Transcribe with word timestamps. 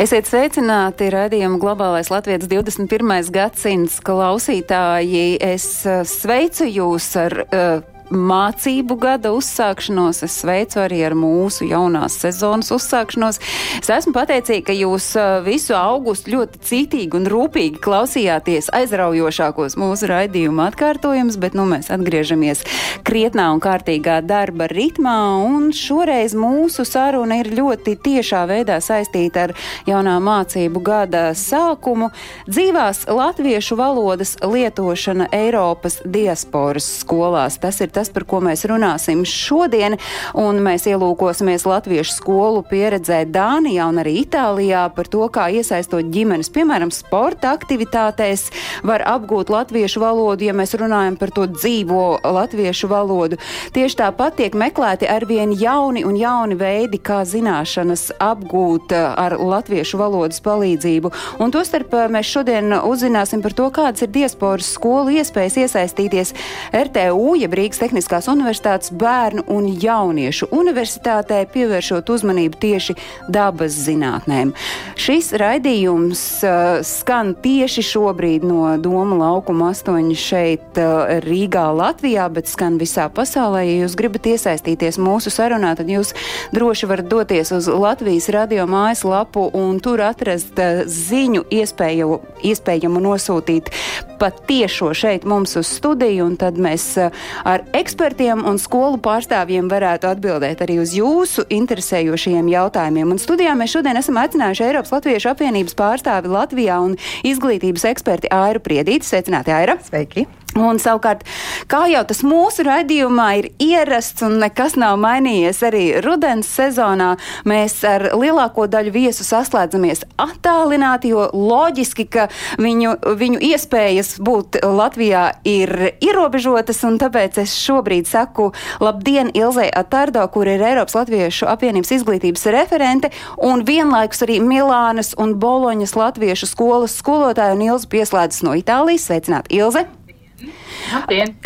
Esiet 0.00 0.24
sveicināti 0.30 1.10
raidījuma 1.12 1.58
Globālais 1.60 2.08
Latvijas 2.08 2.46
21. 2.48 3.26
gadsimts 3.34 3.98
klausītāji. 4.00 5.34
Es 5.44 5.66
uh, 5.84 5.98
sveicu 6.08 6.64
jūs 6.64 7.08
ar 7.20 7.36
uh, 7.42 7.82
mācību 8.10 8.96
gada 9.00 9.32
uzsākšanos. 9.36 10.22
Es 10.26 10.38
sveicu 10.42 10.80
arī 10.82 11.00
ar 11.06 11.14
mūsu 11.18 11.68
jaunās 11.70 12.18
sezonas 12.20 12.70
uzsākšanos. 12.74 13.40
Es 13.80 13.90
esmu 13.90 14.14
pateicīga, 14.16 14.66
ka 14.70 14.76
jūs 14.76 15.12
visu 15.46 15.76
augustu 15.78 16.34
ļoti 16.34 16.62
cītīgi 16.66 17.18
un 17.20 17.28
rūpīgi 17.30 17.80
klausījāties 17.82 18.70
aizraujošākos 18.76 19.78
mūsu 19.80 20.10
raidījuma 20.10 20.70
atkārtojumus, 20.70 21.38
bet 21.40 21.56
nu 21.58 21.66
mēs 21.70 21.90
atgriežamies 21.94 22.64
krietnā 23.06 23.50
un 23.54 23.62
kārtīgā 23.62 24.20
darba 24.26 24.68
ritmā, 24.70 25.16
un 25.46 25.70
šoreiz 25.76 26.34
mūsu 26.38 26.86
saruna 26.88 27.40
ir 27.40 27.52
ļoti 27.54 27.96
tiešā 28.04 28.44
veidā 28.50 28.80
saistīta 28.84 29.48
ar 29.48 29.54
jaunā 29.88 30.16
mācību 30.24 30.82
gada 30.84 31.30
sākumu- 31.38 32.10
dzīvās 32.50 33.06
latviešu 33.08 33.76
valodas 33.76 34.36
lietošana 34.42 35.28
Eiropas 35.32 36.00
diasporas 36.04 36.86
skolās. 37.02 37.58
Tas 37.60 37.80
ir 37.80 37.88
tas, 37.88 37.99
par 38.08 38.24
ko 38.24 38.40
mēs 38.40 38.64
runāsim 38.64 39.26
šodien, 39.28 39.98
un 40.32 40.62
mēs 40.64 40.88
ielūkosimies 40.88 41.66
latviešu 41.68 42.16
skolu 42.16 42.64
pieredzē 42.64 43.26
Dānijā 43.28 43.90
un 43.92 44.00
arī 44.00 44.22
Itālijā 44.22 44.86
par 44.96 45.10
to, 45.12 45.26
kā 45.28 45.50
iesaistot 45.52 46.08
ģimenes, 46.14 46.48
piemēram, 46.54 46.88
sporta 46.94 47.52
aktivitātēs, 47.52 48.48
var 48.86 49.04
apgūt 49.04 49.52
latviešu 49.52 50.00
valodu, 50.00 50.46
ja 50.48 50.56
mēs 50.56 50.72
runājam 50.80 51.20
par 51.20 51.34
to 51.36 51.44
dzīvo 51.50 52.22
latviešu 52.24 52.88
valodu. 52.90 53.36
Tieši 53.74 54.00
tāpat 54.00 54.38
tiek 54.40 54.56
meklēti 54.56 55.08
arvien 55.10 55.52
jauni 55.52 56.04
un 56.06 56.16
jauni 56.16 56.56
veidi, 56.58 57.00
kā 57.02 57.20
zināšanas 57.28 58.10
apgūt 58.22 58.94
eh, 58.96 59.04
ar 59.04 59.36
latviešu 59.38 60.00
valodas 60.00 60.42
palīdzību. 60.44 61.12
Un 61.42 61.54
tostarp 61.54 61.94
eh, 61.94 62.08
mēs 62.12 62.30
šodien 62.30 62.74
uzzināsim 62.80 63.42
par 63.44 63.56
to, 63.56 63.68
kādas 63.74 64.06
ir 64.06 64.12
diasporas 64.14 64.70
skolu 64.76 65.16
iespējas 65.20 65.58
iesaistīties 65.64 66.34
RTU, 66.72 67.34
jeb 67.40 67.56
Rīgas 67.58 67.82
Tehniskās 67.90 68.28
universitātes 68.30 68.92
bērnu 68.94 69.42
un 69.50 69.64
jauniešu 69.82 70.46
universitātē, 70.54 71.40
pievēršot 71.50 72.12
uzmanību 72.14 72.58
tieši 72.62 72.94
dabas 73.26 73.74
zinātnēm. 73.88 74.52
Šis 74.94 75.32
raidījums 75.42 76.22
uh, 76.46 76.84
skan 76.86 77.32
tieši 77.42 77.82
šobrīd 77.88 78.46
no 78.46 78.76
Doma 78.78 79.18
laukuma 79.18 79.72
8 79.74 80.12
šeit 80.14 80.78
uh, 80.78 81.16
Rīgā, 81.24 81.64
Latvijā, 81.74 82.28
bet 82.30 82.46
skan 82.46 82.76
visā 82.78 83.08
pasaulē. 83.10 83.64
Ja 83.66 83.80
jūs 83.80 83.98
gribat 83.98 84.30
iesaistīties 84.30 85.00
mūsu 85.02 85.34
sarunā, 85.34 85.74
tad 85.74 85.90
jūs 85.90 86.14
droši 86.54 86.92
varat 86.92 87.10
doties 87.10 87.50
uz 87.58 87.66
Latvijas 87.66 88.30
radio 88.30 88.68
mājaslapu 88.70 89.48
un 89.58 89.82
tur 89.82 90.04
atrast 90.06 90.62
uh, 90.62 90.84
ziņu 90.86 91.42
iespēju, 91.58 92.22
iespējamu 92.52 93.02
nosūtīt 93.02 93.74
pat 94.20 94.44
tiešo 94.46 94.92
šeit 94.94 95.26
mums 95.26 95.56
uz 95.56 95.66
studiju, 95.80 96.30
un 96.30 96.38
tad 96.38 96.60
mēs 96.60 96.86
uh, 97.00 97.10
ar 97.42 97.66
ekspertiem 97.80 98.44
un 98.48 98.58
skolu 98.60 98.98
pārstāvjiem 99.02 99.70
varētu 99.70 100.10
atbildēt 100.10 100.60
arī 100.64 100.78
uz 100.82 100.92
jūsu 100.96 101.46
interesējošajiem 101.56 102.50
jautājumiem. 102.52 103.14
Un 103.14 103.22
studijā 103.22 103.54
mēs 103.58 103.74
šodien 103.76 104.00
esam 104.00 104.20
aicinājuši 104.20 104.66
Eiropas 104.68 104.92
Latviešu 104.96 105.32
apvienības 105.32 105.78
pārstāvi 105.78 106.32
Latvijā 106.32 106.80
un 106.84 106.98
izglītības 107.26 107.88
eksperti 107.94 108.32
Airu 108.34 108.62
Priedīti. 108.64 109.08
Sveicināti, 109.08 109.54
Aira! 109.56 109.78
Sveiki! 109.86 110.28
Un 110.58 110.80
savukārt, 110.82 111.22
kā 111.70 111.84
jau 111.92 112.00
tas 112.08 112.24
mūsu 112.26 112.64
raidījumā 112.66 113.26
ir 113.38 113.46
ierasts 113.62 114.24
un 114.26 114.40
nekas 114.42 114.74
nav 114.80 114.96
mainījies 114.98 115.60
arī 115.68 115.82
rudens 116.02 116.48
sezonā, 116.50 117.12
mēs 117.46 117.76
ar 117.86 118.08
lielāko 118.18 118.66
daļu 118.70 118.90
viesu 118.96 119.26
saslēdzamies 119.26 120.02
attālināti, 120.18 121.12
jo 121.14 121.28
loģiski, 121.30 122.06
ka 122.10 122.26
viņu, 122.58 122.96
viņu 123.20 123.42
iespējas 123.50 124.16
būt 124.26 124.58
Latvijā 124.66 125.22
ir 125.46 125.74
ierobežotas, 126.02 126.82
un 126.88 126.98
tāpēc 126.98 127.38
es 127.44 127.54
šobrīd 127.60 128.10
saku 128.10 128.50
labdien 128.82 129.30
Ilzai 129.30 129.68
Atardo, 129.70 130.26
kur 130.34 130.50
ir 130.50 130.66
Eiropas 130.72 130.98
Latviešu 130.98 131.46
apvienības 131.52 131.94
izglītības 132.00 132.48
referente, 132.50 133.12
un 133.38 133.62
vienlaikus 133.68 134.26
arī 134.26 134.40
Milānas 134.42 135.14
un 135.14 135.38
Boloņas 135.38 135.94
Latviešu 135.94 136.50
skolas 136.50 136.98
skolotāja, 136.98 137.54
un 137.54 137.64
Ilza 137.70 137.90
pieslēdzas 137.94 138.42
no 138.46 138.58
Itālijas. 138.58 139.06
Sveicināt, 139.06 139.46
Ilze! 139.54 139.86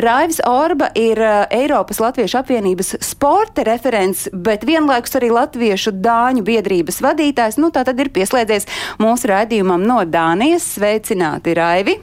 Raivis 0.01 0.41
Orba 0.49 0.89
ir 0.99 1.19
uh, 1.21 1.43
Eiropas 1.53 2.01
Latviešu 2.01 2.39
apvienības 2.41 2.95
sporta 3.05 3.65
referents, 3.67 4.29
bet 4.33 4.65
vienlaikus 4.69 5.19
arī 5.19 5.33
Latviešu 5.35 5.95
dāņu 6.05 6.45
biedrības 6.47 7.03
vadītājs. 7.05 7.61
Nu, 7.61 7.73
tā 7.75 7.85
tad 7.87 8.01
ir 8.01 8.13
pieslēdzies 8.15 8.69
mūsu 9.03 9.31
raidījumam 9.33 9.85
no 9.85 10.01
Dānijas. 10.09 10.75
Sveicināti, 10.79 11.57
Raivi! 11.59 11.99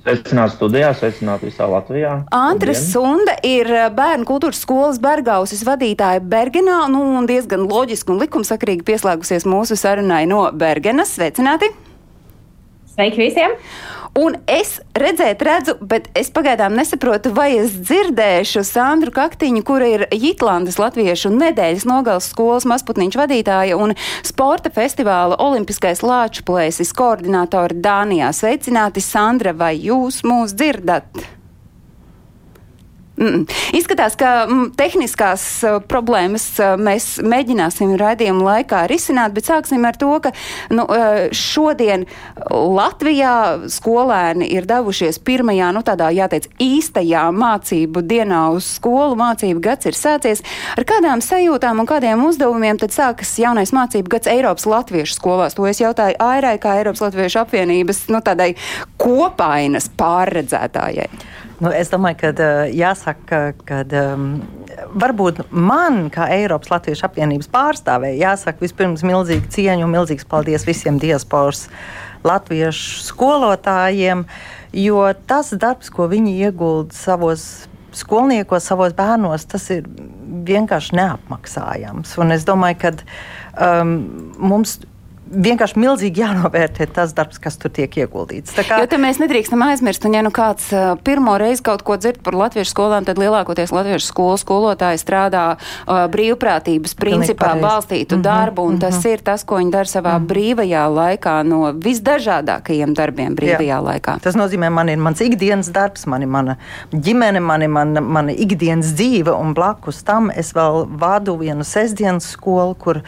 Sveicināti 0.00 0.56
studijā, 0.56 0.94
sveicināti 0.96 1.50
visā 1.50 1.66
Latvijā. 1.68 2.14
Antra 2.32 2.72
Sunda 2.78 3.34
ir 3.44 3.68
bērnu 3.92 4.24
kultūras 4.28 4.62
skolas 4.64 4.96
Bergausis 5.02 5.60
vadītāja 5.68 6.22
Bergenā, 6.24 6.86
nu, 6.88 7.02
un 7.20 7.28
diezgan 7.28 7.66
loģiski 7.68 8.14
un 8.14 8.22
likumsakrīgi 8.22 8.86
pieslēgusies 8.88 9.44
mūsu 9.44 9.76
sarunai 9.76 10.22
no 10.30 10.46
Bergenas. 10.56 11.12
Sveicināti! 11.18 11.68
Sveiki 12.94 13.26
visiem! 13.26 13.58
Un 14.18 14.34
es 14.50 14.80
redzēt, 14.98 15.42
redzu, 15.46 15.76
bet 15.86 16.08
es 16.18 16.32
pagaidām 16.34 16.74
nesaprotu, 16.74 17.30
vai 17.34 17.52
es 17.60 17.76
dzirdēšu 17.78 18.64
Sandru 18.66 19.14
Kaktiņu, 19.14 19.62
kura 19.66 19.86
ir 19.86 20.06
Jitlandes 20.10 20.80
Latviešu 20.82 21.30
nedēļas 21.36 21.86
nogales 21.86 22.26
skolas 22.32 22.66
mazputniņš 22.66 23.18
vadītāja 23.22 23.78
un 23.78 23.94
sporta 24.26 24.72
festivāla 24.74 25.38
Olimpiskais 25.38 26.02
lāču 26.02 26.42
plēsis 26.48 26.90
koordinātori 26.96 27.78
Dānijā. 27.78 28.32
Sveicināti, 28.34 29.04
Sandra, 29.04 29.54
vai 29.54 29.76
jūs 29.78 30.24
mūs 30.26 30.58
dzirdat? 30.58 31.39
Mm. 33.20 33.42
Izskatās, 33.76 34.14
ka 34.16 34.46
mm, 34.46 34.70
tehniskās 34.80 35.42
uh, 35.68 35.74
problēmas 35.84 36.44
uh, 36.56 36.78
mēs 36.80 37.18
mēģināsim 37.20 37.92
raidījuma 38.00 38.46
laikā 38.46 38.86
risināt, 38.88 39.34
bet 39.36 39.44
sāksim 39.50 39.84
ar 39.84 39.98
to, 40.00 40.14
ka 40.24 40.30
nu, 40.72 40.86
uh, 40.88 41.26
šodien 41.36 42.06
Latvijā 42.48 43.68
skolēni 43.68 44.48
ir 44.54 44.64
devušies 44.70 45.20
pirmajā, 45.26 45.68
nu 45.76 45.82
tādā 45.84 46.08
jāteic, 46.16 46.48
īstajā 46.64 47.26
mācību 47.36 48.00
dienā 48.08 48.40
uz 48.56 48.70
skolu. 48.78 49.18
Mācību 49.20 49.60
gads 49.68 49.90
ir 49.90 49.98
sācies. 50.00 50.40
Ar 50.80 50.88
kādām 50.88 51.20
sajūtām 51.20 51.84
un 51.84 51.90
kādiem 51.90 52.24
uzdevumiem 52.24 52.80
tad 52.80 52.96
sākas 52.96 53.34
jaunais 53.42 53.74
mācību 53.76 54.14
gads 54.16 54.32
Eiropas 54.32 54.64
latviešu 54.64 55.18
skolās? 55.18 55.58
To 55.60 55.68
es 55.68 55.82
jautāju 55.82 56.16
Airai, 56.24 56.56
kā 56.62 56.78
Eiropas 56.80 57.04
latviešu 57.04 57.42
apvienības, 57.44 58.06
nu 58.14 58.24
tādai 58.24 58.54
kopainas 58.96 59.92
pārredzētājai. 60.00 61.10
Nu, 61.60 61.68
es 61.76 61.90
domāju, 61.92 62.16
ka 62.22 62.28
uh, 62.32 62.70
jāsaka, 62.72 63.40
ka 63.68 63.82
um, 64.00 64.28
varbūt 64.96 65.42
man, 65.52 66.06
kā 66.12 66.30
Eiropas 66.32 66.70
Latviešu 66.72 67.04
apvienības 67.10 67.50
pārstāvēji, 67.52 68.22
jāsaka 68.22 68.64
vispirms 68.64 69.04
milzīgi 69.04 69.50
cieņu 69.56 69.84
un 69.84 69.92
milzīgs 69.92 70.24
paldies 70.28 70.64
visiem 70.64 70.96
diasporas 71.02 71.66
latviešu 72.24 73.04
skolotājiem, 73.04 74.24
jo 74.76 75.04
tas 75.28 75.52
darbs, 75.52 75.92
ko 75.92 76.08
viņi 76.08 76.38
iegulda 76.46 76.96
savos 76.96 77.46
skolniekos, 77.96 78.64
savos 78.64 78.94
bērnos, 78.96 79.44
tas 79.50 79.66
ir 79.74 79.84
vienkārši 80.48 80.96
neapmaksājams. 80.96 82.14
Un 82.22 82.36
es 82.36 82.46
domāju, 82.48 82.78
ka 82.86 82.94
um, 83.82 83.94
mums 84.38 84.78
vienkārši 85.30 85.78
milzīgi 85.80 86.22
jānovērtē 86.24 86.86
tas 86.94 87.14
darbs, 87.16 87.38
kas 87.42 87.56
tur 87.60 87.72
tiek 87.74 87.94
ieguldīts. 88.02 88.54
Kā... 88.56 88.80
Jo 88.82 88.88
te 88.90 88.98
mēs 89.00 89.20
nedrīkstam 89.22 89.62
aizmirst, 89.64 90.04
un 90.08 90.16
ja 90.16 90.22
nu 90.26 90.32
kāds 90.34 90.70
uh, 90.74 90.94
pirmo 91.06 91.36
reizi 91.40 91.62
kaut 91.66 91.84
ko 91.86 91.96
dzird 92.00 92.20
par 92.26 92.36
latviešu 92.38 92.72
skolām, 92.72 93.06
tad 93.06 93.20
lielākoties 93.20 93.72
latviešu 93.74 94.10
skolu 94.10 94.38
skolotāji 94.40 95.00
strādā 95.00 95.44
uh, 95.54 96.04
brīvprātības 96.12 96.96
principā 96.98 97.54
balstītu 97.60 98.16
mm 98.16 98.20
-hmm, 98.20 98.24
darbu, 98.24 98.62
un 98.62 98.74
mm 98.74 98.78
-hmm. 98.78 98.80
tas 98.80 99.04
ir 99.04 99.22
tas, 99.22 99.44
ko 99.44 99.60
viņi 99.60 99.70
dara 99.70 99.88
savā 99.88 100.18
mm 100.18 100.24
-hmm. 100.24 100.30
brīvajā 100.32 100.84
laikā 101.00 101.36
no 101.42 101.60
visdažādākajiem 101.72 102.94
darbiem 102.94 103.36
brīvajā 103.36 103.78
Jā. 103.78 103.82
laikā. 103.82 104.18
Tas 104.20 104.34
nozīmē, 104.34 104.70
man 104.70 104.88
ir 104.88 104.98
mans 104.98 105.20
ikdienas 105.20 105.72
darbs, 105.72 106.06
man 106.06 106.22
ir 106.22 106.28
mana 106.28 106.56
ģimene, 106.92 107.40
man 107.40 107.62
ir 107.62 107.68
mana, 107.68 108.00
mana 108.00 108.32
ikdienas 108.32 108.86
dzīve, 108.86 109.30
un 109.30 109.54
blakus 109.54 110.02
tam 110.02 110.30
es 110.30 110.54
vēl 110.54 110.86
vadu 110.98 111.36
vienu 111.36 111.64
sestdienas 111.64 112.30
skolu, 112.30 112.74
kur 112.74 113.00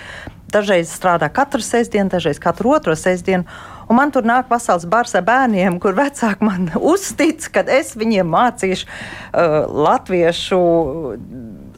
Dažreiz 0.53 0.91
strādā 0.93 1.31
katru 1.33 1.65
sestdienu, 1.65 2.11
dažreiz 2.13 2.41
katru 2.43 2.75
otro 2.77 2.97
sestdienu. 2.99 3.47
Un 3.89 3.97
man 3.99 4.13
tur 4.13 4.25
nāk 4.27 4.49
pasaules 4.51 4.85
bars 4.89 5.15
ar 5.17 5.25
bērniem, 5.27 5.79
kur 5.81 5.97
vecāki 5.97 6.45
man 6.49 6.71
uztic, 6.77 7.49
ka 7.55 7.65
es 7.73 7.95
viņiem 7.99 8.29
mācīšu 8.33 8.89
uh, 8.89 9.57
latviešu 9.89 10.61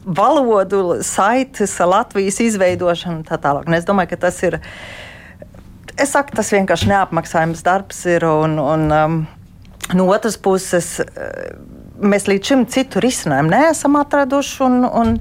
valodu, 0.05 0.99
saites, 1.01 1.79
Latvijas 1.79 2.39
izveidošanu 2.43 3.21
un 3.21 3.25
tā 3.25 3.39
tālāk. 3.41 3.67
Un 3.67 3.77
es 3.77 3.87
domāju, 3.87 4.13
ka 4.13 4.25
tas 4.27 4.41
ir. 4.45 4.59
Es 5.95 6.11
saku, 6.11 6.35
tas 6.35 6.51
vienkārši 6.53 6.91
neapmaksājams 6.91 7.63
darbs 7.65 8.03
ir. 8.11 8.27
Un, 8.27 8.59
un, 8.59 8.85
um, 8.91 9.17
no 9.95 10.07
otras 10.11 10.37
puses, 10.37 10.97
uh, 11.01 11.55
mēs 12.03 12.27
līdz 12.29 12.51
šim 12.51 12.65
citu 12.69 13.01
risinājumu 13.03 13.55
neesam 13.55 13.97
atraduši. 13.99 14.57
Un, 14.67 14.81
un, 14.85 15.15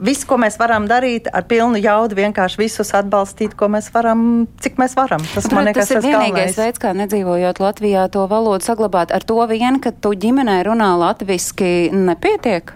viss, 0.00 0.26
ko 0.28 0.38
mēs 0.40 0.58
varam 0.60 0.88
darīt, 0.90 1.28
ar 1.32 1.46
pilnu 1.48 1.80
jaudu 1.82 2.18
vienkārši 2.18 2.60
visus 2.60 2.92
atbalstīt, 2.96 3.54
ko 3.58 3.68
mēs 3.72 3.90
varam, 3.94 4.46
cik 4.62 4.78
mēs 4.80 4.96
varam. 4.98 5.22
Tas, 5.34 5.50
man 5.54 5.68
liekas, 5.68 5.90
tas 5.90 5.98
ir 5.98 6.06
vienīgais 6.06 6.58
veids, 6.58 6.80
kā 6.82 6.94
nedzīvojot 6.96 7.60
Latvijā, 7.62 8.06
to 8.12 8.24
valodu 8.30 8.66
saglabāt. 8.66 9.14
Ar 9.14 9.26
to 9.26 9.38
vien, 9.50 9.80
ka 9.82 9.94
tu 9.94 10.14
ģimenē 10.14 10.60
runā 10.68 10.94
latviski, 11.00 11.90
nepietiek. 11.94 12.74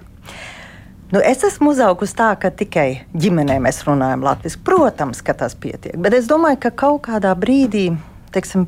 Nu, 1.09 1.23
es 1.25 1.41
esmu 1.47 1.73
uzaugusi 1.73 2.19
tā, 2.19 2.35
ka 2.37 2.51
tikai 2.53 3.07
ģimenē 3.17 3.57
mēs 3.65 3.81
runājam 3.87 4.27
latviešu. 4.27 4.61
Protams, 4.65 5.23
ka 5.25 5.33
tas 5.41 5.57
pietiek. 5.57 5.97
Bet 5.97 6.13
es 6.19 6.29
domāju, 6.29 6.61
ka 6.67 6.75
kaut 6.85 7.07
kādā 7.07 7.33
brīdī, 7.39 7.87
teiksim, 8.35 8.67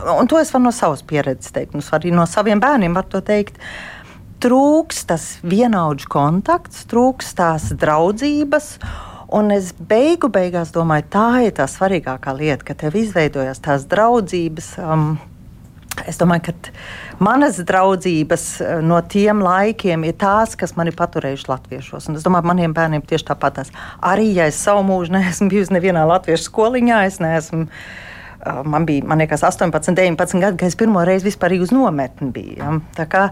un 0.00 0.30
to 0.30 0.40
es 0.40 0.52
varu 0.54 0.70
no 0.70 0.72
savas 0.72 1.04
pieredzes 1.04 1.52
teikt, 1.52 1.76
un 1.76 1.84
arī 1.98 2.14
no 2.16 2.24
saviem 2.24 2.62
bērniem 2.64 2.96
var 2.96 3.04
to 3.12 3.20
teikt. 3.20 3.60
Trūks 4.42 5.04
tas 5.06 5.24
vienaudžu 5.46 6.08
kontakts, 6.10 6.82
trūks 6.90 7.28
tās 7.38 7.68
draudzības. 7.78 8.72
Un 9.32 9.52
es 9.54 9.70
beigu 9.72 10.28
beigās 10.32 10.74
domāju, 10.74 11.06
tā 11.14 11.28
ir 11.46 11.54
tā 11.56 11.68
svarīgākā 11.70 12.34
lieta, 12.36 12.66
ka 12.66 12.74
tev 12.82 12.98
izveidojas 12.98 13.62
tās 13.62 13.86
draudzības. 13.88 14.74
Um, 14.82 15.12
Es 16.08 16.16
domāju, 16.16 16.48
ka 16.48 16.72
manas 17.22 17.58
draudzības 17.68 18.44
eh, 18.64 18.78
no 18.82 18.96
tiem 19.04 19.42
laikiem 19.44 20.06
ir 20.08 20.14
tās, 20.18 20.54
kas 20.58 20.72
man 20.78 20.88
ir 20.88 20.96
paturējušas 20.96 21.50
latviešos. 21.50 22.06
Un 22.08 22.16
es 22.16 22.24
domāju, 22.24 22.48
maniem 22.48 22.72
bērniem 22.74 23.04
tieši 23.04 23.28
tāpat. 23.28 23.60
Arī 24.00 24.30
ja 24.38 24.48
es 24.48 24.58
savu 24.58 24.86
mūžu 24.88 25.12
neesmu 25.18 25.50
bijusi 25.52 25.76
nevienā 25.76 26.06
latviešu 26.08 26.48
skoliņā, 26.48 27.02
es 27.10 27.20
neesmu. 27.22 27.66
Eh, 27.68 28.62
man 28.64 28.88
bija, 28.88 29.04
man 29.06 29.20
liekas, 29.22 29.44
18, 29.46 29.92
19 30.00 30.40
gadi, 30.40 30.62
kad 30.64 30.72
es 30.72 30.78
pirmo 30.80 31.04
reizi 31.06 31.28
vispār 31.28 31.58
uz 31.60 31.76
nometni 31.76 32.32
biju. 32.32 32.56
Ja? 32.56 33.28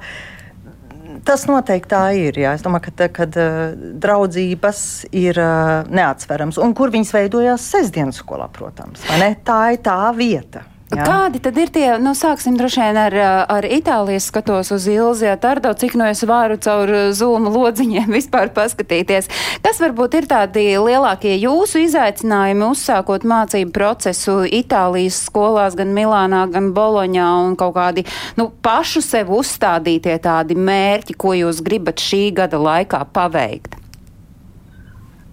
Tas 1.26 1.46
noteikti 1.48 1.90
tā 1.92 2.02
ir. 2.16 2.38
Jā. 2.40 2.54
Es 2.56 2.64
domāju, 2.64 2.90
ka 2.90 3.08
kad, 3.20 3.36
uh, 3.38 3.72
draudzības 4.02 4.82
ir 5.16 5.38
uh, 5.40 5.86
neatsverams. 5.90 6.60
Un 6.62 6.74
kur 6.76 6.92
viņas 6.94 7.14
veidojās 7.16 7.70
sestdienas 7.74 8.20
skolā, 8.22 8.48
protams. 8.52 9.04
Tā 9.44 9.62
ir 9.74 9.82
tā 9.84 10.00
vieta. 10.16 10.64
Jā. 10.90 11.04
Kādi 11.06 11.38
tad 11.38 11.58
ir 11.60 11.70
tie, 11.70 11.86
nu 12.02 12.16
sāksim 12.18 12.56
droši 12.58 12.80
vien 12.82 12.96
ar, 12.98 13.14
ar 13.46 13.66
Itālijas 13.66 14.24
skatos 14.26 14.72
uz 14.74 14.88
Ilzijā 14.90 15.36
Tardo, 15.38 15.70
cik 15.78 15.94
no 15.94 16.08
es 16.10 16.24
varu 16.26 16.56
caur 16.58 16.90
zūmu 17.14 17.52
lodziņiem 17.54 18.10
vispār 18.18 18.50
paskatīties. 18.56 19.30
Kas 19.62 19.78
varbūt 19.78 20.16
ir 20.18 20.26
tādi 20.30 20.64
lielākie 20.82 21.36
jūsu 21.38 21.84
izaicinājumi 21.84 22.66
uzsākot 22.72 23.22
mācību 23.22 23.70
procesu 23.76 24.40
Itālijas 24.50 25.20
skolās, 25.28 25.78
gan 25.78 25.94
Milānā, 25.94 26.42
gan 26.50 26.72
Boloņā 26.74 27.28
un 27.44 27.54
kaut 27.60 27.76
kādi, 27.78 28.06
nu, 28.40 28.48
pašu 28.50 29.04
sev 29.06 29.30
uzstādītie 29.38 30.18
tādi 30.26 30.58
mērķi, 30.58 31.14
ko 31.14 31.36
jūs 31.38 31.62
gribat 31.62 32.02
šī 32.02 32.24
gada 32.42 32.58
laikā 32.58 33.04
paveikt? 33.14 33.78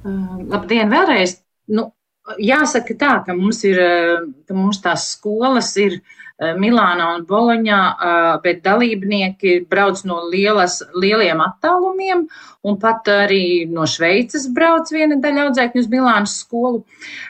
Labdien 0.05 0.93
vēlreiz! 0.93 1.39
Nu, 1.67 1.89
jāsaka 2.35 2.95
tā, 2.99 3.11
ka 3.25 3.35
mums 3.37 3.63
ir, 3.67 3.79
ka 4.47 4.55
mums 4.55 4.81
tās 4.83 5.11
skolas 5.13 5.73
ir 5.79 5.97
eh, 5.97 6.53
Milānā 6.59 7.09
un 7.15 7.25
Boloņā, 7.27 7.79
eh, 7.79 8.29
bet 8.43 8.63
dalībnieki 8.65 9.59
brauc 9.69 10.03
no 10.05 10.19
lielas, 10.31 10.81
lieliem 10.95 11.41
attālumiem, 11.43 12.25
un 12.67 12.79
pat 12.81 13.07
arī 13.13 13.67
no 13.71 13.87
Šveices 13.89 14.49
brauc 14.53 14.91
viena 14.93 15.19
daļa 15.23 15.47
audzēkņu 15.47 15.85
uz 15.85 15.91
Milānas 15.93 16.35
skolu. 16.43 16.83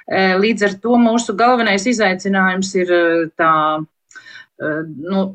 Eh, 0.08 0.36
līdz 0.40 0.70
ar 0.70 0.80
to 0.82 0.98
mūsu 1.02 1.38
galvenais 1.38 1.88
izaicinājums 1.88 2.74
ir 2.82 2.98
tā 3.38 3.54
nu, 4.58 5.34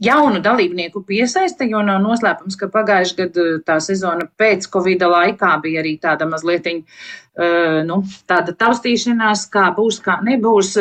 jaunu 0.00 0.40
dalībnieku 0.42 1.02
piesaista, 1.06 1.66
jo 1.66 1.80
nav 1.82 1.98
noslēpums, 2.04 2.54
ka 2.58 2.68
pagājušajā 2.70 3.18
gadā 3.18 3.46
tā 3.66 3.78
sezona 3.82 4.28
pēc 4.38 4.68
Covid 4.70 5.02
laikā 5.02 5.56
bija 5.64 5.82
arī 5.82 5.96
tāda 6.02 6.28
mazliet 6.30 6.68
nu, 7.88 7.96
tāda 8.30 8.54
taustīšanās, 8.54 9.48
kā 9.50 9.72
būs, 9.74 9.98
kā 10.04 10.20
nebūs, 10.22 10.76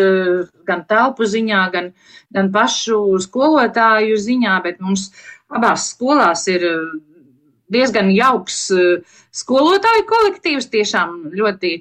gan 0.67 0.85
telpu 0.85 1.25
ziņā, 1.25 1.63
gan, 1.73 1.89
gan 2.29 2.51
pašu 2.53 3.17
skolotāju 3.25 4.19
ziņā, 4.19 4.59
bet 4.61 4.77
mums 4.79 5.09
abās 5.49 5.89
skolās 5.95 6.45
ir 6.53 6.67
diezgan 7.71 8.11
jauks 8.13 8.67
skolotāju 9.31 10.05
kolektīvs, 10.05 10.69
tiešām 10.69 11.31
ļoti, 11.33 11.75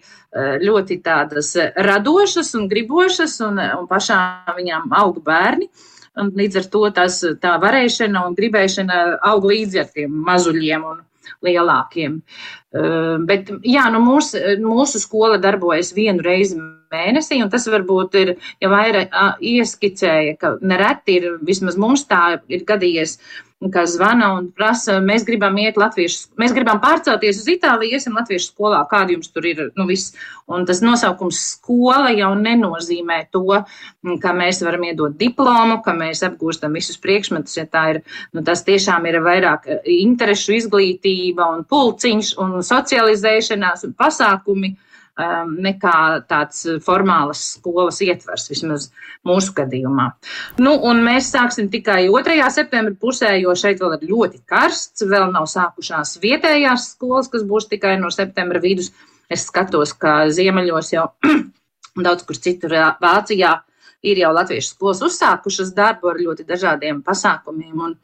ļoti 0.64 1.00
tādas 1.04 1.56
radošas 1.76 2.54
un 2.56 2.68
gribošas, 2.72 3.40
un, 3.44 3.58
un 3.58 3.88
pašām 3.90 4.54
viņām 4.56 4.94
aug 4.96 5.18
bērni. 5.26 5.66
Uh, 5.66 5.88
Un 6.18 6.32
līdz 6.34 6.58
ar 6.58 6.66
to 6.72 6.82
tas, 6.94 7.20
tā 7.42 7.54
varēšana 7.62 8.24
un 8.26 8.34
gribēšana 8.38 9.02
aug 9.30 9.46
līdzi 9.46 9.82
ar 9.84 9.92
tiem 9.94 10.16
mazuļiem 10.26 10.88
un 10.88 10.98
lielākiem. 11.46 12.18
Uh, 12.70 13.16
bet 13.28 13.52
jā, 13.66 13.86
nu 13.94 14.00
mūs, 14.02 14.32
mūsu 14.62 15.00
skola 15.02 15.38
darbojas 15.42 15.92
vienu 15.94 16.24
reizi 16.26 16.58
mēnesī, 16.90 17.38
un 17.44 17.50
tas 17.52 17.68
varbūt 17.70 18.16
ir, 18.18 18.32
ja 18.62 18.70
vairāk 18.72 19.14
ieskicēja, 19.38 20.34
ka 20.40 20.56
nereti 20.62 21.20
ir, 21.20 21.28
vismaz 21.46 21.78
mums 21.78 22.04
tā 22.10 22.40
ir 22.50 22.66
gadījies, 22.66 23.18
kas 23.68 23.92
zvana 23.98 24.30
un 24.38 24.46
prasa, 24.56 24.96
mēs 25.04 25.26
gribam 25.28 25.58
iet 25.60 25.76
latviešu, 25.76 26.30
mēs 26.40 26.54
gribam 26.56 26.78
pārcelties 26.80 27.42
uz 27.42 27.50
Itāliju, 27.52 27.98
iesim 27.98 28.16
latviešu 28.16 28.54
skolā, 28.54 28.78
kāda 28.88 29.12
jums 29.12 29.28
tur 29.28 29.44
ir, 29.50 29.66
nu 29.76 29.84
viss. 29.90 30.14
Un 30.50 30.64
tas 30.66 30.80
nosaukums 30.80 31.36
skola 31.58 32.08
jau 32.16 32.32
nenozīmē 32.40 33.20
to, 33.30 33.60
ka 34.22 34.32
mēs 34.34 34.62
varam 34.64 34.88
iedot 34.88 35.12
diplomu, 35.20 35.82
ka 35.84 35.92
mēs 35.94 36.24
apgūstam 36.26 36.72
visus 36.78 36.96
priekšmetus, 37.04 37.58
ja 37.60 37.66
tā 37.68 37.84
ir, 37.92 38.02
nu 38.32 38.42
tas 38.46 38.64
tiešām 38.64 39.04
ir 39.10 39.20
vairāk 39.26 39.68
interešu 39.84 40.56
izglītība 40.56 41.52
un 41.52 41.66
pulciņš 41.68 42.38
un 42.40 42.62
socializēšanās 42.64 43.84
un 43.90 43.98
pasākumi. 44.00 44.72
Um, 44.72 44.86
nekā 45.18 46.24
tāds 46.28 46.62
formālas 46.84 47.42
skolas 47.56 48.00
ietvers, 48.00 48.48
vismaz 48.50 48.90
mūsu 49.26 49.52
gadījumā. 49.56 50.10
Nu, 50.58 50.76
un 50.86 51.02
mēs 51.04 51.30
sāksim 51.34 51.70
tikai 51.70 52.08
2. 52.08 52.36
septembra 52.50 52.94
pusē, 52.94 53.34
jo 53.40 53.54
šeit 53.54 53.80
vēl 53.80 53.98
ir 53.98 54.08
ļoti 54.10 54.42
karsts, 54.48 55.04
vēl 55.04 55.30
nav 55.32 55.48
sākušās 55.50 56.18
vietējās 56.22 56.92
skolas, 56.94 57.28
kas 57.28 57.44
būs 57.44 57.68
tikai 57.68 57.98
no 58.00 58.10
septembra 58.10 58.60
vidus. 58.60 58.92
Es 59.30 59.46
skatos, 59.46 59.92
ka 59.94 60.28
ziemeļos 60.32 60.92
jau 60.94 61.10
daudz 62.06 62.24
kur 62.26 62.38
citur 62.38 62.74
Vācijā 63.02 63.60
ir 64.02 64.22
jau 64.22 64.32
latviešu 64.32 64.74
skolas 64.74 65.02
uzsākušas 65.04 65.74
darbu 65.76 66.10
ar 66.10 66.18
ļoti 66.18 66.46
dažādiem 66.48 67.02
pasākumiem 67.04 67.84
un, 67.84 67.94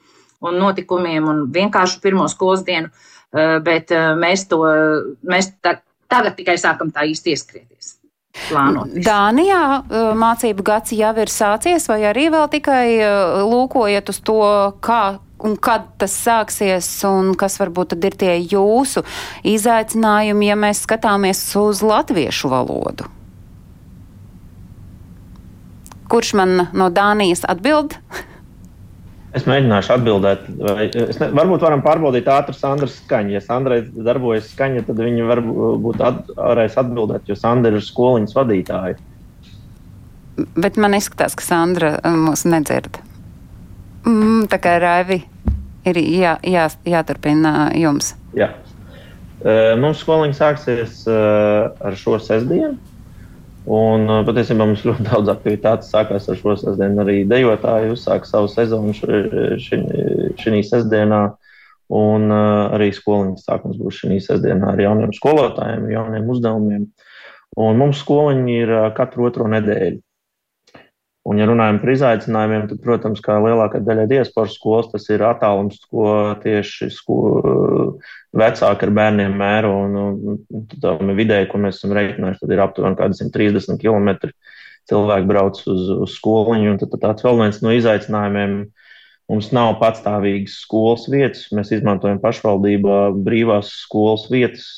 un 0.45 0.59
notikumiem 0.61 1.27
un 1.33 1.45
vienkārši 1.53 2.03
pirmo 2.05 2.29
skolas 2.29 2.63
dienu, 2.67 2.93
uh, 2.93 3.57
bet 3.65 3.91
uh, 3.95 4.13
mēs 4.21 4.47
to, 4.51 4.61
mēs 5.27 5.55
tā, 5.65 5.79
Tagad 6.11 6.37
tikai 6.39 6.57
sākam 6.61 6.93
tā 6.95 7.07
īsti 7.11 7.35
ieskrieties. 7.35 7.97
Plānot. 8.47 8.93
Dānijā 9.01 9.61
mācību 10.21 10.65
gads 10.67 10.93
jau 10.93 11.13
ir 11.23 11.33
sācies, 11.33 11.89
vai 11.89 12.03
arī 12.11 12.29
vēl 12.35 12.51
tikai 12.53 12.87
lūkojat 13.49 14.13
uz 14.13 14.21
to, 14.21 14.43
kā 14.85 15.19
un 15.45 15.57
kad 15.61 15.89
tas 16.01 16.15
sāksies, 16.17 16.89
un 17.09 17.35
kas 17.39 17.59
varbūt 17.61 17.95
tad 17.95 18.07
ir 18.09 18.17
tie 18.21 18.37
jūsu 18.41 19.03
izaicinājumi, 19.47 20.51
ja 20.51 20.57
mēs 20.59 20.85
skatāmies 20.87 21.43
uz 21.61 21.83
latviešu 21.85 22.53
valodu? 22.53 23.09
Kurš 26.07 26.37
man 26.39 26.69
no 26.77 26.91
Dānijas 26.95 27.43
atbild? 27.49 27.97
Es 29.37 29.45
mēģināšu 29.45 29.93
atbildēt. 29.99 30.47
Es 30.97 31.19
ne, 31.21 31.29
varbūt 31.37 31.65
varam 31.67 31.83
pārbaudīt 31.85 32.29
ātri 32.33 32.57
Sandras 32.57 32.95
skaņu. 33.03 33.35
Ja 33.37 33.43
Sandrai 33.45 33.83
darbojas 33.85 34.49
skaņa, 34.55 34.87
tad 34.89 35.03
viņi 35.03 35.27
varbūt 35.29 36.01
at, 36.07 36.23
varēs 36.39 36.79
atbildēt, 36.81 37.29
jo 37.29 37.37
Sandra 37.37 37.75
ir 37.77 37.85
skoliņas 37.85 38.37
vadītāja. 38.37 38.97
Bet 40.57 40.81
man 40.81 40.97
izskatās, 40.97 41.37
ka 41.37 41.45
Sandra 41.45 41.95
uh, 41.99 42.17
mūs 42.17 42.47
nedzird. 42.49 43.01
Mm, 44.07 44.47
tā 44.53 44.61
kā 44.63 44.77
Raivi 44.81 45.21
ir 45.87 46.01
jā, 46.01 46.37
jā, 46.47 46.69
jāturpina 46.89 47.73
jums. 47.77 48.15
Jā. 48.37 48.53
Mums 49.79 50.01
skoliņa 50.01 50.35
sāksies 50.35 51.03
ar 51.07 51.97
šo 52.01 52.17
sestdienu. 52.23 52.79
Un 53.67 54.07
uh, 54.07 54.21
patiesībā 54.27 54.63
mums 54.63 54.85
ļoti 54.87 55.07
daudz 55.11 55.33
aktivitātes 55.33 55.91
sākās 55.91 56.29
ar 56.31 56.39
šo 56.39 56.55
sestdienu. 56.61 57.03
Arī 57.03 57.19
dejotāji 57.29 57.93
uzsāka 57.97 58.29
savu 58.29 58.51
sezonu 58.53 58.95
šī 58.95 60.63
sestdienā. 60.71 61.23
Un 61.97 62.31
uh, 62.35 62.75
arī 62.75 62.91
skoliņas 62.95 63.45
sākums 63.47 63.79
būs 63.79 64.01
šī 64.03 64.19
sestdienā 64.23 64.73
ar 64.73 64.81
jauniem 64.83 65.13
skolotājiem, 65.15 65.91
jauniem 65.93 66.33
uzdevumiem. 66.35 66.89
Un 67.63 67.79
mums 67.79 68.03
skoliņi 68.03 68.57
ir 68.63 68.73
uh, 68.75 68.89
katru 68.95 69.29
otro 69.29 69.47
nedēļu. 69.51 70.01
Un, 71.27 71.41
ja 71.41 71.47
runājam 71.49 71.81
par 71.83 71.91
izaicinājumiem, 71.91 72.69
tad, 72.71 72.81
protams, 72.85 73.23
kā 73.25 73.41
lielākā 73.43 73.81
daļa 73.83 74.05
diasporas 74.13 74.55
skolas, 74.55 74.91
tas 74.93 75.09
ir 75.11 75.25
attālums, 75.27 75.81
ko 75.91 76.37
tieši 76.45 76.87
sko, 76.95 77.17
vecāki 78.37 78.87
ar 78.87 78.93
bērniem 79.01 79.35
mēro. 79.41 79.73
Un, 79.89 79.97
un 79.99 80.69
tam 80.83 81.11
vidēji, 81.19 81.51
ko 81.51 81.63
mēs 81.65 81.81
esam 81.81 81.97
reiķinājuši, 81.99 82.43
tad 82.45 82.55
ir 82.55 82.63
aptuveni 82.63 83.01
kādi 83.01 83.19
130 83.19 83.83
km 83.83 84.31
cilvēki 84.87 85.31
brauc 85.33 85.59
uz, 85.67 85.91
uz 86.07 86.15
skoliņu. 86.15 86.77
Un 86.77 86.81
tad, 86.85 86.95
tad 86.95 87.07
tāds 87.09 87.27
vēl 87.27 87.43
viens 87.43 87.63
no 87.65 87.75
izaicinājumiem 87.75 88.61
Mums 89.27 89.49
nav 89.51 89.73
patstāvīgas 89.81 90.61
skolas 90.63 91.09
vietas. 91.11 91.49
Mēs 91.55 91.73
izmantojam 91.75 92.21
pašvaldībā 92.23 92.99
brīvās 93.27 93.73
skolas 93.83 94.29
vietas, 94.31 94.69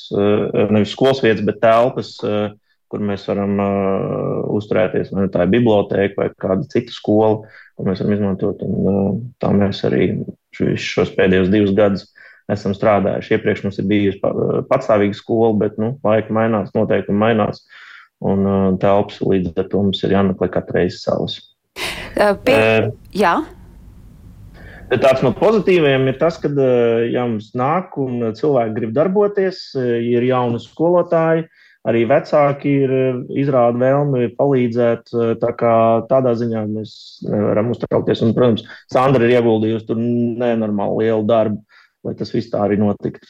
nevis 0.73 0.95
skolas 0.95 1.21
vietas, 1.21 1.43
bet 1.45 1.59
telpas, 1.61 2.15
kur 2.89 3.03
mēs 3.05 3.25
varam 3.29 3.59
uzturēties. 4.57 5.11
Vai 5.13 5.25
nu 5.25 5.33
tā 5.33 5.45
ir 5.45 5.53
biblioteka 5.53 6.19
vai 6.19 6.29
kāda 6.41 6.67
cita 6.71 6.93
skola, 6.93 7.43
ko 7.77 7.87
mēs 7.87 8.01
varam 8.03 8.15
izmantot. 8.15 8.63
Un, 8.65 9.19
tā 9.41 9.51
mēs 9.55 9.83
arī 9.87 10.11
šos 10.49 11.13
pēdējos 11.17 11.51
divus 11.53 11.75
gadus 11.77 12.07
esam 12.49 12.73
strādājuši. 12.73 13.35
Iepriekš 13.35 13.65
mums 13.65 13.77
ir 13.81 13.87
bijusi 13.89 14.21
patstāvīga 14.71 15.17
skola, 15.17 15.53
bet 15.61 15.77
nu, 15.81 15.93
laika 16.05 16.33
mainās, 16.33 16.73
noteikumi 16.75 17.21
mainās. 17.21 17.63
Un 18.19 18.43
uh, 18.43 18.65
telpas 18.81 19.21
līdz 19.23 19.53
ar 19.61 19.69
to 19.71 19.85
mums 19.85 20.01
ir 20.03 20.11
jāmeklē 20.11 20.49
katru 20.51 20.81
reizi 20.81 20.99
savas. 20.99 21.37
Uh, 22.17 22.33
pie... 22.43 22.57
uh, 22.57 22.89
jā. 23.15 23.37
Tāds 24.89 25.21
no 25.21 25.29
pozitīviem 25.37 26.07
ir 26.09 26.17
tas, 26.17 26.39
ka, 26.41 26.49
ja 27.05 27.23
mums 27.29 27.51
nāk 27.57 27.93
un 28.01 28.31
cilvēki 28.35 28.73
grib 28.73 28.95
darboties, 28.95 29.59
ir 29.77 30.25
jauni 30.25 30.57
skolotāji, 30.63 31.45
arī 31.87 32.03
vecāki 32.09 32.75
ir 32.83 32.93
izrāda 33.39 33.79
vēlmi 33.79 34.33
palīdzēt. 34.39 35.13
Tā 35.41 35.51
kā 35.59 35.73
tādā 36.09 36.35
ziņā 36.39 36.65
mēs 36.67 36.93
nevaram 37.27 37.71
uztraukties. 37.73 38.23
Un, 38.25 38.35
protams, 38.37 38.65
Sandra 38.91 39.27
ir 39.27 39.37
ieguldījusi 39.39 39.87
tur 39.87 39.99
nenormāli 39.99 41.05
lielu 41.05 41.27
darbu 41.29 41.63
lai 42.05 42.15
tas 42.19 42.31
viss 42.33 42.51
tā 42.51 42.63
arī 42.65 42.79
notiktu. 42.79 43.27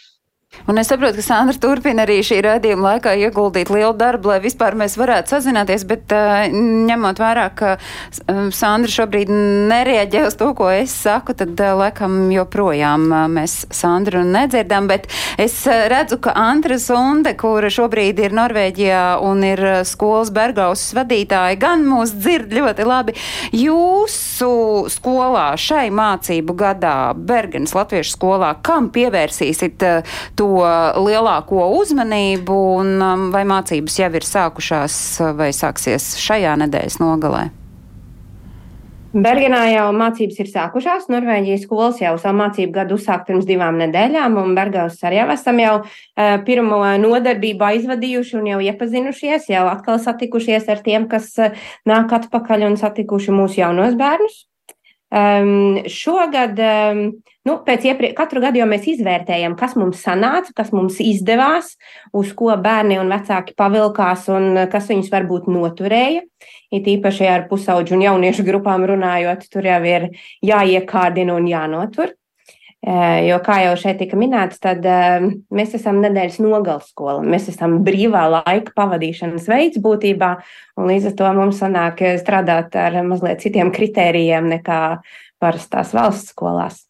Un 0.70 0.78
es 0.78 0.88
saprotu, 0.88 1.18
ka 1.18 1.24
Sandra 1.26 1.58
turpina 1.62 2.04
arī 2.06 2.20
šī 2.26 2.40
raidījuma 2.46 2.96
laikā 2.96 3.16
ieguldīt 3.22 3.70
lielu 3.74 3.94
darbu, 3.98 4.32
lai 4.32 4.40
vispār 4.42 4.76
mēs 4.78 4.96
varētu 4.98 5.34
sazināties, 5.34 5.86
bet 5.90 6.14
uh, 6.14 6.50
ņemot 6.50 7.22
vērā, 7.22 7.46
ka 7.58 7.72
uh, 7.78 8.40
Sandra 8.54 8.90
šobrīd 8.90 9.30
nereaģē 9.70 10.24
uz 10.28 10.38
to, 10.38 10.52
ko 10.58 10.72
es 10.74 10.94
saku, 10.94 11.36
tad 11.38 11.54
uh, 11.54 11.76
laikam 11.80 12.32
joprojām 12.34 13.06
uh, 13.08 13.26
mēs 13.30 13.64
Sandru 13.74 14.24
nedzirdam, 14.26 14.90
bet 14.90 15.06
es 15.42 15.56
redzu, 15.66 16.20
ka 16.22 16.34
Antra 16.38 16.80
Sunde, 16.82 17.36
kura 17.38 17.70
šobrīd 17.74 18.22
ir 18.26 18.38
Norvēģijā 18.38 19.04
un 19.26 19.46
ir 19.46 19.64
skolas 19.90 20.34
Bergausas 20.34 20.98
vadītāja, 20.98 21.58
gan 21.62 21.86
mūs 21.86 22.16
dzird 22.18 22.54
ļoti 22.58 22.90
labi. 22.90 23.18
Jūsu 23.58 24.52
skolā 24.98 25.48
šai 25.62 25.88
mācību 25.94 26.58
gadā, 26.58 26.98
Bergenas 27.14 27.78
Latviešu 27.78 28.18
skolā, 28.18 28.54
kam 28.66 28.90
pievērsīsit 28.94 29.90
to 30.40 30.50
lielāko 31.04 31.68
uzmanību, 31.82 32.58
un 32.80 32.98
um, 33.04 33.30
vai 33.36 33.46
mācības 33.48 34.00
jau 34.00 34.12
ir 34.16 34.28
sākušās 34.28 35.00
vai 35.38 35.52
sāksies 35.56 36.14
šajā 36.24 36.56
nedēļas 36.64 37.02
nogalē? 37.04 37.50
Bergenā 39.10 39.64
jau 39.72 39.88
mācības 39.98 40.36
ir 40.38 40.50
sākušās. 40.52 41.08
Norvēģijas 41.10 41.64
skolas 41.66 41.98
jau 41.98 42.12
savu 42.22 42.38
mācību 42.44 42.76
gadu 42.76 42.94
uzsākt 43.00 43.26
pirms 43.26 43.48
divām 43.50 43.80
nedēļām, 43.82 44.36
un 44.38 44.54
Bergaus 44.58 45.00
arī 45.02 45.18
jau 45.18 45.26
esam 45.34 45.62
jau 45.64 45.72
uh, 45.82 46.36
pirmo 46.46 46.84
nodarbību 47.02 47.66
aizvadījuši 47.72 48.38
un 48.38 48.52
jau 48.52 48.60
iepazinušies, 48.68 49.50
jau 49.50 49.66
atkal 49.72 49.98
satikušies 50.04 50.70
ar 50.70 50.84
tiem, 50.86 51.10
kas 51.10 51.32
uh, 51.42 51.58
nāk 51.90 52.14
atpakaļ 52.20 52.68
un 52.70 52.78
satikuši 52.78 53.34
mūsu 53.34 53.64
jaunos 53.64 53.98
bērnus. 53.98 54.44
Um, 55.10 55.80
šogad, 55.90 56.60
um, 56.62 57.00
nu, 57.48 57.54
pēc 57.66 57.88
iepriekš, 57.90 58.14
katru 58.18 58.44
gadu 58.44 58.60
jau 58.62 58.68
mēs 58.70 58.86
izvērtējam, 58.92 59.56
kas 59.58 59.74
mums 59.80 60.04
sanāca, 60.06 60.54
kas 60.54 60.70
mums 60.76 61.00
izdevās, 61.02 61.72
uz 62.14 62.36
ko 62.38 62.54
bērni 62.62 63.00
un 63.02 63.10
vecāki 63.10 63.56
pavilkās 63.58 64.28
un 64.30 64.68
kas 64.70 64.92
viņus 64.92 65.10
varbūt 65.14 65.50
noturēja. 65.50 66.22
It 66.70 66.86
īpaši 66.86 67.26
ar 67.26 67.48
pusauģu 67.50 67.98
un 67.98 68.06
jauniešu 68.06 68.46
grupām 68.46 68.86
runājot, 68.86 69.50
tur 69.50 69.66
jau 69.66 69.82
ir 69.90 70.12
jāiekārdina 70.46 71.40
un 71.40 71.50
jānotur. 71.50 72.14
Jo, 72.80 73.42
kā 73.44 73.58
jau 73.60 73.74
šeit 73.76 73.98
tika 74.00 74.16
minēts, 74.16 74.62
tad 74.64 74.86
mēs 75.52 75.74
esam 75.76 76.00
nedēļas 76.00 76.38
nogales 76.40 76.88
skola. 76.88 77.20
Mēs 77.28 77.50
esam 77.52 77.82
brīvā 77.84 78.24
laika 78.40 78.72
pavadīšanas 78.72 79.50
veids 79.52 79.82
būtībā, 79.84 80.30
un 80.80 80.88
līdz 80.88 81.12
ar 81.12 81.18
to 81.20 81.34
mums 81.36 81.60
sanāk 81.60 82.00
strādāt 82.24 82.80
ar 82.80 83.02
mazliet 83.04 83.44
citiem 83.44 83.74
kritērijiem 83.76 84.48
nekā 84.56 84.80
parastās 85.44 85.92
valsts 85.96 86.32
skolās. 86.32 86.89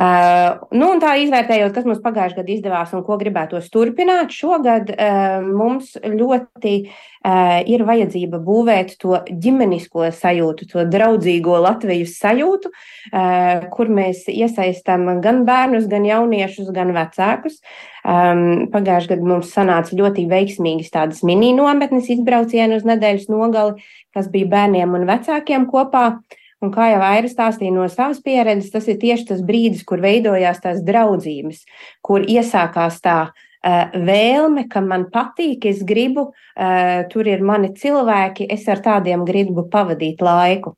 Uh, 0.00 0.62
nu, 0.72 0.94
tā 0.96 1.10
izvērtējot, 1.20 1.74
kas 1.76 1.84
mums 1.84 1.98
pagājušajā 2.00 2.38
gadā 2.38 2.52
izdevās 2.54 2.92
un 2.96 3.02
ko 3.04 3.18
gribētos 3.20 3.66
turpināt, 3.68 4.32
šogad 4.32 4.88
uh, 4.94 5.42
mums 5.44 5.90
ļoti 6.00 6.72
uh, 6.86 7.58
ir 7.68 7.84
vajadzība 7.84 8.40
būvēt 8.40 8.94
to 9.02 9.18
ģimenisko 9.28 10.08
sajūtu, 10.16 10.70
to 10.72 10.86
draudzīgo 10.88 11.58
Latvijas 11.66 12.16
sajūtu, 12.16 12.72
uh, 12.72 13.68
kur 13.76 13.92
mēs 13.92 14.24
iesaistām 14.32 15.20
gan 15.20 15.44
bērnus, 15.44 15.84
gan 15.92 16.08
jauniešus, 16.08 16.72
gan 16.72 16.96
vecākus. 16.96 17.60
Um, 18.00 18.70
pagājušajā 18.72 19.18
gadā 19.18 19.32
mums 19.34 19.52
sanāca 19.52 20.00
ļoti 20.00 20.24
veiksmīgas 20.32 20.94
tādas 20.96 21.20
mini 21.28 21.52
nometnes 21.52 22.08
izbraucieni 22.16 22.80
uz 22.80 22.88
nedēļas 22.88 23.28
nogali, 23.28 23.84
kas 24.16 24.32
bija 24.32 24.48
bērniem 24.56 24.96
un 24.96 25.10
vecākiem 25.12 25.68
kopā. 25.68 26.06
Uh, 26.14 26.39
Un 26.60 26.72
kā 26.74 26.90
jau 26.90 27.00
Aira 27.00 27.28
stāstīja 27.30 27.72
no 27.72 27.86
savas 27.88 28.18
pieredzes, 28.24 28.72
tas 28.72 28.88
ir 28.92 28.98
tieši 29.00 29.30
tas 29.30 29.40
brīdis, 29.44 29.84
kur 29.88 30.02
veidojās 30.04 30.60
tās 30.60 30.82
draudzības, 30.84 31.62
kur 32.04 32.26
iesākās 32.28 32.98
tā 33.00 33.20
uh, 33.30 33.94
vēlme, 33.94 34.66
ka 34.68 34.82
man 34.84 35.06
patīk, 35.14 35.64
es 35.70 35.80
gribu, 35.88 36.28
uh, 36.34 37.00
tur 37.12 37.30
ir 37.32 37.40
mani 37.40 37.72
cilvēki, 37.72 38.50
es 38.52 38.68
ar 38.68 38.84
tādiem 38.84 39.24
gribu 39.28 39.64
pavadīt 39.72 40.20
laiku. 40.20 40.74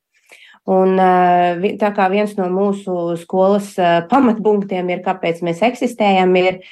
Un, 0.70 0.94
uh, 1.02 1.66
tā 1.82 1.90
kā 1.96 2.06
viens 2.12 2.36
no 2.38 2.46
mūsu 2.46 3.16
skolas 3.18 3.74
pamatpunktiem 4.10 4.94
ir, 4.94 5.02
kāpēc 5.02 5.42
mēs 5.42 5.64
eksistējam, 5.66 6.36
ir 6.38 6.62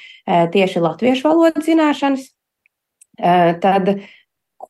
tieši 0.55 0.79
latviešu 0.79 1.27
valodas 1.27 1.67
zināšanas, 1.67 2.29
tad 3.19 3.89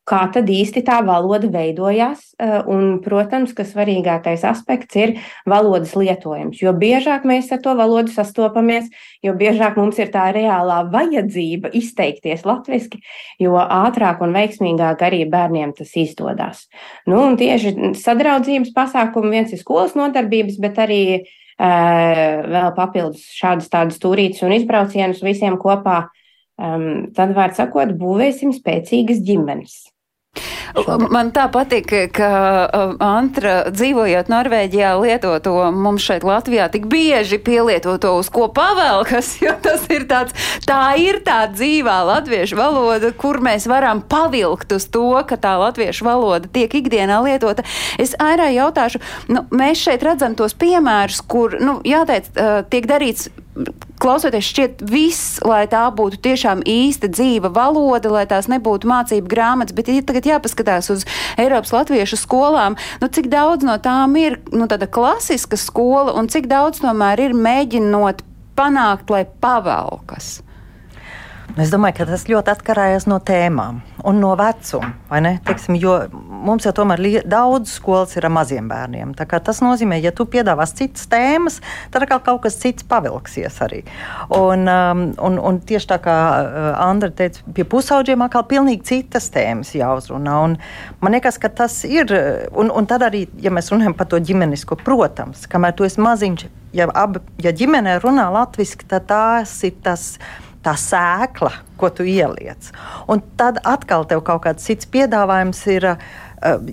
kā 0.09 0.21
tad 0.35 0.49
īsti 0.51 0.83
tā 0.87 1.01
valoda 1.07 1.49
veidojās. 1.53 2.23
Eh, 2.41 2.57
un, 2.71 2.99
protams, 3.05 3.53
ka 3.57 3.67
svarīgākais 3.67 4.45
aspekts 4.49 4.97
ir 4.99 5.15
valodas 5.49 5.93
lietojums. 5.99 6.61
Jo 6.63 6.73
biežāk 6.77 7.27
mēs 7.29 7.51
ar 7.55 7.61
to 7.65 7.75
valodu 7.79 8.13
sastopamies, 8.15 8.89
jo 9.25 9.35
biežāk 9.39 9.79
mums 9.81 10.01
ir 10.01 10.13
tā 10.15 10.31
reālā 10.35 10.83
vajadzība 10.91 11.73
izteikties 11.77 12.47
latviešu, 12.49 13.01
jo 13.43 13.59
ātrāk 13.61 14.23
un 14.25 14.35
veiksmīgāk 14.37 15.05
arī 15.07 15.25
bērniem 15.31 15.75
tas 15.79 15.93
izdodas. 15.99 16.67
Nu, 17.07 17.23
tieši 17.39 17.95
sadraudzības 18.01 18.73
pasākumi 18.77 19.37
viens 19.37 19.53
ir 19.55 19.61
skolas 19.61 19.95
nodarbības, 19.99 20.57
bet 20.63 20.81
arī 20.81 21.03
uh, 21.21 21.29
vēl 21.61 22.73
papildus 22.77 23.27
šādas 23.37 23.69
tādas 23.73 24.01
turītas 24.01 24.43
un 24.47 24.57
izbraucienus 24.57 25.23
visiem 25.25 25.59
kopā. 25.61 26.09
Um, 26.61 27.09
tad, 27.17 27.33
vārds 27.37 27.57
sakot, 27.61 27.95
būvēsim 27.97 28.53
spēcīgas 28.53 29.25
ģimenes. 29.25 29.79
Man 31.11 31.33
tā 31.35 31.49
patīk, 31.51 31.91
ka 32.15 32.29
Antra 33.03 33.55
dzīvojot 33.75 34.29
Norvēģijā 34.31 34.93
lieto 35.01 35.33
to 35.43 35.55
mums 35.75 36.05
šeit 36.07 36.23
Latvijā 36.27 36.69
tik 36.71 36.87
bieži 36.91 37.41
pielieto 37.43 37.97
to, 37.99 38.13
uz 38.21 38.31
ko 38.31 38.47
pavelkas, 38.55 39.33
jo 39.45 39.57
tas 39.63 39.89
ir 39.91 40.07
tāds, 40.11 40.37
tā 40.69 40.95
ir 41.03 41.23
tā 41.27 41.41
dzīvā 41.51 41.97
latviešu 42.13 42.61
valoda, 42.61 43.11
kur 43.11 43.41
mēs 43.43 43.67
varam 43.71 44.05
pavilkt 44.07 44.77
uz 44.77 44.87
to, 44.93 45.11
ka 45.27 45.41
tā 45.41 45.57
latviešu 45.65 46.07
valoda 46.07 46.51
tiek 46.53 46.79
ikdienā 46.83 47.19
lietota. 47.27 47.67
Es 47.99 48.15
ārā 48.23 48.53
jautāšu, 48.55 49.03
nu, 49.35 49.49
mēs 49.51 49.83
šeit 49.83 50.07
redzam 50.07 50.39
tos 50.39 50.55
piemērus, 50.55 51.25
kur, 51.27 51.59
nu, 51.59 51.81
jāteic, 51.87 52.31
tiek 52.71 52.87
darīts 52.87 53.33
klausoties, 54.01 54.49
šķiet 54.51 54.83
viss, 54.91 55.39
lai 55.47 55.65
tā 55.71 55.83
būtu 55.95 56.21
tiešām 56.25 56.65
īsta 56.69 57.11
dzīva 57.13 57.51
valoda, 57.55 58.13
lai 58.13 58.25
tās 58.31 58.49
nebūtu 58.51 58.89
mācību 58.91 59.31
grāmatas, 59.31 59.77
bet 59.77 59.91
ja 59.93 60.03
tagad 60.07 60.29
jāpaskatās 60.29 60.91
uz 60.95 61.07
Eiropas 61.41 61.75
latviešu 61.75 62.19
skolām, 62.21 62.79
nu 63.03 63.11
cik 63.13 63.31
daudz 63.33 63.67
no 63.67 63.77
tām 63.83 64.17
ir 64.21 64.41
nu, 64.53 64.67
tāda 64.71 64.89
klasiska 64.91 65.59
skola 65.61 66.17
un 66.17 66.31
cik 66.33 66.49
daudz 66.51 66.83
tomēr 66.85 67.27
ir 67.29 67.37
mēģinot 67.37 68.25
panākt, 68.59 69.13
lai 69.13 69.25
pavelkas. 69.41 70.39
Es 71.59 71.71
domāju, 71.73 71.97
ka 71.99 72.07
tas 72.07 72.27
ļoti 72.31 72.53
atkarīgs 72.53 73.09
no 73.11 73.17
tēmām 73.27 73.81
un 74.07 74.19
no 74.23 74.31
vecuma. 74.39 74.93
Teiksim, 75.47 75.77
mums 76.45 76.67
jau 76.67 76.73
tomēr 76.77 77.03
daudz 77.27 77.73
skolas 77.75 78.15
ir 78.17 78.27
ar 78.29 78.33
maziem 78.35 78.69
bērniem. 78.71 79.15
Tas 79.19 79.63
nozīmē, 79.65 79.99
ja 80.03 80.13
tu 80.15 80.29
piedāvās 80.31 80.75
citas 80.79 81.09
tēmas, 81.11 81.59
tad 81.91 82.07
kaut 82.11 82.43
kas 82.45 82.59
cits 82.61 82.87
pavilksies 82.87 83.59
arī. 83.67 83.83
Un, 84.37 84.69
um, 84.71 85.05
un, 85.19 85.41
un 85.51 85.59
tieši 85.67 85.91
tā 85.91 85.99
kā 86.05 86.17
uh, 86.45 86.69
Andra 86.85 87.11
teica, 87.11 87.43
pie 87.57 87.67
pusaudžiem 87.67 88.23
atkal 88.27 88.47
pilnīgi 88.51 88.87
citas 88.93 89.31
tēmas 89.35 89.75
jāuzrunā. 89.75 90.37
Un 90.47 90.57
man 91.03 91.17
liekas, 91.17 91.41
ka 91.43 91.51
tas 91.51 91.83
ir. 91.89 92.15
Un, 92.55 92.71
un 92.71 92.87
tad 92.91 93.05
arī, 93.07 93.27
ja 93.43 93.53
mēs 93.55 93.73
runājam 93.75 93.97
par 93.99 94.11
to 94.13 94.21
ģimenisko, 94.23 94.79
protams, 94.85 95.49
kamēr 95.51 95.75
tu 95.77 95.89
esi 95.89 96.03
maziņš, 96.03 96.47
ja, 96.77 96.87
ab, 96.95 97.19
ja 97.43 97.53
ģimenē 97.57 97.99
runā 98.05 98.29
latviešu, 98.35 98.87
tad 98.91 99.09
tās 99.11 99.57
ir 99.67 99.77
tas 99.85 100.15
tā 100.65 100.75
sēkla, 100.77 101.53
ko 101.81 101.89
tu 101.93 102.05
ieliec. 102.05 102.71
Un 103.11 103.23
tad 103.41 103.61
atkal 103.65 104.05
tev 104.09 104.23
kaut 104.27 104.45
kāds 104.45 104.67
cits 104.67 104.89
piedāvājums 104.91 105.63
ir. 105.73 105.87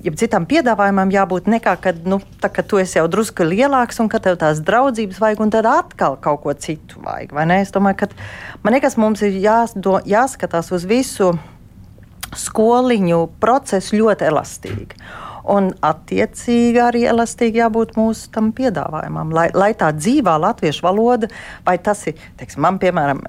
ja 0.04 0.12
citām 0.16 0.46
piedāvājumam 0.48 1.10
jābūt 1.12 1.48
nekā, 1.52 1.74
kad, 1.84 1.98
nu, 2.08 2.22
tā, 2.40 2.48
kad 2.48 2.68
tu 2.68 2.80
esi 2.80 3.00
jau 3.00 3.08
drusku 3.12 3.44
lielāks 3.44 4.00
un 4.00 4.08
ka 4.08 4.20
tev 4.24 4.38
tās 4.40 4.62
draudzības 4.64 5.20
vajag, 5.20 5.42
un 5.44 5.52
tad 5.52 5.68
atkal 5.68 6.16
kaut 6.24 6.42
ko 6.44 6.54
citu 6.54 7.02
vajag. 7.04 7.36
Es 7.60 7.72
domāju, 7.76 8.06
ka 8.06 8.08
man 8.64 8.78
liekas, 8.78 8.96
mums 8.96 9.22
ir 9.28 9.36
jāsdo, 9.44 10.00
jāskatās 10.08 10.72
uz 10.72 10.88
visu 10.88 11.34
skoliņu 12.36 13.26
procesu 13.40 14.00
ļoti 14.00 14.28
elastīgi. 14.28 15.00
Un, 15.48 15.70
attiecīgi, 15.86 16.80
arī 16.84 17.06
elastīgi 17.08 17.62
jābūt 17.62 17.96
mūsu 17.96 18.32
tam 18.36 18.50
piedāvājumam, 18.56 19.32
lai, 19.36 19.48
lai 19.56 19.72
tā 19.80 19.94
dzīvā 19.96 20.34
latviešu 20.44 20.84
valoda, 20.84 21.30
vai 21.64 21.78
tas 21.80 22.04
ir, 22.12 22.18
teiksim, 22.40 22.66
man, 22.66 22.80
piemēram, 22.82 23.22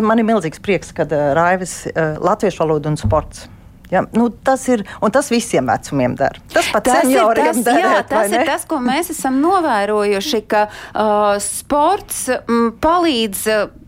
man 0.00 0.22
ir 0.22 0.28
milzīgs 0.28 0.62
prieks, 0.64 0.94
kad 0.96 1.12
uh, 1.12 1.34
Raivis 1.36 1.82
uh, 1.90 2.16
latviešu 2.24 2.64
valoda 2.64 2.92
un 2.92 2.96
sports. 3.00 3.44
Ja, 3.92 4.00
nu, 4.16 4.30
tas 4.30 4.64
ir 4.72 4.82
un 5.04 5.12
tas 5.12 5.28
visiem 5.30 5.68
vecumiem 5.68 6.16
dara. 6.18 6.40
Tas 6.50 6.70
pat 6.72 6.86
tas 6.88 7.04
ir 7.04 7.20
tas, 7.36 7.60
darēt, 7.66 7.84
jā, 7.84 8.00
tas, 8.08 8.32
ir 8.32 8.48
tas, 8.48 8.64
ko 8.68 8.80
mēs 8.82 9.12
esam 9.12 9.36
novērojuši, 9.44 10.40
ka 10.50 10.66
uh, 10.70 11.36
sports 11.44 12.26
m, 12.32 12.70
palīdz. 12.82 13.44
Uh, 13.52 13.80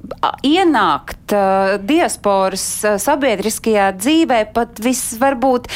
ienākt 0.47 1.35
uh, 1.35 1.77
diasporas 1.83 2.65
sabiedriskajā 3.03 3.89
dzīvē 3.99 4.41
pat 4.55 4.81
visvarbūt 4.83 5.69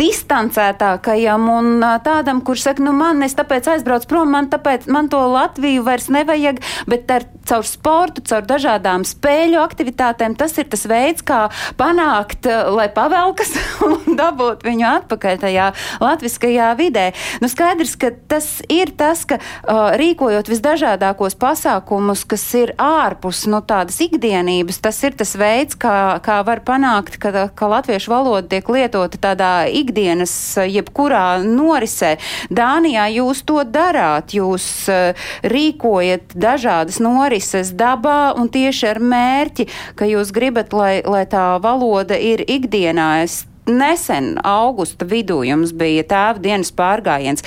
distancētākajam 0.00 1.48
un 1.52 1.70
uh, 1.78 1.96
tādam, 2.04 2.42
kurš 2.44 2.68
saka, 2.68 2.84
nu 2.84 2.94
man 2.96 3.24
es 3.26 3.36
tāpēc 3.38 3.70
aizbraucu 3.74 4.10
prom, 4.10 4.32
man 4.34 4.50
tāpēc 4.52 4.88
man 4.92 5.08
to 5.12 5.20
Latviju 5.34 5.84
vairs 5.86 6.10
nevajag, 6.12 6.60
bet 6.90 7.10
ar, 7.14 7.26
caur 7.48 7.66
sportu, 7.68 8.24
caur 8.28 8.44
dažādām 8.48 9.06
spēļu 9.08 9.60
aktivitātēm 9.62 10.36
tas 10.40 10.56
ir 10.60 10.68
tas 10.72 10.84
veids, 10.90 11.24
kā 11.26 11.46
panākt, 11.80 12.48
uh, 12.50 12.70
lai 12.74 12.88
pavelkas 12.92 13.54
un 13.88 14.18
dabūt 14.18 14.66
viņu 14.66 14.88
atpakaļ 14.90 15.40
tajā 15.46 15.70
latviskajā 16.04 16.70
vidē. 16.80 17.10
Nu 17.42 17.50
skaidrs, 17.52 17.96
ka 18.00 18.12
tas 18.28 18.58
ir 18.72 18.92
tas, 18.98 19.24
ka 19.28 19.40
uh, 19.40 19.94
rīkojot 20.00 20.50
visdažādākos 20.52 21.38
pasākumus, 21.40 22.26
kas 22.28 22.46
ir 22.58 22.74
ārpus 22.80 23.44
nu, 23.54 23.60
tādas 23.62 24.00
ikdienības, 24.02 24.80
tas 24.82 24.98
ir 25.06 25.14
tas 25.18 25.34
veids, 25.38 25.78
kā, 25.78 26.18
kā 26.24 26.40
var 26.46 26.64
panākt, 26.66 27.18
ka, 27.22 27.46
ka 27.54 27.70
latviešu 27.70 28.10
valoda 28.12 28.48
tiek 28.50 28.68
lietota 28.74 29.20
tādā 29.28 29.52
ikdienas, 29.70 30.34
jebkurā 30.58 31.38
norisē. 31.46 32.16
Dānijā 32.54 33.06
jūs 33.20 33.44
to 33.46 33.62
darāt, 33.68 34.34
jūs 34.36 34.66
uh, 34.92 35.30
rīkojat 35.46 36.34
dažādas 36.34 37.00
norises 37.04 37.72
dabā 37.78 38.34
un 38.38 38.50
tieši 38.52 38.90
ar 38.94 39.02
mērķi, 39.14 39.68
ka 39.98 40.08
jūs 40.10 40.34
gribat, 40.34 40.74
lai, 40.74 40.94
lai 41.06 41.24
tā 41.30 41.54
valoda 41.62 42.18
ir 42.18 42.42
ikdienā. 42.44 43.10
Es 43.24 43.44
nesen, 43.70 44.34
augusta 44.44 45.06
vidū, 45.08 45.40
jums 45.46 45.72
bija 45.76 46.04
tēva 46.08 46.42
dienas 46.42 46.72
pārgājiens. 46.76 47.44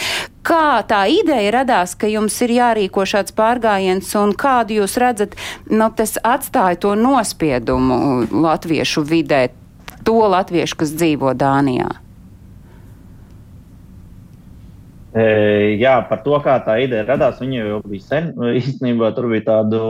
Kā 0.47 0.79
tā 0.87 1.01
ideja 1.11 1.51
radās, 1.59 1.91
ka 1.99 2.07
jums 2.07 2.37
ir 2.45 2.53
jārīko 2.55 3.03
šāds 3.03 3.35
pārgājiens, 3.35 4.13
un 4.15 4.31
kādu 4.31 4.77
jūs 4.79 4.95
redzat, 5.01 5.35
nu, 5.67 5.89
tas 5.91 6.15
atstāja 6.23 6.79
to 6.85 6.93
nospiedumu 6.95 8.29
latviešu 8.31 9.03
vidē, 9.03 9.49
to 10.07 10.21
latviešu, 10.31 10.79
kas 10.83 10.93
dzīvo 10.95 11.33
Dānijā? 11.35 11.89
E, 15.17 15.25
jā, 15.81 15.97
par 16.07 16.21
to, 16.23 16.37
kā 16.45 16.57
tā 16.63 16.77
ideja 16.83 17.03
radās, 17.07 17.41
viņa 17.41 17.59
jau 17.63 17.81
bija 17.83 18.05
sen. 18.05 18.31
Īstenībā 18.61 19.11
tur 19.17 19.27
bija 19.31 19.49
tādu 19.49 19.81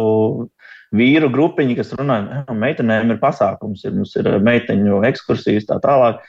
vīru 0.95 1.29
grupiņi, 1.33 1.75
kas 1.77 1.93
runāja, 1.99 2.43
ka 2.47 2.55
meitenēm 2.55 3.13
ir 3.13 3.21
pasākums, 3.21 3.83
ir, 3.85 3.95
mums 3.97 4.15
ir 4.17 4.29
meiteņu 4.41 5.01
ekskursijas 5.09 5.67
tā 5.69 5.77
tālāk. 5.83 6.23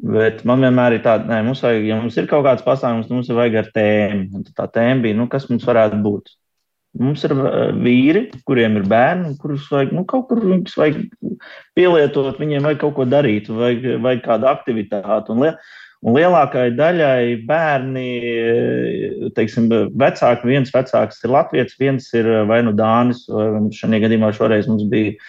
Bet 0.00 0.44
man 0.48 0.62
vienmēr 0.64 0.96
ir 0.96 1.02
tāda, 1.04 1.26
ka 1.28 1.40
mums 1.44 1.60
vajag, 1.64 1.82
ja 1.84 1.96
mums 2.00 2.14
ir 2.16 2.28
kaut 2.28 2.46
kāds 2.46 2.64
pasākums, 2.64 3.10
mums 3.12 3.28
ir 3.28 3.36
vajag 3.36 3.58
ar 3.60 3.66
tēmu. 3.74 4.44
Tā 4.56 4.64
tēma 4.72 5.04
bija, 5.04 5.18
nu, 5.18 5.26
kas 5.28 5.44
mums 5.50 5.66
varētu 5.68 5.98
būt. 6.04 6.32
Mums 7.00 7.22
ir 7.28 7.34
vīri, 7.84 8.24
kuriem 8.48 8.80
ir 8.80 8.86
bērni, 8.90 9.36
kurus 9.38 9.68
vajag 9.70 9.92
nu, 9.94 10.06
kaut 10.08 10.26
kur 10.30 10.40
vajag 10.40 11.02
pielietot, 11.76 12.40
viņiem 12.40 12.64
vajag 12.66 12.80
kaut 12.80 12.96
ko 12.96 13.06
darīt, 13.06 13.52
vajag, 13.52 13.86
vajag 14.06 14.26
kādu 14.26 14.50
aktivitāti. 14.54 15.36
Un, 15.36 15.54
Un 16.00 16.14
lielākajai 16.16 16.70
daļai 16.78 17.24
bērni, 17.44 18.04
teiksim, 19.36 19.66
vecāki, 20.00 20.48
viens 20.48 20.72
vecāks 20.72 21.18
ir 21.20 21.34
latviečs, 21.34 21.76
viens 21.76 22.06
ir 22.16 22.30
vai 22.48 22.62
nu 22.64 22.72
dānis, 22.72 23.26
vai 23.28 23.66
šajā 23.76 24.00
gadījumā 24.06 24.30
šoreiz 24.32 24.64
mums 24.70 24.86
bija 24.88 25.10
uh, 25.12 25.26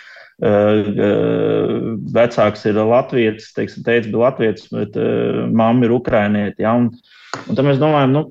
vecāks 2.15 2.65
ir 2.65 2.79
latviečs, 2.81 3.51
teiksim, 3.53 3.83
teica, 3.85 4.09
bija 4.09 4.23
latviečs, 4.25 4.69
bet 4.73 4.97
uh, 4.97 5.43
mamma 5.53 5.85
ir 5.85 5.93
ukrainieti. 5.93 6.65
Ja? 6.65 6.73
Un, 6.79 6.89
un 7.45 7.57
tad 7.57 7.67
mēs 7.67 7.81
domājam, 7.81 8.15
nu, 8.15 8.23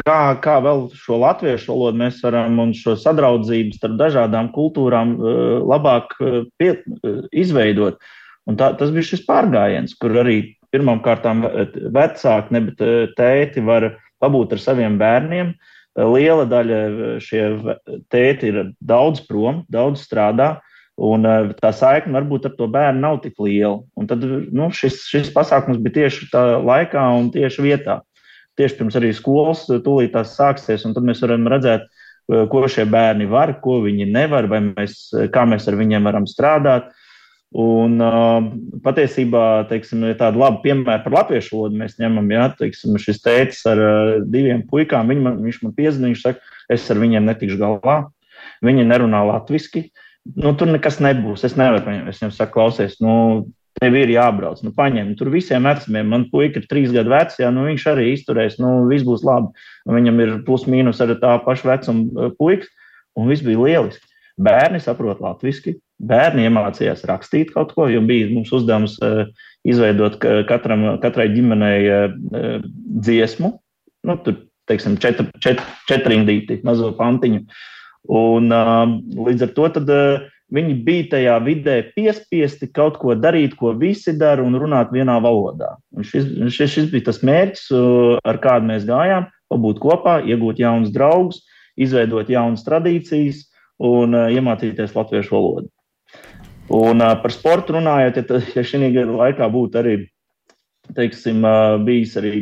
kā, 0.00 0.36
kā 0.40 0.56
vēl 0.64 0.86
šo 0.96 1.20
latviešu 1.20 1.72
valodu 1.74 2.00
mēs 2.00 2.22
varam 2.24 2.56
un 2.64 2.72
šo 2.76 2.96
sadraudzību 3.00 3.76
starp 3.76 3.98
dažādām 4.00 4.48
kultūrām 4.54 5.12
uh, 5.18 5.58
labāk 5.68 6.16
pie, 6.60 6.72
izveidot. 7.32 8.00
Un 8.48 8.56
tā, 8.56 8.72
tas 8.80 8.92
bija 8.94 9.10
šis 9.12 9.26
pārgājiens, 9.28 9.92
kur 10.00 10.16
arī 10.22 10.38
pirmkārt 10.72 11.26
vecāki, 11.92 12.54
ne, 12.54 12.60
bet 12.70 12.80
tēti 13.18 13.62
var 13.66 13.90
pabūt 14.22 14.54
ar 14.54 14.62
saviem 14.62 14.96
bērniem. 15.00 15.52
Liela 15.98 16.46
daļa 16.46 16.80
šie 17.20 17.42
tēti 18.14 18.52
ir 18.52 18.60
daudz 18.78 19.20
prom, 19.26 19.64
daudz 19.68 20.06
strādā. 20.06 20.54
Un 21.00 21.24
eh, 21.24 21.50
tā 21.56 21.70
saikne 21.72 22.12
varbūt 22.18 22.50
ar 22.50 22.54
to 22.58 22.68
bērnu 22.70 23.00
nav 23.00 23.22
tik 23.24 23.38
liela. 23.40 23.78
Un 23.96 24.08
tad 24.10 24.24
nu, 24.26 24.68
šis, 24.74 25.00
šis 25.08 25.32
pasākums 25.32 25.80
bija 25.80 26.02
tieši 26.02 26.28
tā 26.32 26.44
laikā 26.60 27.06
un 27.16 27.32
tieši 27.32 27.64
vietā. 27.64 28.00
Tieši 28.60 28.76
pirms 28.76 28.98
arī 28.98 29.14
skolas 29.16 29.64
tūlīt 29.70 30.12
tās 30.12 30.34
sāksies, 30.36 30.84
un 30.84 30.92
tad 30.96 31.06
mēs 31.06 31.22
varam 31.24 31.46
redzēt, 31.48 31.86
ko 32.50 32.60
šie 32.68 32.84
bērni 32.90 33.24
var, 33.30 33.54
ko 33.62 33.78
viņi 33.86 34.10
nevar, 34.10 34.46
vai 34.50 34.60
mēs, 34.66 35.08
kā 35.32 35.46
mēs 35.48 35.64
ar 35.70 35.78
viņiem 35.78 36.04
varam 36.04 36.26
strādāt. 36.28 36.90
Un 37.56 37.96
patiesībā, 38.84 39.64
teiksim, 39.70 40.04
ja 40.06 40.18
tādu 40.18 40.42
labu 40.42 40.60
piemēru 40.66 41.02
par 41.06 41.16
latviešu 41.16 41.56
valodu 41.56 41.80
mēs 41.80 41.96
ņemam, 41.98 42.28
ja 42.30 42.50
teiksim, 42.58 42.98
šis 43.00 43.18
tēcis 43.24 43.64
ar 43.72 43.80
diviem 44.30 44.60
puikām, 44.68 45.10
man, 45.10 45.40
viņš 45.42 45.62
man 45.64 45.74
piezina, 45.74 46.10
viņš 46.10 46.22
saka, 46.26 46.54
es 46.70 46.84
ar 46.92 47.00
viņiem 47.02 47.26
netikšu 47.26 47.58
galā, 47.58 47.96
viņi 48.62 48.86
nerunā 48.86 49.24
latviski, 49.32 49.88
nu, 50.36 50.52
tur 50.58 50.70
nekas 50.70 51.00
nebūs, 51.02 51.46
es 51.48 51.56
nevaru 51.58 51.82
paņemt, 51.86 52.10
es 52.12 52.20
viņam 52.20 52.34
saku, 52.36 52.54
klausies, 52.58 52.98
nu, 53.04 53.14
tev 53.80 53.96
ir 53.96 54.12
jābrauc, 54.12 54.60
nu, 54.66 54.72
paņem, 54.76 55.14
tur 55.18 55.30
visiem 55.32 55.64
vecumiem, 55.68 56.08
man 56.10 56.26
puika 56.32 56.60
ir 56.60 56.66
trīs 56.70 56.92
gadu 56.94 57.12
vecs, 57.12 57.38
ja, 57.40 57.52
nu, 57.54 57.64
viņš 57.68 57.86
arī 57.92 58.10
izturēs, 58.14 58.58
nu, 58.60 58.84
viss 58.90 59.06
būs 59.06 59.24
labi, 59.26 59.52
viņam 59.88 60.22
ir 60.24 60.34
plus 60.46 60.66
mīnus 60.68 61.00
arī 61.04 61.16
tā 61.22 61.36
paša 61.44 61.70
vecuma 61.72 62.30
puikas, 62.38 62.68
un 63.18 63.30
viss 63.30 63.44
bija 63.46 63.60
lieliski. 63.60 64.06
Bērni 64.40 64.78
saprot 64.80 65.18
latviešu, 65.20 65.74
bērni 66.00 66.46
iemācījās 66.48 67.02
rakstīt 67.08 67.50
kaut 67.52 67.74
ko, 67.76 67.88
jo 67.92 68.00
bija 68.04 68.30
mums 68.30 68.52
uzdevums 68.56 68.94
uh, 69.04 69.26
izveidot 69.68 70.16
katram, 70.48 70.86
katrai 71.02 71.28
ģimenei 71.34 71.80
uh, 71.90 72.62
dziesmu. 73.04 73.52
Nu, 74.08 74.16
tur, 74.24 74.38
teiksim, 74.70 74.96
četri, 75.02 75.26
četri, 75.44 75.66
četrindīti 75.90 76.60
mazo 76.64 76.94
pantiņu. 76.96 77.42
Un, 78.08 78.48
uh, 78.48 78.86
līdz 79.26 79.44
ar 79.44 79.50
to 79.56 79.66
tad, 79.74 79.90
uh, 79.92 80.28
viņi 80.54 80.76
bija 80.86 81.08
tajā 81.14 81.36
vidē 81.44 81.76
piespiesti 81.94 82.70
kaut 82.72 82.96
ko 83.02 83.14
darīt, 83.14 83.56
ko 83.58 83.74
visi 83.78 84.14
dara, 84.18 84.42
un 84.42 84.56
runāt 84.58 84.94
vienā 84.94 85.18
valodā. 85.22 85.74
Un 85.94 86.06
šis, 86.06 86.30
šis, 86.48 86.72
šis 86.76 86.88
bija 86.94 87.10
tas 87.10 87.20
mērķis, 87.26 87.66
uh, 87.76 88.16
ar 88.24 88.40
kādu 88.42 88.70
mēs 88.70 88.86
gājām, 88.88 89.28
pabūt 89.52 89.82
kopā, 89.82 90.20
iegūt 90.24 90.62
jaunus 90.62 90.94
draugus, 90.94 91.44
izveidot 91.80 92.30
jaunas 92.30 92.64
tradīcijas 92.66 93.44
un 93.78 94.16
uh, 94.16 94.30
iemācīties 94.32 94.96
latviešu 94.96 95.36
valodu. 95.36 95.70
Un 96.70 97.02
par 97.02 97.32
sportu 97.34 97.74
runājot, 97.74 98.20
ja, 98.20 98.40
ja 98.54 98.62
šī 98.62 98.92
gada 98.94 99.10
laikā 99.10 99.48
būtu 99.50 99.78
arī 99.80 99.94
teiksim, 100.94 101.42
bijis 101.86 102.14
arī 102.18 102.32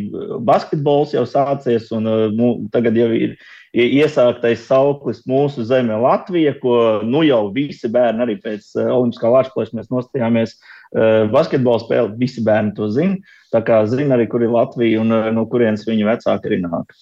basketbols 0.45 1.15
jau 1.17 1.25
sācies, 1.29 1.89
un 1.97 2.09
uh, 2.09 2.51
tagad 2.73 2.97
jau 2.97 3.09
ir 3.17 3.37
iesāktais 3.77 4.65
sauklis 4.69 5.25
mūsu 5.29 5.65
zemē 5.69 5.99
Latvija, 6.01 6.55
ko 6.63 7.01
nu 7.05 7.25
jau 7.27 7.49
visi 7.55 7.91
bērni 7.93 8.25
arī 8.25 8.39
pēc 8.41 8.71
uh, 8.79 8.89
Olimpiskā 8.97 9.31
lāčplēša 9.33 9.77
mēs 9.79 9.91
nostājāmies 9.93 10.55
uh, 10.57 11.27
basketbola 11.33 11.83
spēli, 11.83 12.17
visi 12.21 12.45
bērni 12.45 12.75
to 12.79 12.89
zina. 12.95 13.19
Tā 13.55 13.63
kā 13.65 13.81
zina 13.89 14.19
arī, 14.19 14.27
kur 14.29 14.45
ir 14.45 14.53
Latvija 14.53 15.01
un 15.01 15.15
uh, 15.15 15.31
no 15.33 15.47
kurienes 15.49 15.87
viņa 15.89 16.11
vecāki 16.13 16.51
arī 16.51 16.61
nāk. 16.67 16.93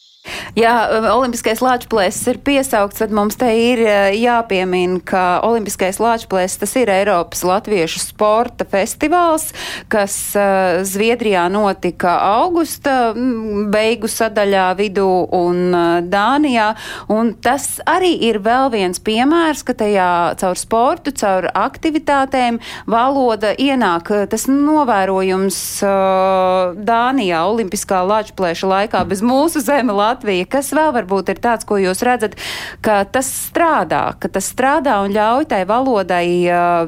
Jā, 0.56 0.72
Olimpiskais 1.12 1.60
lāčplēsis 1.62 2.30
ir 2.32 2.38
piesaukts, 2.44 2.98
tad 3.02 3.12
mums 3.14 3.36
te 3.38 3.48
ir 3.54 3.82
eh, 3.84 4.14
jāpiemina, 4.18 4.98
ka 5.06 5.24
Olimpiskais 5.46 6.00
lāčplēsis 6.02 6.60
tas 6.62 6.72
ir 6.80 6.90
Eiropas 6.90 7.44
latviešu 7.46 8.00
sporta 8.02 8.66
festivāls, 8.68 9.50
kas 9.92 10.16
uh, 10.38 10.80
Zviedrijā 10.86 11.44
notika 11.52 12.16
augusta 12.40 13.12
mm, 13.12 13.68
beigu 13.74 14.10
sadaļā 14.10 14.66
vidū 14.80 15.06
un 15.36 15.76
Dānijā, 16.10 16.70
un 17.12 17.34
tas 17.44 17.68
arī 17.86 18.14
ir 18.30 18.40
vēl 18.42 18.72
viens 18.74 19.02
piemērs, 19.02 19.62
ka 19.66 19.76
tajā 19.78 20.10
caur 20.40 20.58
sportu, 20.58 21.14
caur 21.20 21.50
aktivitātēm 21.52 22.58
valoda 22.90 23.52
ienāk 23.54 24.10
tas 24.32 24.48
novērojums 24.50 25.60
Dānijā 26.86 27.42
Olimpiskā 27.48 28.02
lāčplēša 28.06 28.70
laikā 28.70 29.02
bez 29.08 29.22
mūsu 29.24 29.62
zeme 29.64 29.94
Latvija. 29.96 30.48
Kas 30.56 30.72
vēl 30.76 30.92
varbūt 30.96 31.32
ir 31.34 31.42
tāds, 31.42 31.66
ko 31.68 31.80
jūs 31.80 32.04
redzat, 32.06 32.36
ka 32.84 33.02
tas 33.08 33.28
strādā, 33.48 34.04
ka 34.20 34.30
tas 34.32 34.48
strādā 34.52 35.00
un 35.04 35.14
ļauj 35.16 35.48
tai 35.52 35.64
valodai 35.68 36.28
uh, 36.46 36.86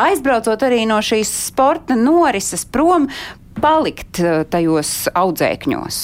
aizbraucot 0.00 0.68
arī 0.68 0.84
no 0.90 1.00
šīs 1.04 1.32
sporta 1.50 1.98
norises 1.98 2.66
prom, 2.68 3.08
palikt 3.60 4.22
uh, 4.22 4.42
tajos 4.50 5.10
audzēkņos? 5.16 6.00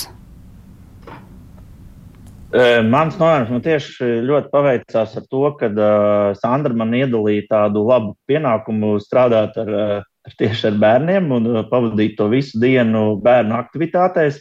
Mans 2.56 3.16
novērtējums 3.18 3.50
man 3.52 3.62
tieši 3.64 4.10
ļoti 4.24 4.48
paveicās 4.52 5.16
ar 5.18 5.24
to, 5.28 5.42
ka 5.58 5.68
uh, 5.68 6.36
Sandra 6.38 6.76
man 6.78 6.94
iedalīja 6.96 7.48
tādu 7.50 7.82
labu 7.84 8.14
pienākumu 8.30 8.94
strādāt 9.02 9.58
ar, 9.60 9.72
ar 9.76 10.04
tieši 10.38 10.70
ar 10.72 10.80
bērniem 10.82 11.30
un 11.36 11.48
uh, 11.52 11.62
pavadīt 11.70 12.16
to 12.18 12.28
visu 12.32 12.60
dienu 12.62 13.14
bērnu 13.22 13.56
aktivitātēs. 13.58 14.40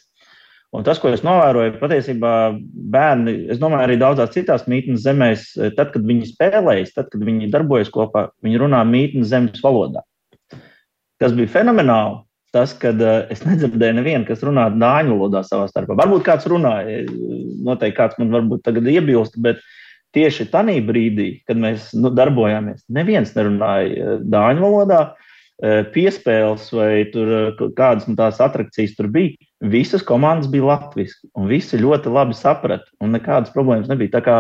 Un 0.76 0.84
tas, 0.84 1.00
ko 1.00 1.08
es 1.14 1.22
novēroju, 1.24 1.78
patiesībā 1.80 2.32
bērni, 2.92 3.36
es 3.54 3.62
domāju, 3.62 3.86
arī 3.86 3.96
daudzās 4.02 4.34
citās 4.34 4.66
mītnes 4.68 5.06
zemēs, 5.06 5.46
tad, 5.78 5.94
kad 5.94 6.04
viņi 6.04 6.34
spēlējas, 6.34 6.92
tad, 6.98 7.08
kad 7.14 7.24
viņi 7.24 7.48
darbojas 7.54 7.94
kopā, 7.94 8.26
viņi 8.44 8.60
runā 8.66 8.82
mītnes 8.90 9.30
zemes 9.32 9.64
valodā. 9.64 10.04
Tas 11.22 11.32
bija 11.38 11.54
fenomenāli 11.54 12.20
tas, 12.56 12.74
ka 12.80 12.92
uh, 12.92 13.24
es 13.32 13.46
nedzirdēju 13.46 14.00
nevienu, 14.02 14.26
kas 14.28 14.44
runā 14.48 14.68
dāņu 14.74 15.16
valodā 15.16 15.46
savā 15.48 15.70
starpā. 15.72 15.96
Varbūt 16.00 16.28
kāds 16.28 16.48
runāja, 16.52 17.06
noteikti 17.68 17.98
kāds 18.00 18.20
man 18.20 18.32
varbūt 18.36 18.64
tagad 18.68 18.88
iebilst, 18.92 19.36
bet 19.44 19.64
tieši 20.16 20.48
tajā 20.54 20.80
brīdī, 20.88 21.30
kad 21.48 21.60
mēs 21.60 21.92
nu, 21.98 22.12
darbojāmies, 22.16 22.86
neviens 22.96 23.34
nerunāja 23.36 24.20
dāņu 24.24 24.64
valodā. 24.64 25.02
Piespēles 25.64 26.68
vai 26.76 27.06
tur, 27.14 27.30
kādas 27.78 28.10
nu, 28.10 28.18
tās 28.20 28.42
attrakcijas 28.44 28.98
tur 28.98 29.08
bija. 29.14 29.38
Visas 29.64 30.04
komandas 30.04 30.50
bija 30.52 30.68
latviešu, 30.68 31.30
un 31.40 31.48
visi 31.48 31.80
ļoti 31.80 32.12
labi 32.12 32.36
saprata, 32.36 32.90
un 33.00 33.16
nekādas 33.16 33.54
problēmas 33.56 33.88
nebija. 33.88 34.18
Tā 34.18 34.22
kā, 34.26 34.36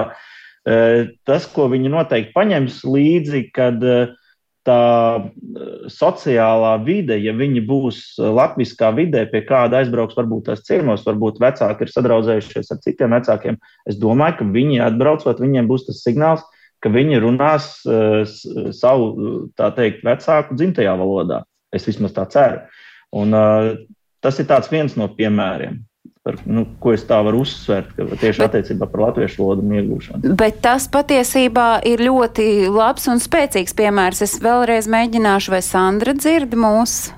tas, 1.25 1.47
ko 1.55 1.69
viņi 1.71 1.93
noteikti 1.93 2.35
paņems 2.35 2.81
līdzi, 2.83 3.45
kad 3.55 3.79
tā 4.65 4.81
eh, 5.21 5.85
sociālā 5.91 6.73
vide, 6.85 7.17
ja 7.21 7.33
viņi 7.37 7.63
būs 7.67 8.01
eh, 8.17 8.31
latviskā 8.33 8.91
vidē, 8.97 9.25
pie 9.31 9.43
kāda 9.47 9.81
aizbrauks, 9.81 10.17
varbūt 10.17 10.49
tās 10.49 10.65
ciemos, 10.65 11.05
varbūt 11.05 11.39
vecāki 11.43 11.85
ir 11.85 11.93
sadraudzējušies 11.93 12.73
ar 12.73 12.81
citiem 12.83 13.15
vecākiem, 13.15 13.59
es 13.89 13.99
domāju, 14.01 14.39
ka 14.41 14.49
viņi 14.57 14.81
atbraucot, 14.87 15.41
viņiem 15.43 15.69
būs 15.69 15.87
tas 15.89 16.01
signāls, 16.05 16.45
ka 16.85 16.93
viņi 16.93 17.23
runās 17.23 17.71
uh, 17.89 18.21
savu, 18.77 19.09
tā 19.57 19.71
teikt, 19.73 20.05
vecāku 20.05 20.57
dzimtajā 20.59 20.93
valodā. 21.01 21.41
Es 21.73 21.89
vismaz 21.89 22.13
tā 22.13 22.27
ceru. 22.29 22.61
Un, 23.17 23.33
uh, 23.33 23.73
tas 24.21 24.37
ir 24.39 24.49
viens 24.69 24.93
no 24.99 25.09
piemēriem 25.17 25.81
par, 26.25 26.39
nu, 26.49 26.63
ko 26.81 26.93
es 26.95 27.03
tā 27.05 27.19
varu 27.25 27.43
uzsvērt, 27.45 27.91
ka 27.97 28.07
tieši 28.17 28.41
bet, 28.41 28.47
attiecībā 28.47 28.87
par 28.89 29.03
latviešu 29.07 29.43
valodu 29.43 29.75
iegūšanu. 29.77 30.33
Bet 30.39 30.57
tas 30.65 30.87
patiesībā 30.91 31.67
ir 31.85 32.01
ļoti 32.07 32.47
labs 32.73 33.05
un 33.11 33.21
spēcīgs 33.21 33.77
piemērs. 33.77 34.23
Es 34.25 34.39
vēlreiz 34.41 34.89
mēģināšu, 34.89 35.53
vai 35.53 35.61
Sandra 35.65 36.15
dzird 36.17 36.57
mūsu. 36.57 37.13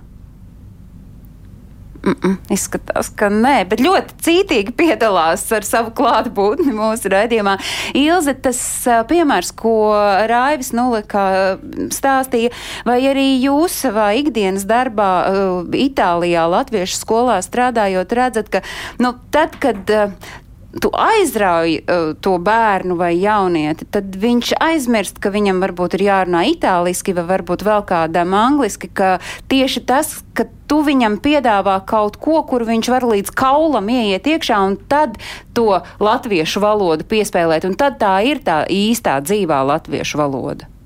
Mm 2.07 2.15
-mm, 2.21 2.35
izskatās, 2.55 3.09
ka 3.19 3.27
nē, 3.27 3.65
bet 3.67 3.81
ļoti 3.83 4.15
cītīgi 4.23 4.71
piedalās 4.79 5.41
ar 5.51 5.65
savu 5.67 5.91
klātbūtni 5.91 6.71
mūsu 6.71 7.11
raidījumā. 7.11 7.57
Ilze, 7.99 8.33
tas 8.33 8.61
piemērs, 9.09 9.51
ko 9.51 9.91
Raivis 10.31 10.71
Nulika 10.71 11.57
stāstīja, 11.91 12.53
vai 12.87 13.01
arī 13.11 13.27
jūs 13.43 13.75
savā 13.83 14.13
ikdienas 14.21 14.63
darbā 14.63 15.11
Itālijā, 15.73 16.47
Latviešu 16.47 16.95
skolā 16.95 17.41
strādājot, 17.43 18.15
redzat, 18.15 18.49
ka 18.49 18.61
nu, 19.03 19.13
tad, 19.31 19.59
kad 19.59 19.91
tu 20.81 20.91
aizrauj 20.93 21.77
uh, 21.79 22.11
to 22.21 22.35
bērnu 22.43 22.97
vai 22.99 23.13
jaunieti, 23.17 23.87
tad 23.91 24.15
viņš 24.19 24.53
aizmirst, 24.61 25.21
ka 25.23 25.31
viņam 25.33 25.61
varbūt 25.63 25.97
ir 25.97 26.07
jārunā 26.09 26.43
itāliski 26.51 27.15
vai 27.17 27.25
varbūt 27.31 27.65
vēl 27.67 27.85
kādam 27.87 28.35
angliski, 28.37 28.91
ka 28.91 29.17
tieši 29.51 29.83
tas, 29.87 30.17
ka 30.37 30.47
tu 30.67 30.81
viņam 30.85 31.19
piedāvā 31.23 31.79
kaut 31.87 32.19
ko, 32.21 32.41
kur 32.47 32.67
viņš 32.67 32.91
var 32.93 33.07
līdz 33.07 33.33
kaulam 33.37 33.89
ieiet 33.93 34.27
iekšā 34.27 34.61
un 34.67 34.79
tad 34.91 35.17
to 35.57 35.81
latviešu 36.03 36.63
valodu 36.63 37.07
piespēlēt, 37.07 37.67
un 37.67 37.77
tad 37.79 38.01
tā 38.01 38.17
ir 38.27 38.43
tā 38.43 38.65
īstā 38.67 39.19
dzīvā 39.23 39.63
latviešu 39.71 40.19
valoda. 40.19 40.76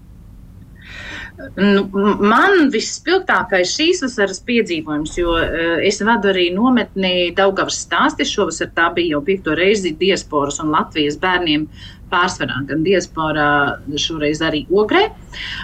Nu, 1.57 1.85
man 2.21 2.69
visspilgtākais 2.73 3.73
šīs 3.75 4.03
vasaras 4.05 4.41
piedzīvojums, 4.47 5.15
jo 5.17 5.33
uh, 5.37 5.79
es 5.87 6.01
vadu 6.05 6.29
arī 6.31 6.49
nometni 6.55 7.31
Daugavas 7.37 7.79
stāsti. 7.85 8.27
Šovasar 8.27 8.71
tā 8.75 8.91
bija 8.95 9.15
jau 9.15 9.23
piekto 9.25 9.55
reizi 9.57 9.95
diasporas 9.97 10.61
un 10.63 10.71
Latvijas 10.75 11.17
bērniem 11.21 11.67
pārsvarā, 12.11 12.59
gan 12.69 12.83
diasporā, 12.85 13.47
šoreiz 13.99 14.41
arī 14.45 14.65
ogrē. 14.69 15.07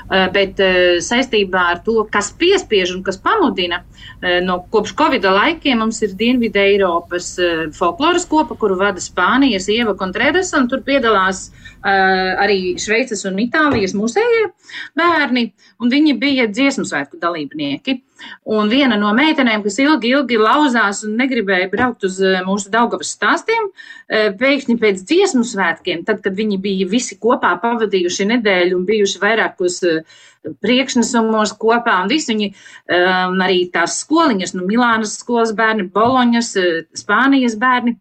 Uh, 0.08 0.28
bet 0.34 0.62
uh, 0.64 0.98
saistībā 1.04 1.64
ar 1.74 1.84
to, 1.86 2.00
kas 2.12 2.32
piespiež 2.40 2.96
un 2.96 3.04
kas 3.06 3.20
pamudina, 3.22 3.84
no 4.42 4.58
kopš 4.74 4.96
Covid 4.98 5.26
laikiem 5.30 5.78
mums 5.84 6.00
ir 6.02 6.16
Dienvidē 6.18 6.64
Eiropas 6.72 7.28
folkloras 7.78 8.26
kopa, 8.30 8.56
kuru 8.58 8.78
vada 8.80 9.02
Spānijas 9.04 9.68
Ieva 9.70 9.94
Contreras, 10.00 10.50
un 10.58 10.66
tur 10.72 10.82
piedalās 10.86 11.52
arī 11.86 12.74
Šveices 12.82 13.22
un 13.30 13.38
Itālijas 13.44 13.94
musējie 13.98 14.48
bērni 14.98 15.52
un 15.82 15.94
viņi 15.94 16.18
bija 16.18 16.48
dziesmu 16.50 16.88
svētku 16.90 17.20
dalībnieki. 17.22 18.00
Un 18.48 18.70
viena 18.72 18.98
no 19.00 19.12
meitenēm, 19.16 19.64
kas 19.66 19.78
ilgi, 19.84 20.12
ilgi 20.16 20.40
lauzās 20.42 21.04
un 21.08 21.18
negribēja 21.20 21.70
braukt 21.72 22.06
uz 22.08 22.20
eh, 22.24 22.40
mūsu 22.48 22.72
Daugavas 22.74 23.12
stāstiem, 23.16 23.70
eh, 24.08 24.30
pēkšņi 24.40 24.78
pēc 24.82 25.04
dziesmu 25.04 25.44
svētkiem, 25.48 26.06
tad, 26.08 26.24
kad 26.26 26.38
viņi 26.38 26.60
bija 26.64 26.88
visi 26.90 27.20
kopā 27.22 27.54
pavadījuši 27.64 28.30
nedēļu 28.34 28.80
un 28.80 28.88
bijuši 28.88 29.22
vairākos 29.24 29.82
eh, 29.88 30.18
priekšnesumos 30.64 31.54
kopā, 31.60 31.98
un 32.06 32.08
visi 32.08 32.32
viņi, 32.32 32.46
arī 32.88 33.58
tās 33.74 33.98
skoliņas, 34.06 34.54
nu, 34.56 34.64
Milānas 34.70 35.18
skolas 35.20 35.52
bērni, 35.58 35.90
Boloņas, 35.92 36.54
Spānijas 36.96 37.58
bērni, 37.60 37.98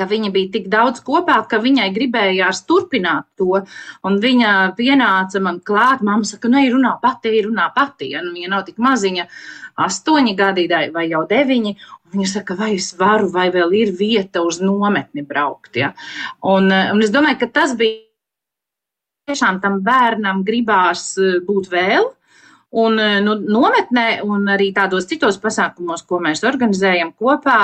ka 0.00 0.08
viņa 0.08 0.32
bija 0.32 0.52
tik 0.56 0.68
daudz 0.72 1.02
kopā, 1.04 1.36
ka 1.48 1.60
viņai 1.60 1.90
gribējās 1.92 2.64
turpināt 2.68 3.28
to. 3.36 3.60
Un 4.06 4.18
viņa 4.22 4.72
pienāca 4.78 5.42
man 5.44 5.60
klāt, 5.60 6.04
mamma 6.06 6.28
saka, 6.28 6.48
nu, 6.48 6.62
runā 6.72 6.96
pati, 7.02 7.36
runā 7.44 7.68
pati. 7.76 8.14
Ja 8.14 8.24
nu, 8.24 8.32
viņa 8.36 8.52
nav 8.52 8.66
tik 8.68 8.80
maziņa, 8.80 9.26
astoņi 9.84 10.36
gadi 10.38 10.68
vai 10.94 11.08
jau 11.10 11.26
deviņi. 11.28 11.76
Viņa 12.10 12.26
saka, 12.26 12.56
vai 12.58 12.72
es 12.74 12.90
varu, 12.98 13.28
vai 13.30 13.50
vēl 13.54 13.74
ir 13.84 13.92
vieta 13.94 14.42
uz 14.42 14.58
nometni 14.64 15.22
braukt. 15.22 15.76
Ja? 15.78 15.92
Un, 16.42 16.72
un 16.72 17.04
es 17.04 17.12
domāju, 17.14 17.38
ka 17.44 17.50
tas 17.60 17.76
bija 17.78 18.00
tiešām 19.30 19.60
tam 19.62 19.78
bērnam 19.86 20.42
gribās 20.46 21.12
eh, 21.20 21.38
būt 21.46 21.70
vēl. 21.70 22.08
Un 22.80 23.00
nu, 23.26 23.32
nometnē, 23.50 24.20
un 24.22 24.44
arī 24.54 24.68
tādos 24.70 25.08
citos 25.10 25.40
pasākumos, 25.42 26.04
ko 26.06 26.20
mēs 26.22 26.44
organizējam 26.46 27.10
kopā, 27.18 27.56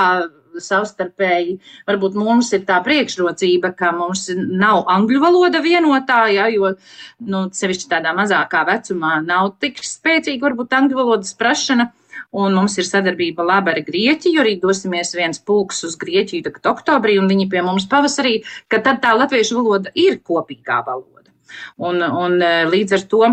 savstarpēji. 0.63 1.57
Varbūt 1.89 2.17
mums 2.19 2.51
ir 2.55 2.65
tā 2.67 2.79
priekšrocība, 2.85 3.73
ka 3.77 3.91
mums 3.95 4.27
nav 4.35 4.85
angļu 4.93 5.21
valoda 5.23 5.61
vienotā, 5.63 6.25
ja, 6.33 6.47
jo 6.53 6.73
nu, 7.19 7.47
sevišķi 7.53 7.89
tādā 7.91 8.13
mazākā 8.17 8.63
vecumā 8.67 9.17
nav 9.25 9.55
tik 9.61 9.81
spēcīga 9.83 10.49
varbūt 10.49 10.75
angļu 10.79 11.01
valodas 11.01 11.33
prašana. 11.37 11.91
Un 12.37 12.55
mums 12.57 12.73
ir 12.81 12.85
sadarbība 12.87 13.45
laba 13.45 13.71
ar 13.71 13.83
Grieķiju, 13.85 14.41
arī 14.41 14.57
dosimies 14.59 15.13
viens 15.15 15.39
pulks 15.39 15.83
uz 15.87 15.95
Grieķiju 16.01 16.47
tagad 16.47 16.71
oktobrī, 16.73 17.15
un 17.21 17.29
viņi 17.29 17.47
pie 17.51 17.61
mums 17.63 17.85
pavasarī, 17.89 18.41
ka 18.67 18.81
tad 18.83 18.99
tā 19.03 19.13
latviešu 19.15 19.59
valoda 19.61 19.93
ir 19.95 20.19
kopīgā 20.25 20.81
valoda. 20.85 21.31
Un, 21.79 22.01
un 22.03 22.41
līdz 22.73 22.97
ar 22.97 23.05
to 23.11 23.29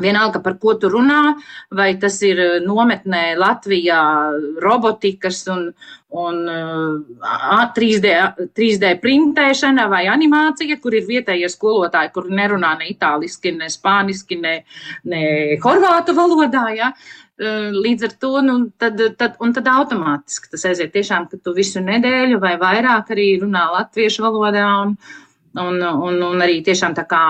Vienalga, 0.00 0.42
par 0.44 0.58
ko 0.62 0.74
tu 0.80 0.90
runā, 0.92 1.36
vai 1.76 1.94
tas 2.02 2.18
ir 2.26 2.40
eh, 2.40 2.58
nometnē 2.64 3.24
Latvijā 3.40 4.02
robotikas 4.62 5.42
un, 5.52 5.68
un 6.20 6.42
3D, 7.76 8.12
3D 8.56 8.92
printēšana 9.02 9.86
vai 9.92 10.04
animācija, 10.10 10.80
kur 10.82 10.98
ir 10.98 11.08
vietējie 11.08 11.50
skolotāji, 11.52 12.12
kur 12.14 12.30
nerunā 12.30 12.76
ne 12.80 12.90
itāliski, 12.90 13.54
ne 13.56 13.70
spāniski, 13.70 14.40
ne, 14.40 14.60
ne 15.04 15.24
horvātu 15.62 16.16
valodā. 16.16 16.68
Ja? 16.76 16.94
Eh, 17.40 17.70
līdz 17.72 18.04
ar 18.04 18.12
to, 18.20 18.30
nu, 18.44 18.54
tad, 18.76 18.98
tad, 19.16 19.38
tad 19.40 19.68
automātiski 19.72 20.50
tas 20.52 20.66
aiziet 20.68 20.90
tiešām, 20.92 21.24
ka 21.30 21.38
tu 21.40 21.54
visu 21.56 21.80
nedēļu 21.80 22.36
vai 22.42 22.58
vairāk 22.60 23.14
arī 23.14 23.28
runā 23.40 23.62
latviešu 23.78 24.26
valodā. 24.26 24.66
Un, 24.82 24.92
Un, 25.58 25.80
un, 25.82 26.20
un 26.22 26.42
arī 26.44 26.60
tiešām 26.62 26.94
tā 26.94 27.02
kā 27.10 27.22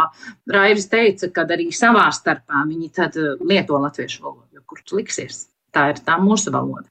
Raivis 0.53 0.91
teica, 0.93 1.31
kad 1.33 1.51
arī 1.55 1.71
savā 1.73 2.05
starpā 2.13 2.67
viņi 2.69 2.91
lieto 3.41 3.79
latviešu 3.81 4.23
valodu, 4.27 4.59
jo 4.59 4.65
kur 4.67 4.83
tu 4.85 5.01
liksies. 5.01 5.47
Tā 5.73 5.89
ir 5.93 6.03
tā 6.05 6.19
mūsu 6.21 6.53
valoda. 6.53 6.89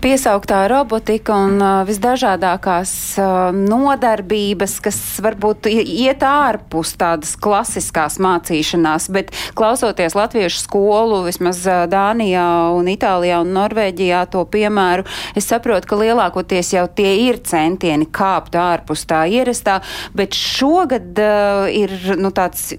Piesauktā 0.00 0.64
robotika 0.70 1.36
un 1.44 1.60
uh, 1.60 1.82
visdažādākās 1.86 2.92
uh, 3.20 3.50
nodarbības, 3.54 4.78
kas 4.82 4.98
varbūt 5.22 5.68
iet 5.70 6.24
ārpus 6.26 6.96
tādas 6.98 7.36
klasiskās 7.38 8.18
mācīšanās, 8.22 9.10
bet 9.14 9.30
klausoties 9.58 10.16
latviešu 10.18 10.64
skolu, 10.64 11.22
vismaz 11.28 11.62
uh, 11.68 11.84
Dānijā 11.90 12.46
un 12.74 12.90
Itālijā 12.90 13.42
un 13.44 13.54
Norvēģijā 13.54 14.24
to 14.34 14.42
piemēru, 14.50 15.06
es 15.38 15.50
saprotu, 15.52 15.92
ka 15.92 16.00
lielākoties 16.02 16.74
jau 16.74 16.86
tie 16.90 17.12
ir 17.28 17.42
centieni 17.46 18.08
kāpt 18.10 18.58
ārpus 18.58 19.06
tā 19.10 19.26
ierastā, 19.30 19.80
bet 20.16 20.34
šogad 20.34 21.20
uh, 21.22 21.68
ir 21.70 21.94
nu, 22.18 22.34
tāds 22.34 22.72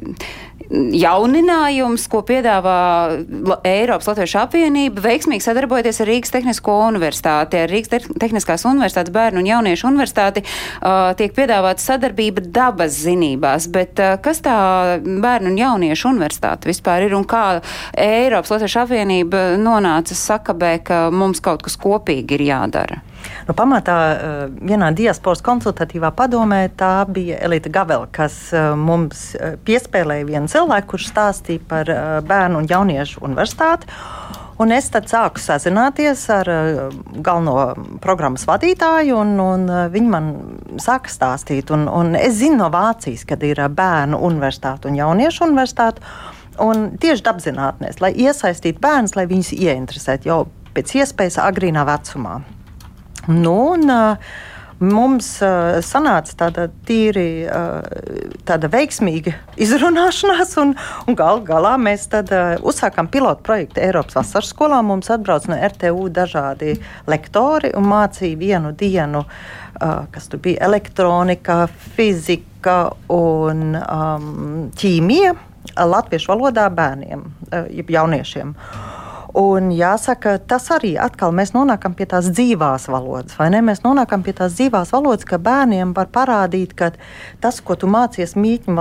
jauninājums, 0.71 2.05
ko 2.11 2.21
piedāvā 2.27 2.77
Eiropas 3.67 4.07
Latviešu 4.11 4.39
apvienība, 4.41 5.03
veiksmīgi 5.03 5.43
sadarbojoties 5.43 6.01
ar 6.03 6.09
Rīgas 6.09 6.33
Tehnisko 6.33 6.77
universitāti. 6.87 7.59
Ar 7.59 7.71
Rīgas 7.71 8.07
Tehniskās 8.21 8.65
universitātes 8.69 9.13
bērnu 9.13 9.41
un 9.43 9.49
jauniešu 9.49 9.89
universitāti 9.89 10.45
uh, 10.45 11.11
tiek 11.19 11.35
piedāvāta 11.35 11.83
sadarbība 11.83 12.45
dabas 12.47 12.95
zinībās, 13.03 13.67
bet 13.73 13.99
uh, 13.99 14.15
kas 14.23 14.43
tā 14.45 14.55
bērnu 15.01 15.51
un 15.51 15.59
jauniešu 15.59 16.11
universitāte 16.13 16.71
vispār 16.71 17.07
ir 17.09 17.17
un 17.19 17.27
kā 17.27 17.45
Eiropas 17.97 18.55
Latviešu 18.55 18.83
apvienība 18.85 19.45
nonāca 19.61 20.17
sakabē, 20.17 20.77
ka 20.87 21.05
mums 21.11 21.43
kaut 21.43 21.65
kas 21.67 21.79
kopīgi 21.79 22.39
ir 22.39 22.47
jādara? 22.53 23.01
Nu, 23.47 23.55
pamatā 23.57 23.97
eh, 24.13 24.41
vienā 24.69 24.91
diasporas 24.95 25.41
konsultatīvā 25.45 26.11
padomē 26.17 26.65
tā 26.77 26.93
bija 27.09 27.39
Elīte 27.45 27.71
Gavela, 27.73 28.07
kas 28.13 28.37
eh, 28.53 28.71
mums 28.77 29.31
eh, 29.35 29.55
piespēlēja 29.65 30.27
vienu 30.27 30.51
cilvēku, 30.51 30.93
kurš 30.93 31.09
stāstīja 31.09 31.63
par 31.69 31.89
bērnu 32.27 32.61
un 32.61 32.69
jauniešu 32.69 33.23
universitāti. 33.25 33.89
Un 34.61 34.69
es 34.75 34.91
tad 34.93 35.07
sāku 35.09 35.41
sazināties 35.41 36.21
ar 36.29 36.49
galveno 37.25 37.71
programmas 38.03 38.43
vadītāju, 38.45 39.15
un, 39.17 39.31
un 39.41 39.63
viņi 39.89 40.11
man 40.11 40.27
sāka 40.77 41.09
stāstīt. 41.09 41.73
Un, 41.73 41.87
un 41.89 42.13
es 42.19 42.37
zinu 42.43 42.59
no 42.59 42.69
Vācijas, 42.69 43.25
kad 43.25 43.41
ir 43.47 43.63
bērnu 43.73 44.21
universitāte 44.21 44.91
un 44.91 44.99
jauniešu 44.99 45.47
universitāte. 45.47 46.05
Un 46.61 46.91
tieši 47.01 47.25
apzināties, 47.31 48.03
lai 48.03 48.13
iesaistītu 48.21 48.83
bērnus, 48.83 49.17
lai 49.17 49.25
viņus 49.31 49.53
ieinteresētu 49.57 50.29
jau 50.29 50.43
pēc 50.75 50.93
iespējas 51.01 51.41
agrīnā 51.41 51.87
vecumā. 51.87 52.41
Nu, 53.27 53.57
un, 53.73 53.91
Mums 54.81 55.27
uh, 55.45 55.75
sanāca 55.85 56.33
tāda 56.39 56.63
tīri 56.89 57.45
uh, 57.45 57.83
tāda 58.49 58.65
veiksmīga 58.73 59.35
izrunāšanās, 59.61 60.55
un, 60.57 60.71
un 61.05 61.17
gal 61.17 61.43
galā 61.45 61.75
mēs 61.77 62.07
tad, 62.09 62.31
uh, 62.33 62.55
uzsākām 62.65 63.11
pilotu 63.13 63.45
projektu 63.45 63.83
Eiropas 63.83 64.17
vasaras 64.17 64.49
skolā. 64.49 64.79
Mums 64.81 65.11
atbrauc 65.13 65.45
no 65.51 65.59
RTU 65.67 66.07
dažādi 66.09 66.73
lektori 67.05 67.69
un 67.77 67.85
mācīja 67.91 68.39
vienu 68.41 68.71
dienu, 68.73 69.21
uh, 69.21 70.07
kas 70.09 70.31
tur 70.31 70.41
bija 70.41 70.65
elektronika, 70.71 71.67
fizika 71.93 72.79
un 73.13 73.77
um, 73.77 74.65
ķīmija 74.81 75.35
latviešu 75.77 76.33
valodā 76.33 76.65
bērniem, 76.73 77.29
uh, 77.51 77.85
jauniešiem. 77.85 78.57
Uh, 78.57 79.00
Un 79.37 79.69
jāsaka, 79.71 80.33
tas 80.43 80.65
arī 80.75 80.97
atkal 80.99 81.31
mēs 81.31 81.53
nonākam 81.55 81.93
pie 81.95 82.03
tās 82.11 82.27
dzīvās 82.35 82.89
valodas, 82.91 83.37
vai 83.39 83.47
ne? 83.53 83.61
Mēs 83.63 83.79
nonākam 83.85 84.25
pie 84.25 84.33
tās 84.35 84.57
dzīvās 84.57 84.91
valodas, 84.91 85.23
ka 85.27 85.39
bērniem 85.39 85.93
var 85.95 86.09
parādīt, 86.11 86.73
ka 86.75 86.89
tas, 87.39 87.61
ko 87.63 87.77
tu 87.79 87.87
mācies 87.87 88.35
mītņu 88.35 88.75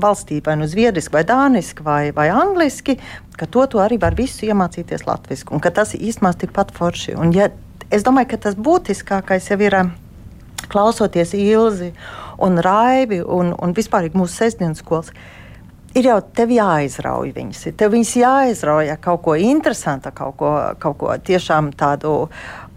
valstī, 0.00 0.40
vai 0.46 0.56
nu 0.56 0.68
zviedriski, 0.70 1.12
vai 1.18 1.24
dāniski, 1.28 1.84
vai, 1.84 2.02
vai 2.16 2.30
angliski, 2.32 2.96
ka 3.36 3.44
to 3.44 3.66
tu 3.68 3.82
arī 3.84 3.98
var 4.00 4.16
visu 4.16 4.48
iemācīties 4.48 5.04
latviešu, 5.04 5.50
un 5.52 5.60
ka 5.60 5.72
tas 5.80 5.92
ir 5.92 6.06
īstenībā 6.08 6.32
tikpat 6.46 6.72
forši. 6.76 7.18
Un, 7.20 7.34
ja, 7.36 7.50
es 7.92 8.06
domāju, 8.06 8.32
ka 8.32 8.40
tas 8.48 8.56
būtiskākais 8.56 9.50
jau 9.52 9.60
ir 9.60 9.76
klausoties 10.70 11.34
Ilzi 11.36 11.92
un 12.40 12.56
Raivi 12.64 13.20
un, 13.20 13.52
un 13.52 13.76
vispār 13.76 14.08
mūsu 14.14 14.44
sestdienas 14.44 14.80
skolas 14.80 15.12
ir 15.98 16.06
jau 16.10 16.18
tev 16.36 16.52
jāizrauj 16.54 17.32
viņas. 17.34 17.64
Tev 17.78 17.94
viņas 17.94 18.12
jāizrauj 18.20 18.90
ar 18.92 18.98
kaut 19.02 19.22
ko 19.24 19.34
interesantu, 19.38 20.12
kaut 20.14 20.36
ko, 20.40 20.52
kaut 20.82 20.98
ko 21.00 21.14
tiešām 21.26 21.72
tādu 21.78 22.14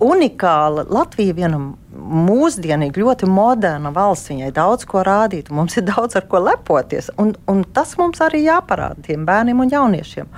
unikālu. 0.03 0.85
Latvija 0.93 1.35
viena 1.37 1.59
mūsdienīga, 1.93 3.03
ļoti 3.03 3.29
moderna 3.29 3.93
valsts. 3.93 4.31
Viņai 4.33 4.51
daudz 4.55 4.87
ko 4.89 5.03
rādīt, 5.05 5.51
mums 5.53 5.77
ir 5.79 5.87
daudz 5.89 6.17
ar 6.19 6.27
ko 6.29 6.41
lepoties. 6.43 7.11
Un, 7.21 7.35
un 7.49 7.63
tas 7.75 7.95
mums 8.01 8.23
arī 8.23 8.45
jāparāda 8.47 9.05
tiem 9.09 9.27
bērniem 9.29 9.63
un 9.63 9.73
jauniešiem. 9.73 10.31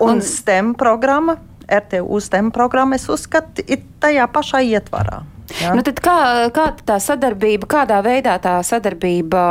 Un, 0.00 0.16
un 0.16 0.24
STEM 0.26 0.74
programma, 0.80 1.38
RTU 1.68 2.20
STEM 2.20 2.50
programma, 2.54 2.98
es 2.98 3.08
uzskatu, 3.12 3.64
ir 3.68 3.84
tajā 4.02 4.26
pašā 4.32 4.64
ietvarā. 4.72 5.22
Ja? 5.60 5.72
Nu, 5.76 5.82
kā, 5.84 6.16
kā 6.54 6.66
tā 6.86 6.96
sadarbība, 7.02 7.68
kādā 7.70 7.98
veidā 8.04 8.36
tā 8.42 8.54
sadarbība 8.66 9.42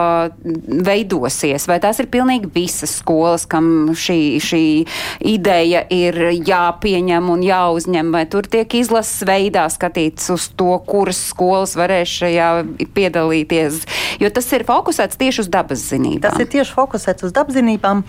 veidosies? 0.87 1.67
Vai 1.69 1.77
tās 1.83 1.99
ir 2.01 2.09
pilnīgi 2.11 2.49
visas 2.53 2.95
skolas, 3.01 3.45
kam 3.49 3.91
šī, 3.97 4.19
šī 4.43 4.63
ideja 5.33 5.83
ir 5.93 6.17
jāpieņem 6.47 7.29
un 7.33 7.45
jāuzņem, 7.45 8.13
vai 8.15 8.23
tur 8.31 8.47
tiek 8.51 8.73
izlases 8.81 9.25
veidā 9.27 9.67
skatīts 9.71 10.31
uz 10.33 10.49
to, 10.57 10.73
kuras 10.87 11.21
skolas 11.31 11.75
varēs 11.79 12.15
šajā 12.21 12.49
piedalīties? 12.95 13.83
Jo 14.23 14.31
tas 14.33 14.49
ir 14.55 14.65
fokusēts 14.67 15.19
tieši 15.21 15.45
uz 15.45 15.51
dabas 15.53 15.85
zinībām. 15.91 16.25
Tas 16.25 16.41
ir 16.41 16.49
tieši 16.51 16.75
fokusēts 16.77 17.29
uz 17.29 17.35
dabas 17.35 17.59
zinībām. 17.59 18.03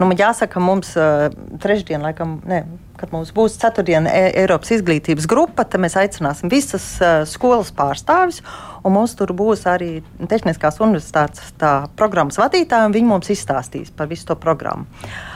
Nu, 0.00 0.08
man 0.08 0.18
jāsaka, 0.18 0.62
mums 0.62 0.94
uh, 0.98 1.28
trešdien, 1.62 2.02
laikam, 2.04 2.40
ne 2.48 2.64
kad 2.98 3.12
mums 3.14 3.32
būs 3.34 3.56
ceturtdiena 3.60 4.10
e 4.12 4.28
Eiropas 4.42 4.72
izglītības 4.76 5.26
grupa, 5.30 5.64
tad 5.66 5.82
mēs 5.82 5.96
aicināsim 5.98 6.52
visas 6.52 6.86
uh, 7.02 7.22
skolas 7.28 7.72
pārstāvis. 7.74 8.40
Mums 8.84 9.14
tur 9.16 9.32
būs 9.36 9.64
arī 9.70 10.02
Tehniskās 10.28 10.76
universitātes 10.84 11.54
programmas 11.96 12.36
vadītāji, 12.40 12.90
un 12.90 12.96
viņi 12.96 13.08
mums 13.08 13.32
izstāstīs 13.32 13.92
par 13.96 14.10
visu 14.10 14.28
to 14.28 14.36
programmu. 14.40 14.84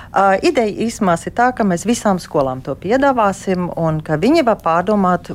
Uh, 0.09 0.37
ideja 0.45 0.89
īstenībā 0.89 1.17
ir 1.25 1.37
tā, 1.37 1.51
ka 1.57 1.67
mēs 1.67 1.87
visām 1.89 2.21
skolām 2.21 2.63
to 2.65 2.77
piedāvāsim, 2.79 3.71
un 3.77 4.03
ka 4.05 4.21
viņi 4.21 4.45
var 4.47 4.61
pārdomāt, 4.65 5.33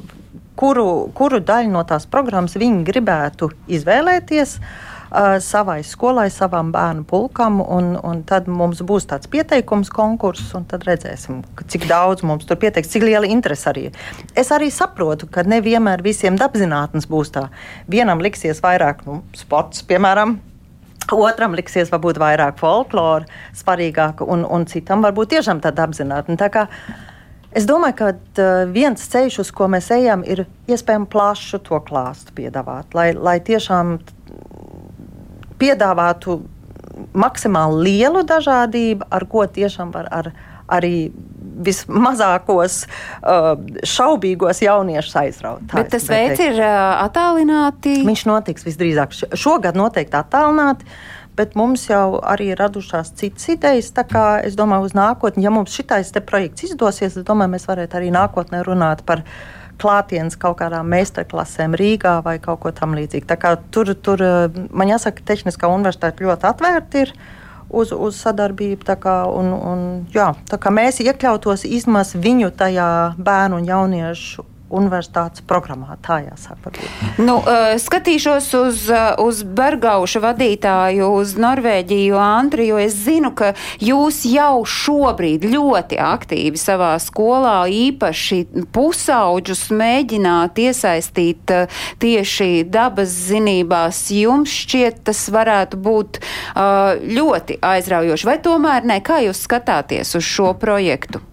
kuru, 0.60 1.10
kuru 1.18 1.42
daļu 1.42 1.74
no 1.74 1.84
tās 1.90 2.06
programmas 2.10 2.58
viņi 2.60 2.86
gribētu 2.88 3.52
izvēlēties. 3.80 4.58
Uh, 4.62 4.93
uh, 5.14 5.38
savai 5.40 5.80
skolai, 5.86 6.28
savam 6.34 6.72
bērnu 6.74 7.06
pulkam. 7.08 7.62
Un, 7.62 7.94
un 8.04 8.24
tad 8.28 8.50
mums 8.50 8.82
būs 8.84 9.08
tāds 9.10 9.30
pieteikums, 9.32 9.92
konkurss, 9.94 10.52
un 10.58 10.66
tad 10.70 10.88
redzēsim, 10.88 11.44
cik 11.70 11.88
daudz 11.90 12.26
mums 12.26 12.48
tur 12.50 12.60
pieteiks, 12.62 12.92
cik 12.94 13.06
liela 13.06 13.30
interese 13.30 13.70
arī 13.72 13.88
ir. 13.90 14.02
Es 14.36 14.52
arī 14.56 14.72
saprotu, 14.74 15.30
ka 15.30 15.46
nevienmēr 15.48 16.04
visiem 16.06 16.40
dabzinātnes 16.40 17.08
būs 17.10 17.34
tā. 17.38 17.48
Vienam 17.92 18.24
liksies 18.24 18.64
vairāk 18.64 19.06
nu, 19.08 19.22
sports, 19.38 19.86
piemēram. 19.88 20.40
Otram 21.14 21.56
liksies, 21.58 21.92
varbūt 21.92 22.18
vairāk 22.22 22.60
folklora, 22.62 23.28
svarīgāk, 23.60 24.24
un, 24.24 24.46
un 24.48 24.64
citam 24.72 25.04
varbūt 25.04 25.36
tiešām 25.36 25.60
tāda 25.64 25.88
apzināta. 25.88 26.38
Tā 26.40 26.52
kā 26.54 26.68
Es 27.54 27.68
domāju, 27.70 27.94
ka 28.00 28.46
viens 28.74 29.04
ceļš, 29.14 29.36
uz 29.44 29.50
ko 29.54 29.68
mēs 29.70 29.92
ejam, 29.94 30.24
ir 30.26 30.48
iespējami 30.66 31.06
plašu 31.14 31.60
to 31.62 31.78
klāstu 31.86 32.34
piedāvāt, 32.34 32.96
lai, 32.98 33.12
lai 33.14 33.36
tiešām 33.46 34.00
piedāvātu 35.60 36.42
maksimāli 37.18 37.90
lielu 37.90 38.24
dažādību, 38.28 39.08
ar 39.10 39.26
ko 39.30 39.46
tiešām 39.50 39.94
var 39.94 40.10
ar, 40.14 40.32
arī 40.72 41.12
vismazākos 41.64 42.84
uh, 42.86 43.54
šaubīgos 43.86 44.64
jauniešus 44.64 45.18
aizraut. 45.22 45.66
Bet 45.74 45.92
tas 45.94 46.06
veids 46.10 46.42
ir 46.44 46.58
uh, 46.60 47.02
attālināti. 47.04 48.00
Viņš 48.08 48.24
notiks 48.30 48.66
visdrīzāk 48.68 49.14
šogad 49.38 49.78
noteikti 49.80 50.18
attālināti. 50.20 50.88
Bet 51.34 51.56
mums 51.58 51.88
jau 51.90 52.20
arī 52.30 52.52
ir 52.54 52.60
radušās 52.62 53.16
citas 53.18 53.48
idejas. 53.50 53.90
Es 54.46 54.58
domāju, 54.58 54.86
uz 54.86 54.94
nākotni, 54.94 55.46
ja 55.46 55.50
mums 55.54 55.74
šitais 55.74 56.14
projekts 56.28 56.68
izdosies, 56.70 57.18
tad 57.18 57.42
mēs 57.42 57.66
varētu 57.70 57.98
arī 57.98 58.12
nākotnē 58.14 58.62
runāt 58.66 59.02
par 59.06 59.26
viņa 59.26 59.63
klātienes 59.82 60.38
kaut 60.40 60.60
kādām 60.62 60.90
meistarklasēm 60.94 61.78
Rīgā 61.80 62.18
vai 62.26 62.38
kaut 62.44 62.62
ko 62.64 62.74
tamlīdzīgu. 62.76 63.38
Tur, 63.74 63.94
tur 63.96 64.26
man 64.72 64.94
jāsaka, 64.94 65.26
Tehniskā 65.34 65.70
universitāte 65.72 66.26
ļoti 66.26 66.50
atvērta 66.52 67.06
ir. 67.06 67.16
Uz, 67.74 67.90
uz 67.96 68.18
sadarbību. 68.22 68.86
Kā, 69.02 69.16
un, 69.34 69.50
un, 69.56 69.86
jā, 70.14 70.28
kā 70.52 70.74
mēs 70.74 71.02
iekļautos 71.02 71.66
īstenībā 71.66 72.04
viņu 72.22 72.52
tajā 72.60 72.90
bērnu 73.18 73.62
un 73.62 73.70
jauniešu 73.72 74.46
universitātes 74.74 75.44
programmā. 75.48 75.98
Tā 76.04 76.20
jāsaka. 76.26 76.74
Nu, 77.22 77.38
uh, 77.40 77.74
skatīšos 77.82 78.50
uz, 78.60 78.84
uh, 78.92 79.14
uz 79.24 79.44
Bergauša 79.46 80.22
vadītāju, 80.24 81.10
uz 81.20 81.36
Norvēģiju, 81.40 82.18
Antri, 82.20 82.68
jo 82.72 82.80
es 82.82 82.98
zinu, 83.06 83.34
ka 83.38 83.54
jūs 83.84 84.24
jau 84.30 84.64
šobrīd 84.66 85.46
ļoti 85.54 86.00
aktīvi 86.02 86.60
savā 86.60 86.94
skolā 87.04 87.64
īpaši 87.70 88.40
pusauģus 88.76 89.66
mēģināt 89.74 90.64
iesaistīt 90.66 91.54
uh, 91.54 91.84
tieši 92.04 92.64
dabas 92.70 93.14
zinībās. 93.30 94.06
Jums 94.14 94.54
šķiet, 94.64 95.04
tas 95.08 95.26
varētu 95.34 95.80
būt 95.84 96.20
ļoti 96.54 97.58
aizraujoši, 97.64 98.28
vai 98.28 98.38
tomēr 98.44 98.88
ne? 98.88 99.00
Kā 99.04 99.20
jūs 99.26 99.44
skatāties 99.48 100.16
uz 100.20 100.26
šo 100.28 100.54
projektu? 100.60 101.24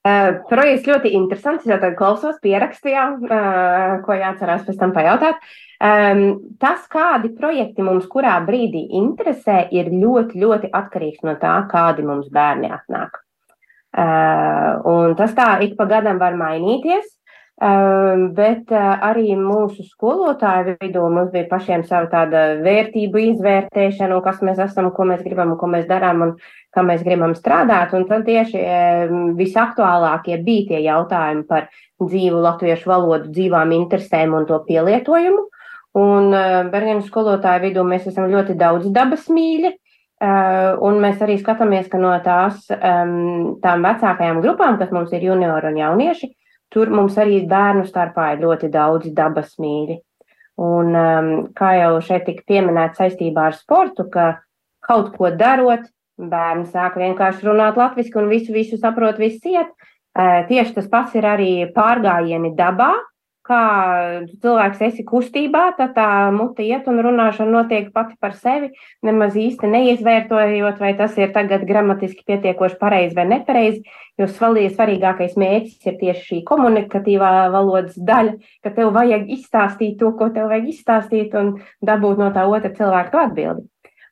Uh, 0.00 0.38
projekts 0.48 0.86
ļoti 0.88 1.10
interesants. 1.12 1.66
Es 1.66 1.68
jau 1.68 1.76
tādu 1.76 1.98
klausos, 1.98 2.38
pierakstījām, 2.40 3.18
uh, 3.26 3.98
ko 4.06 4.16
jāatcerās 4.16 4.62
pēc 4.64 4.78
tam 4.80 4.94
pajautāt. 4.96 5.42
Um, 5.80 6.22
tas, 6.60 6.86
kādi 6.88 7.28
projekti 7.36 7.84
mums 7.84 8.06
kurā 8.08 8.38
brīdī 8.46 8.86
interesē, 8.96 9.66
ir 9.76 9.92
ļoti, 9.92 10.40
ļoti 10.40 10.72
atkarīgs 10.72 11.20
no 11.28 11.36
tā, 11.40 11.52
kādi 11.68 12.04
mums 12.08 12.32
bērni 12.32 12.72
atnāk. 12.72 13.20
Uh, 13.90 14.80
un 14.88 15.16
tas 15.18 15.36
tā 15.36 15.58
ik 15.66 15.76
pa 15.76 15.84
gadam 15.90 16.20
var 16.22 16.36
mainīties. 16.38 17.04
Ehm, 17.60 18.30
bet 18.32 18.70
eh, 18.72 18.92
arī 19.04 19.34
mūsu 19.36 19.84
skolotāju 19.84 20.78
vidū 20.80 21.02
mums 21.12 21.28
bija 21.34 21.44
pašiem 21.50 21.82
sava 21.84 22.08
tāda 22.08 22.44
vērtību 22.64 23.20
izvērtēšana, 23.34 24.16
kas 24.24 24.40
mēs 24.46 24.62
esam, 24.64 24.88
ko 24.96 25.04
mēs 25.10 25.20
gribam, 25.26 25.52
ko 25.60 25.68
mēs 25.68 25.84
darām 25.90 26.24
un 26.24 26.32
kā 26.72 26.80
mēs 26.88 27.04
gribam 27.04 27.34
strādāt. 27.36 27.92
Un 27.98 28.06
tad 28.08 28.24
tieši 28.24 28.62
ehm, 28.64 29.28
visaktuālākie 29.36 30.40
bija 30.46 30.70
tie 30.70 30.80
jautājumi 30.86 31.44
par 31.52 31.68
dzīvu 32.00 32.40
latviešu 32.48 32.94
valodu, 32.94 33.28
dzīvām 33.28 33.76
interesēm 33.76 34.40
un 34.40 34.48
to 34.48 34.62
pielietojumu. 34.64 35.44
Un 36.00 36.32
eh, 36.32 36.56
Bergenas 36.72 37.12
skolotāju 37.12 37.66
vidū 37.68 37.84
mēs 37.84 38.08
esam 38.08 38.32
ļoti 38.32 38.56
daudz 38.56 38.88
dabas 38.88 39.28
mīļi. 39.28 39.76
Uh, 40.20 40.76
un 40.84 40.98
mēs 41.00 41.22
arī 41.24 41.38
skatāmies, 41.40 41.86
ka 41.88 41.96
no 41.96 42.10
tās 42.20 42.66
um, 42.74 43.54
tām 43.64 43.86
vecākajām 43.86 44.42
grupām, 44.44 44.76
kas 44.76 44.90
mums 44.92 45.14
ir 45.16 45.22
juniori 45.24 45.70
un 45.70 45.78
jaunieši, 45.80 46.28
Tur 46.70 46.90
mums 46.94 47.16
arī 47.18 47.40
bērnu 47.50 47.86
starpā 47.88 48.32
ir 48.34 48.44
ļoti 48.44 48.70
daudz 48.70 49.10
dabas 49.14 49.56
mīļi. 49.58 49.98
Un 50.60 50.94
um, 50.94 51.30
kā 51.56 51.72
jau 51.78 51.94
šeit 52.04 52.26
tika 52.28 52.44
pieminēts 52.46 53.00
saistībā 53.00 53.48
ar 53.48 53.56
sportu, 53.56 54.06
ka 54.12 54.26
kaut 54.84 55.14
ko 55.16 55.30
darot, 55.34 55.86
bērni 56.20 56.68
sāk 56.68 56.98
vienkārši 57.00 57.48
runāt 57.48 57.78
latviešu 57.80 58.20
un 58.20 58.28
visu, 58.28 58.52
visu 58.52 58.78
saprot, 58.78 59.18
viss 59.18 59.44
iet. 59.48 59.72
Uh, 60.10 60.42
tieši 60.50 60.76
tas 60.76 60.90
pats 60.90 61.14
ir 61.16 61.26
arī 61.26 61.52
pārgājieni 61.74 62.52
dabā, 62.58 62.92
kā 63.50 63.62
cilvēks 64.42 64.82
esi 64.86 65.04
kustībā, 65.06 65.64
tad 65.78 65.94
tā 65.96 66.08
mute 66.34 66.62
iet 66.64 66.86
un 66.90 67.02
runāšana 67.04 67.50
notiek 67.50 67.90
pati 67.94 68.14
par 68.22 68.36
sevi, 68.38 68.70
nemaz 69.06 69.34
īsti 69.38 69.70
neizvērtojot, 69.70 70.78
vai 70.82 70.92
tas 70.98 71.18
ir 71.18 71.34
tagad 71.34 71.66
gramatiski 71.68 72.24
pietiekoši 72.30 72.78
pareizi 72.80 73.18
vai 73.18 73.26
nepareizi, 73.32 73.82
jo 74.20 74.28
svarīgākais 74.30 75.36
mērķis 75.40 75.90
ir 75.90 75.98
tieši 76.04 76.24
šī 76.28 76.40
komunikatīvā 76.48 77.32
valodas 77.54 77.98
daļa, 77.98 78.38
ka 78.64 78.74
tev 78.78 78.94
vajag 78.96 79.28
izstāstīt 79.36 79.98
to, 80.00 80.14
ko 80.16 80.30
tev 80.34 80.50
vajag 80.52 80.70
izstāstīt 80.74 81.36
un 81.40 81.56
dabūt 81.82 82.22
no 82.22 82.30
tā 82.36 82.46
otra 82.48 82.72
cilvēka 82.76 83.26
atbildi. 83.26 83.66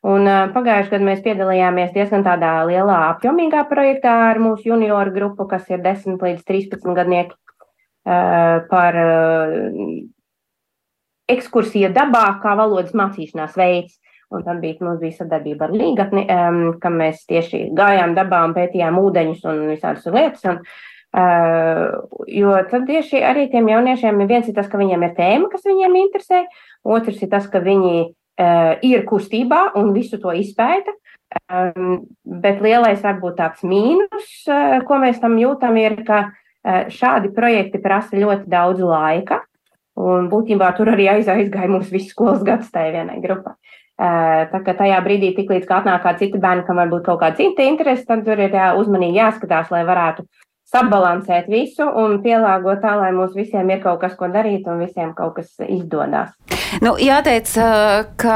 Un 0.07 0.23
pagājušajā 0.53 0.93
gadā 0.93 1.05
mēs 1.09 1.23
piedalījāmies 1.25 1.91
diezgan 1.91 2.23
tādā 2.23 2.53
lielā, 2.69 2.99
apjomīgā 3.09 3.65
projektā 3.67 4.13
ar 4.29 4.39
mūsu 4.39 4.71
junioru 4.71 5.11
grupu, 5.11 5.47
kas 5.49 5.67
ir 5.73 5.83
10 5.83 6.23
līdz 6.23 6.45
13 6.47 6.95
gadnieki. 6.95 7.35
Eh, 8.09 8.59
par 8.69 8.95
eh, 8.97 9.65
ekskursiju 11.29 11.91
dabā, 11.93 12.23
kā 12.41 12.55
valodas 12.57 12.95
mācīšanās 12.97 13.57
veids. 13.59 13.99
Un 14.33 14.45
tad 14.45 14.61
bija, 14.61 14.77
mums 14.85 15.01
bija 15.01 15.17
sadarbība 15.17 15.65
ar 15.65 15.73
Līgatni, 15.73 16.21
um, 16.29 16.57
kam 16.81 16.99
mēs 17.01 17.23
tieši 17.29 17.63
gājām 17.77 18.13
dabā 18.13 18.43
un 18.45 18.53
pētījām 18.53 18.97
ūdeņus 19.01 19.45
un 19.49 19.61
visādas 19.71 20.05
lietas. 20.05 20.43
Un, 20.51 20.59
uh, 21.17 22.21
jo 22.29 22.53
tad 22.69 22.85
tieši 22.85 23.23
arī 23.25 23.47
tiem 23.49 23.71
jauniešiem 23.73 24.21
viens 24.29 24.49
ir 24.49 24.57
tas, 24.57 24.69
ka 24.69 24.77
viņiem 24.77 25.07
ir 25.07 25.15
tēma, 25.17 25.49
kas 25.49 25.65
viņiem 25.65 25.97
interesē, 26.03 26.43
otrs 26.85 27.23
ir 27.25 27.31
tas, 27.33 27.49
ka 27.49 27.61
viņi 27.65 27.95
uh, 28.05 28.75
ir 28.85 29.05
kustībā 29.09 29.63
un 29.81 29.95
visu 29.97 30.21
to 30.21 30.33
izpēta. 30.37 30.93
Um, 31.49 32.05
bet 32.25 32.61
lielais 32.61 33.01
varbūt 33.01 33.37
tāds 33.41 33.65
mīnus, 33.65 34.29
uh, 34.45 34.77
ko 34.85 35.01
mēs 35.01 35.17
tam 35.25 35.41
jūtam, 35.41 35.81
ir, 35.81 35.97
ka 36.05 36.21
uh, 36.27 36.37
šādi 36.65 37.31
projekti 37.35 37.79
prasa 37.81 38.17
ļoti 38.19 38.49
daudz 38.51 38.83
laika, 38.83 39.43
un 39.99 40.27
būtībā 40.31 40.71
tur 40.77 40.91
arī 40.91 41.09
aizgāja 41.11 41.71
mūsu 41.71 41.93
visu 41.93 42.13
skolas 42.13 42.43
gads 42.47 42.71
tajā 42.73 42.91
vienai 42.95 43.19
grupai. 43.23 43.55
Eh, 43.99 44.43
tā 44.47 44.61
kā 44.63 44.71
tajā 44.79 44.97
brīdī, 45.03 45.33
tiklīdz 45.35 45.67
atnāk 45.75 46.05
kāda 46.05 46.21
cita 46.21 46.39
bērna, 46.39 46.63
kam 46.63 46.77
varbūt 46.79 47.01
kaut 47.03 47.19
kāda 47.19 47.35
cita 47.35 47.65
interese, 47.67 48.05
tad 48.07 48.21
tur 48.23 48.39
ir 48.39 48.53
jā, 48.55 48.69
uzmanīgi 48.79 49.19
jāskatās, 49.19 49.67
lai 49.73 49.81
varētu 49.83 50.23
sabalansēt 50.69 51.49
visu 51.49 51.85
un 51.85 52.19
pielāgot 52.23 52.83
tā, 52.83 52.93
lai 52.99 53.11
mums 53.15 53.33
visiem 53.37 53.69
ir 53.73 53.81
kaut 53.83 54.01
kas, 54.03 54.15
ko 54.19 54.29
darīt 54.31 54.67
un 54.69 54.81
visiem 54.83 55.15
kaut 55.17 55.39
kas 55.39 55.51
izdodas. 55.65 56.35
Nu, 56.85 56.93
jāteic, 57.01 57.49
ka 58.21 58.35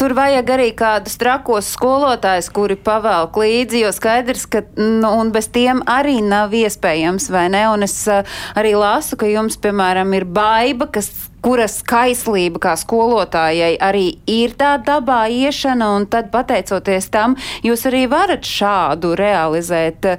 tur 0.00 0.14
vajag 0.16 0.52
arī 0.54 0.70
kādus 0.76 1.18
trakos 1.20 1.68
skolotājus, 1.76 2.48
kuri 2.56 2.78
pavelk 2.80 3.36
līdzi, 3.42 3.82
jo 3.84 3.92
skaidrs, 3.92 4.46
ka 4.48 4.64
nu, 4.80 5.10
un 5.20 5.32
bez 5.34 5.50
tiem 5.52 5.82
arī 5.84 6.22
nav 6.24 6.56
iespējams, 6.56 7.28
vai 7.32 7.46
ne? 7.52 7.66
Un 7.74 7.84
es 7.84 7.98
arī 8.08 8.72
lasu, 8.78 9.20
ka 9.20 9.28
jums, 9.28 9.60
piemēram, 9.60 10.16
ir 10.16 10.24
baiba, 10.24 10.88
kas 10.88 11.12
kuras 11.46 11.78
skaislība 11.82 12.60
kā 12.66 12.74
skolotājai 12.78 13.76
arī 13.82 14.06
ir 14.30 14.56
tā 14.58 14.74
dabā 14.82 15.26
iešana, 15.30 15.92
un 16.00 16.08
tad 16.10 16.32
pateicoties 16.34 17.10
tam, 17.14 17.36
jūs 17.66 17.86
arī 17.86 18.06
varat 18.10 18.46
šādu 18.46 19.14
realizēt. 19.18 20.16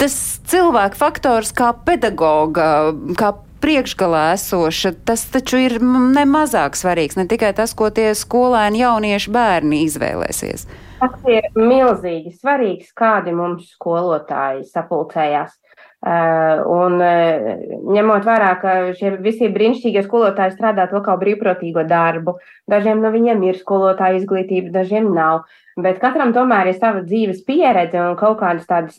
Tas 0.00 0.16
cilvēku 0.50 1.00
faktors 1.00 1.54
kā 1.56 1.72
pedagoga, 1.86 2.92
kā 3.16 3.32
priekšgalā 3.60 4.30
esoša, 4.34 4.94
tas 5.04 5.26
taču 5.32 5.60
ir 5.60 5.76
nemazāk 5.80 6.78
svarīgs, 6.78 7.18
ne 7.20 7.26
tikai 7.30 7.52
tas, 7.56 7.74
ko 7.76 7.90
tie 7.94 8.10
skolēni, 8.16 8.80
jaunieši, 8.84 9.32
bērni 9.34 9.82
izvēlēsies. 9.88 10.64
Tas 11.00 11.28
ir 11.32 11.46
milzīgi 11.56 12.34
svarīgs, 12.36 12.92
kādi 12.96 13.32
mums 13.36 13.70
skolotāji 13.74 14.66
sapulcējās. 14.68 15.56
Uh, 16.00 16.62
un 16.64 16.94
uh, 16.96 17.58
ņemot 17.92 18.24
vērā, 18.24 18.54
ka 18.62 18.74
šie 18.96 19.10
visi 19.20 19.50
brīnišķīgie 19.52 20.00
skolotāji 20.06 20.54
strādā 20.54 20.86
to 20.88 21.02
kā 21.04 21.12
brīvprātīgo 21.20 21.84
darbu, 21.84 22.38
dažiem 22.72 23.02
no 23.04 23.10
viņiem 23.12 23.42
ir 23.44 23.58
skolotāja 23.60 24.16
izglītība, 24.16 24.72
dažiem 24.78 25.10
nav, 25.12 25.42
bet 25.76 26.00
katram 26.00 26.32
tomēr 26.32 26.70
ir 26.72 26.78
sava 26.78 27.04
dzīves 27.04 27.44
pieredze 27.44 28.00
un 28.00 28.16
kaut 28.16 28.40
kādas 28.40 28.64
tādas 28.70 28.96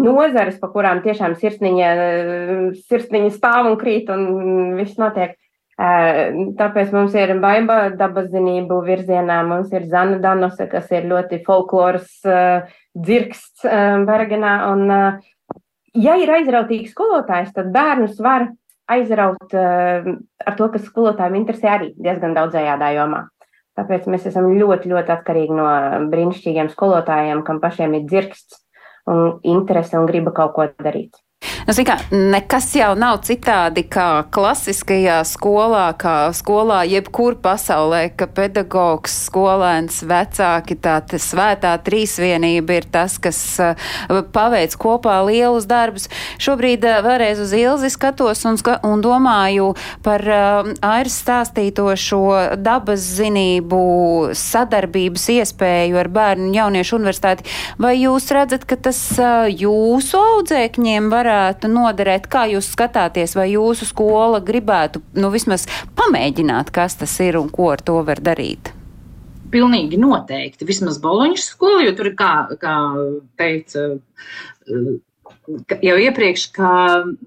nozares, 0.00 0.56
pa 0.58 0.70
kurām 0.72 1.04
tiešām 1.04 1.36
sirsniņa, 1.38 1.90
sirsniņa 2.88 3.30
stāv 3.36 3.68
un 3.68 3.76
krīt 3.78 4.08
un 4.10 4.74
viss 4.80 4.96
notiek. 4.98 5.36
Tāpēc 5.74 6.92
mums 6.94 7.14
ir 7.18 7.32
baiba 7.42 7.88
dabaszinību 7.98 8.78
virzienā, 8.86 9.40
mums 9.48 9.72
ir 9.74 9.88
Zana 9.90 10.20
Danose, 10.22 10.68
kas 10.70 10.90
ir 10.94 11.08
ļoti 11.10 11.40
folkloras 11.46 12.20
dzirksts 12.94 13.66
Bergenā. 14.06 14.54
Un, 14.70 14.84
ja 15.98 16.14
ir 16.20 16.30
aizrautīgs 16.36 16.94
skolotājs, 16.94 17.50
tad 17.56 17.72
bērnus 17.74 18.20
var 18.22 18.52
aizraut 18.86 19.54
ar 19.56 20.54
to, 20.58 20.68
kas 20.70 20.86
skolotājiem 20.86 21.40
interesē 21.40 21.72
arī 21.74 21.94
diezgan 21.98 22.36
daudzējādā 22.38 22.94
jomā. 22.94 23.24
Tāpēc 23.74 24.06
mēs 24.06 24.28
esam 24.30 24.52
ļoti, 24.54 24.92
ļoti 24.92 25.10
atkarīgi 25.10 25.56
no 25.58 25.66
brīnišķīgiem 26.12 26.70
skolotājiem, 26.70 27.42
kam 27.42 27.58
pašiem 27.62 27.96
ir 27.98 28.04
dzirksts 28.06 28.60
un 29.10 29.40
interese 29.42 29.98
un 29.98 30.06
griba 30.06 30.30
kaut 30.36 30.54
ko 30.54 30.68
darīt. 30.78 31.18
Nu, 31.64 31.74
kā, 31.86 31.96
nekas 32.12 32.68
jau 32.76 32.92
nav 32.98 33.20
citādi 33.24 33.84
kā 33.88 34.24
klasiskajā 34.34 35.20
skolā, 35.28 35.86
kā 36.00 36.16
skolā 36.36 36.82
jebkur 36.88 37.36
pasaulē, 37.40 38.06
ka 38.16 38.28
pedagogs, 38.28 39.14
skolēns, 39.28 40.02
vecāki, 40.08 40.76
tā 40.80 40.98
svētā 41.20 41.74
trīsvienība 41.84 42.78
ir 42.78 42.88
tas, 42.92 43.16
kas 43.22 43.38
uh, 43.62 43.88
paveic 44.34 44.76
kopā 44.80 45.20
lielus 45.28 45.68
darbus. 45.70 46.08
Šobrīd 46.42 46.84
uh, 46.88 47.00
vēlreiz 47.04 47.40
uz 47.44 47.54
Ilzi 47.56 47.92
skatos 47.92 48.44
un, 48.48 48.58
ska 48.60 48.78
un 48.86 49.04
domāju 49.04 49.72
par 50.04 50.24
uh, 50.28 50.72
Airas 50.84 51.18
stāstīto 51.22 51.88
šo 52.00 52.24
dabas 52.60 53.04
zinību 53.18 54.34
sadarbības 54.36 55.28
iespēju 55.38 56.00
ar 56.00 56.12
bērnu 56.12 56.50
un 56.50 56.56
jauniešu 56.58 56.98
universitāti. 57.00 57.48
Vai 57.80 57.96
jūs 58.00 58.30
redzat, 58.34 58.68
ka 58.68 58.80
tas 58.88 59.00
uh, 59.20 59.48
jūsu 59.48 60.20
audzēkņiem 60.20 61.12
varētu 61.12 61.33
varētu 61.34 61.70
noderēt? 61.70 62.28
Kā 62.30 62.46
jūs 62.50 62.70
skatāties, 62.74 63.34
vai 63.36 63.50
jūsu 63.54 63.88
skola 63.88 64.40
gribētu 64.44 65.02
nu, 65.18 65.30
vismaz 65.34 65.66
pamēģināt, 65.98 66.72
kas 66.74 66.98
tas 67.00 67.14
ir 67.24 67.38
un 67.40 67.50
ko 67.52 67.72
ar 67.74 67.82
to 67.82 68.00
var 68.06 68.22
darīt? 68.22 68.72
Pilnīgi 69.54 69.98
noteikti. 70.00 70.66
Vismaz 70.66 70.98
Boloņas 71.02 71.50
skola, 71.54 71.84
jo 71.86 71.94
tur 71.94 72.10
ir, 72.10 72.16
kā, 72.18 72.32
kā 72.58 72.76
teica 73.38 73.90
jau 75.84 75.96
iepriekš, 76.00 76.48
ka, 76.56 76.72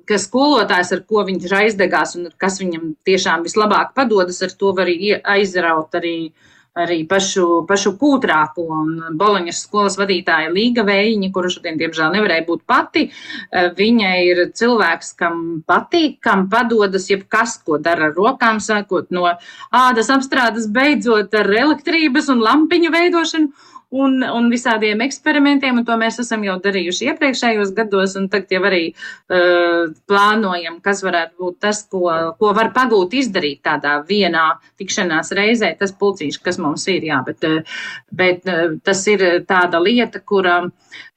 ka 0.10 0.18
skolotājs, 0.20 0.92
ar 0.96 1.04
ko 1.08 1.24
viņš 1.28 1.54
aizdegās 1.62 2.16
un 2.18 2.32
kas 2.42 2.58
viņam 2.60 2.96
tiešām 3.08 3.46
vislabāk 3.46 3.94
padodas, 3.96 4.42
ar 4.44 4.56
to 4.58 4.74
var 4.76 4.90
aizraut 4.90 5.96
arī 6.00 6.18
uh, 6.32 6.57
arī 6.78 7.02
pašu, 7.10 7.66
pašu 7.70 7.94
kūtrāko 8.00 8.66
un 8.78 8.92
Boloņas 9.18 9.62
skolas 9.66 9.98
vadītāja 10.00 10.52
Līga 10.54 10.86
Vējiņa, 10.88 11.32
kuru 11.36 11.52
šodien, 11.54 11.80
diemžēl, 11.80 12.14
nevarēja 12.16 12.46
būt 12.48 12.66
pati. 12.70 13.08
Eh, 13.08 13.70
viņa 13.78 14.12
ir 14.26 14.44
cilvēks, 14.58 15.14
kam 15.20 15.64
patīk, 15.68 16.20
kam 16.22 16.48
padodas 16.52 17.10
jebkas, 17.12 17.58
ko 17.64 17.80
dara 17.82 18.12
ar 18.12 18.18
rokām, 18.18 18.62
sākot 18.64 19.10
no 19.12 19.26
ādas 19.72 20.12
apstrādes, 20.14 20.70
beidzot 20.72 21.34
ar 21.34 21.50
elektrības 21.66 22.30
un 22.34 22.46
lampiņu 22.46 22.94
veidošanu. 22.94 23.74
Un, 23.90 24.20
un 24.24 24.50
visādiem 24.52 25.00
eksperimentiem, 25.06 25.80
un 25.80 25.86
to 25.88 25.96
mēs 26.00 26.20
esam 26.24 26.44
jau 26.44 26.58
darījuši 26.64 27.08
iepriekšējos 27.12 27.72
gados, 27.78 28.18
un 28.20 28.28
tagad 28.32 28.52
jau 28.58 28.62
arī 28.68 28.82
uh, 28.92 29.94
plānojam, 30.10 30.82
kas 30.84 31.04
varētu 31.06 31.38
būt 31.40 31.60
tas, 31.64 31.86
ko, 31.92 32.12
ko 32.40 32.52
var 32.58 32.74
pagūt 32.76 33.16
izdarīt 33.22 33.64
tādā 33.68 33.98
vienā 34.08 34.50
tikšanās 34.80 35.32
reizē, 35.38 35.72
tas 35.80 35.96
pulcīši, 35.96 36.42
kas 36.44 36.60
mums 36.60 36.88
ir, 36.92 37.08
jā, 37.08 37.22
bet, 37.28 37.48
uh, 37.48 37.78
bet 38.12 38.50
uh, 38.52 38.76
tas 38.84 39.06
ir 39.08 39.24
tāda 39.48 39.80
lieta, 39.80 40.20
kura, 40.20 40.58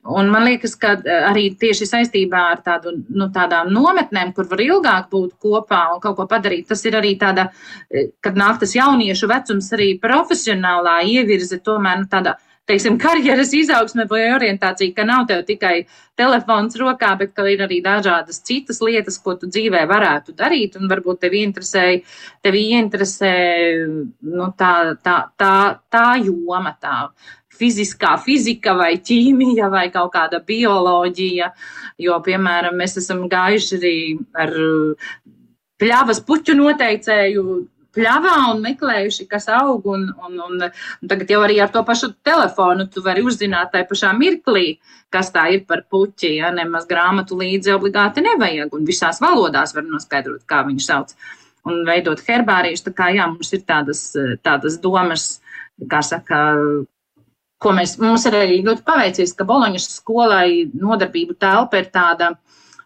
un 0.07 0.31
man 0.31 0.47
liekas, 0.47 0.77
ka 0.79 0.95
arī 1.27 1.49
tieši 1.59 1.89
saistībā 1.91 2.45
ar 2.53 2.63
tādu, 2.63 2.95
nu, 3.11 3.27
tādām 3.35 3.73
nometnēm, 3.75 4.31
kur 4.37 4.47
var 4.53 4.63
ilgāk 4.63 5.11
būt 5.11 5.35
kopā 5.43 5.81
un 5.97 5.99
kaut 6.05 6.21
ko 6.21 6.29
padarīt, 6.31 6.69
tas 6.71 6.87
ir 6.87 6.95
arī 7.01 7.17
tāda, 7.19 7.49
kad 8.23 8.39
nāk 8.39 8.63
tas 8.63 8.77
jauniešu 8.79 9.29
vecums, 9.29 9.73
arī 9.75 9.91
profesionālā 10.01 11.01
ievirze 11.11 11.59
tomēr, 11.67 12.05
nu, 12.05 12.09
tāda, 12.15 12.39
teiksim, 12.71 12.99
karjeras 13.01 13.53
izaugsme 13.57 14.07
vai 14.11 14.23
orientācija, 14.35 14.95
ka 14.95 15.07
nav 15.09 15.27
tev 15.31 15.43
tikai 15.49 15.75
telefons 16.19 16.79
rokā, 16.79 17.13
bet 17.19 17.35
ka 17.37 17.47
ir 17.51 17.65
arī 17.67 17.81
dažādas 17.85 18.41
citas 18.47 18.81
lietas, 18.85 19.19
ko 19.23 19.35
tu 19.41 19.51
dzīvē 19.51 19.83
varētu 19.91 20.37
darīt, 20.39 20.79
un 20.79 20.91
varbūt 20.91 21.25
tevi 21.27 21.43
interesē, 21.49 21.85
tevi 22.45 22.69
interesē 22.79 23.35
nu, 23.89 24.51
tā, 24.59 24.73
tā, 25.03 25.17
tā, 25.41 25.55
tā 25.91 26.07
joma, 26.23 26.77
tā 26.81 26.97
fiziskā 27.61 28.15
fizika 28.25 28.73
vai 28.79 28.95
ķīmija 29.05 29.69
vai 29.73 29.89
kaut 29.93 30.15
kāda 30.15 30.41
bioloģija, 30.47 31.51
jo, 32.01 32.17
piemēram, 32.25 32.79
mēs 32.81 32.97
esam 33.03 33.27
gājuši 33.31 33.77
arī 33.81 33.97
ar 34.45 34.55
pļavas 35.81 36.23
puķu 36.29 36.57
noteicēju 36.57 37.45
pļavā 37.97 38.37
un 38.53 38.63
meklējuši, 38.65 39.27
kas 39.31 39.49
aug. 39.55 39.87
Un, 39.91 40.07
un, 40.27 40.39
un, 40.47 40.63
un 40.67 41.11
tagad 41.11 41.33
jau 41.33 41.41
arī 41.47 41.59
ar 41.63 41.73
to 41.75 41.83
pašu 41.87 42.13
telefonu 42.27 42.87
tu 42.93 43.03
vari 43.05 43.25
uzzināt 43.27 43.73
tajā 43.75 43.89
pašā 43.91 44.13
mirklī, 44.19 44.79
kas 45.13 45.33
tā 45.35 45.49
ir 45.55 45.65
par 45.69 45.85
puķi. 45.91 46.37
Ja 46.39 46.53
nemaz 46.55 46.89
grāmatu 46.91 47.39
līdzi 47.41 47.75
obligāti 47.77 48.25
nevajag, 48.27 48.75
un 48.77 48.89
visās 48.89 49.21
valodās 49.23 49.75
var 49.77 49.87
noskaidrot, 49.89 50.47
kā 50.51 50.63
viņu 50.69 50.87
sauc. 50.87 51.15
Un 51.69 51.83
veidot 51.85 52.23
herbārijas, 52.25 52.87
tā 52.87 52.95
kā 52.97 53.11
jā, 53.13 53.27
mums 53.29 53.53
ir 53.53 53.67
tādas, 53.69 54.07
tādas 54.41 54.79
domas, 54.81 55.27
kā 55.91 56.01
saka, 56.05 56.39
ko 57.61 57.73
mēs, 57.77 57.99
mums 58.01 58.25
ir 58.29 58.37
arī 58.39 58.63
ļoti 58.65 58.87
paveicies, 58.87 59.35
ka 59.37 59.45
Boloņas 59.49 59.91
skolai 59.99 60.71
nodarbību 60.73 61.37
telpa 61.41 61.83
ir 61.83 61.91
tāda, 61.93 62.31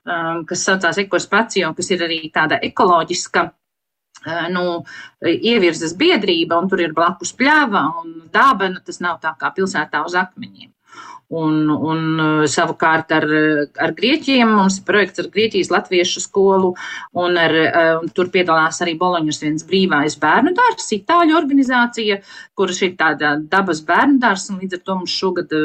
um, 0.02 0.42
kas 0.48 0.66
saucās 0.66 0.98
ekospācija, 1.04 1.70
kas 1.76 1.92
ir 1.94 2.02
arī 2.08 2.18
tāda 2.34 2.58
ekoloģiska 2.66 3.46
nu, 4.54 4.84
ievirzes 5.24 5.96
biedrība, 5.98 6.60
un 6.60 6.70
tur 6.70 6.84
ir 6.84 6.94
blakus 6.96 7.34
pļava 7.36 7.88
un 8.02 8.14
dābana. 8.34 8.82
Tas 8.84 9.02
nav 9.04 9.20
tā 9.24 9.34
kā 9.40 9.52
pilsētā 9.56 10.04
uz 10.06 10.16
akmeņiem. 10.18 10.70
Un, 11.34 11.70
un 11.72 12.44
savukārt 12.52 13.10
ar, 13.16 13.24
ar 13.80 13.92
Grieķiem 13.96 14.50
mums 14.54 14.76
ir 14.78 14.84
projekts 14.86 15.22
ar 15.22 15.30
Grieķijas 15.32 15.70
latviešu 15.72 16.20
skolu, 16.20 16.74
un, 17.16 17.38
ar, 17.40 17.54
un 18.02 18.12
tur 18.14 18.28
piedalās 18.30 18.82
arī 18.84 18.94
Boloņas 19.00 19.40
viens 19.42 19.64
brīvais 19.66 20.18
bērnu 20.20 20.52
dārs, 20.54 20.92
itāļu 20.94 21.34
organizācija, 21.40 22.20
kuras 22.54 22.82
ir 22.84 22.94
tāda 23.00 23.34
dabas 23.40 23.80
bērnu 23.88 24.20
dārs, 24.22 24.50
un 24.52 24.60
līdz 24.62 24.78
ar 24.78 24.84
to 24.84 24.98
mums 25.00 25.16
šogad 25.16 25.56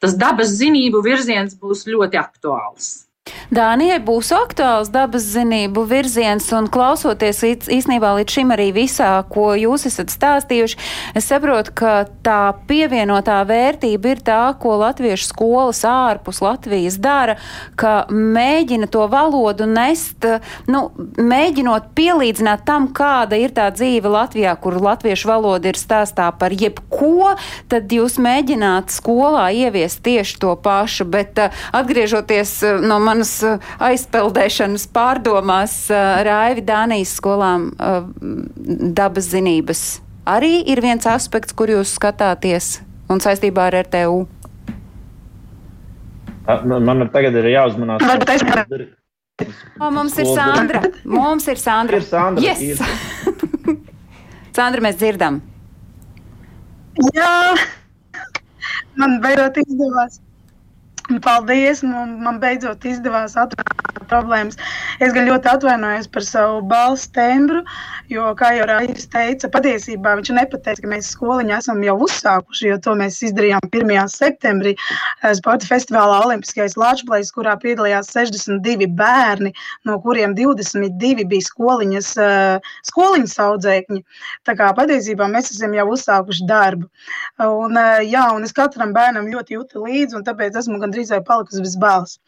tas 0.00 0.16
dabas 0.18 0.56
zinību 0.58 1.04
virziens 1.04 1.54
būs 1.60 1.86
ļoti 1.92 2.24
aktuāls. 2.24 3.05
Dānijai 3.50 3.98
būs 4.02 4.32
aktuāls 4.34 4.88
dabas 4.94 5.24
zinību 5.30 5.84
virziens, 5.86 6.48
un 6.54 6.66
klausoties 6.72 7.42
īstenībā 7.46 8.12
līdz 8.18 8.34
šim 8.38 8.52
arī 8.54 8.68
visā, 8.74 9.10
ko 9.30 9.52
jūs 9.58 9.86
esat 9.86 10.10
stāstījuši, 10.14 10.78
es 11.18 11.28
saprotu, 11.30 11.74
ka 11.78 11.92
tā 12.26 12.40
pievienotā 12.66 13.38
vērtība 13.46 14.12
ir 14.14 14.22
tā, 14.26 14.40
ko 14.62 14.76
latviešu 14.82 15.30
skolas 15.30 15.84
ārpus 15.86 16.42
Latvijas 16.42 16.98
dara, 17.02 17.36
ka 17.78 18.08
mēģina 18.10 18.90
to 18.90 19.06
valodu 19.10 19.66
nest, 19.70 20.26
nu, 20.70 20.88
mēģinot 21.18 21.92
pielīdzināt 21.98 22.66
tam, 22.66 22.90
kāda 22.94 23.38
ir 23.38 23.54
tā 23.54 23.68
dzīve 23.74 24.10
Latvijā, 24.10 24.56
kur 24.58 24.78
latviešu 24.82 25.30
valoda 25.30 25.70
ir 25.70 25.78
stāstā 25.78 26.32
par 26.38 26.54
jebko, 26.54 26.95
tad 27.72 27.92
jūs 27.92 28.18
mēģināt 28.22 28.94
skolā 28.94 29.48
ieviest 29.54 30.02
tieši 30.06 30.40
to 30.42 30.54
pašu, 30.62 31.06
bet 31.10 31.38
atgriežoties 31.76 32.58
no 32.84 32.98
manas 33.02 33.36
uh, 33.46 33.60
aizpeldēšanas 33.90 34.88
pārdomās 34.94 35.78
Raivi 35.90 36.64
Dānijas 36.66 37.16
skolām 37.20 37.70
dabas 38.96 39.30
zinības 39.34 39.86
arī 40.26 40.60
ir 40.66 40.82
viens 40.82 41.06
aspekts, 41.08 41.54
kur 41.56 41.70
jūs 41.70 41.94
skatāties 41.96 42.80
un 43.12 43.22
saistībā 43.22 43.70
ar 43.70 43.80
RTU? 43.86 44.24
Man 46.66 47.08
tagad 47.14 47.34
ir 47.40 47.50
jāuzmanās. 47.54 48.04
O, 49.80 49.90
mums 49.92 50.14
ir 50.16 50.28
Sandra. 50.30 50.80
Mums 51.04 51.48
ir 51.50 51.58
Sandra. 51.60 51.98
Ir 52.00 52.06
Sandra. 52.06 52.40
Yes. 52.40 52.62
Ir. 52.62 53.76
Sandra, 54.56 54.80
mēs 54.86 54.96
dzirdam. 54.96 55.42
Jā, 56.96 57.54
man 58.96 59.18
beidzot 59.24 59.58
izdevās. 59.60 60.20
Paldies! 61.22 61.82
Man, 61.86 62.16
man 62.24 62.38
beidzot 62.42 62.84
izdevās 62.88 63.36
atrast 63.38 63.76
problēmas. 64.10 64.56
Es 65.02 65.12
gan 65.14 65.28
ļoti 65.28 65.50
atvainojos 65.52 66.08
par 66.14 66.24
savu 66.26 66.62
balss 66.70 67.10
tembru, 67.14 67.62
jo, 68.10 68.26
kā 68.38 68.52
jau 68.56 68.66
Rājas 68.68 69.06
teica, 69.10 69.48
patiesībā 69.52 70.14
viņš 70.18 70.30
nepateica, 70.36 70.82
ka 70.82 70.90
mēs 70.90 71.10
skoliņu 71.14 71.54
esam 71.56 71.82
jau 71.84 71.96
uzsākuši, 72.06 72.68
jo 72.70 72.78
to 72.82 72.94
mēs 72.98 73.18
izdarījām 73.26 73.66
1. 73.70 73.92
septembrī 74.12 74.74
eh, 74.76 75.34
sporta 75.38 75.68
festivālā 75.68 76.20
Olimpiskais 76.26 76.76
Lāčplējs, 76.78 77.32
kurā 77.34 77.56
piedalījās 77.62 78.12
62 78.14 78.88
bērni, 78.98 79.52
no 79.88 79.98
kuriem 80.04 80.36
22 80.38 81.26
bija 81.28 81.46
skoliņas, 81.48 82.10
eh, 82.22 82.72
skoliņas 82.90 83.36
audzēkņi. 83.46 84.02
Tā 84.46 84.56
kā 84.58 84.70
patiesībā 84.76 85.28
mēs 85.32 85.52
esam 85.54 85.74
jau 85.76 85.88
uzsākuši 85.94 86.46
darbu. 86.50 86.90
Un, 87.46 87.76
eh, 87.76 88.04
jā, 88.10 88.26
un 88.36 88.46
es 88.46 88.54
katram 88.56 88.94
bērnam 88.96 89.30
ļoti 89.32 89.58
jūtu 89.58 89.84
līdzi, 89.86 90.20
un 90.20 90.26
tāpēc 90.26 90.58
esmu 90.62 90.80
gandrīz 90.82 91.10
vai 91.14 91.22
palikusi 91.26 91.64
bez 91.64 91.76
balss. 91.76 92.20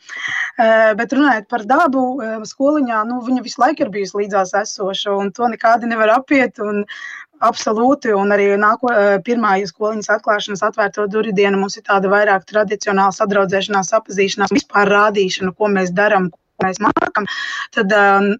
Bet 0.58 1.12
runājot 1.14 1.46
par 1.48 1.62
dabu, 1.68 2.18
skoliņā, 2.48 3.04
nu, 3.06 3.20
viņa 3.22 3.42
visu 3.44 3.60
laiku 3.62 3.84
ir 3.84 3.90
bijusi 3.94 4.16
līdzās 4.18 4.54
esoša, 4.58 5.14
un 5.14 5.30
to 5.32 5.46
nekādi 5.68 5.94
nevar 5.94 6.18
apiet. 6.18 6.58
Un, 6.58 6.84
Absolūti, 7.38 8.10
un 8.18 8.32
arī 8.34 8.48
nāko, 8.58 8.90
pirmā 9.22 9.52
skoliņas 9.62 10.08
atklāšanas 10.10 10.64
atvērto 10.66 11.04
durvju 11.06 11.36
diena 11.36 11.54
mums 11.54 11.76
ir 11.78 11.84
tāda 11.86 12.10
vairāk 12.10 12.42
tradicionāla 12.50 13.14
sadraudzēšanās, 13.14 13.92
apzīšanās, 13.94 14.50
vispār 14.50 14.90
rādīšana, 14.90 15.52
ko 15.54 15.68
mēs 15.70 15.92
darām, 15.94 16.32
ko 16.32 16.66
mēs 16.66 16.80
mākam. 16.82 17.28
Tad 17.76 17.94
um, 17.94 18.32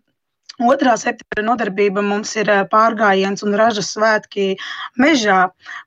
Otrā 0.58 0.96
septembra 0.98 1.44
nodarbība 1.46 2.02
mums 2.02 2.32
ir 2.34 2.48
pārgājiens 2.72 3.44
un 3.46 3.54
ražas 3.58 3.92
svētki 3.94 4.56
mežā, 4.98 5.44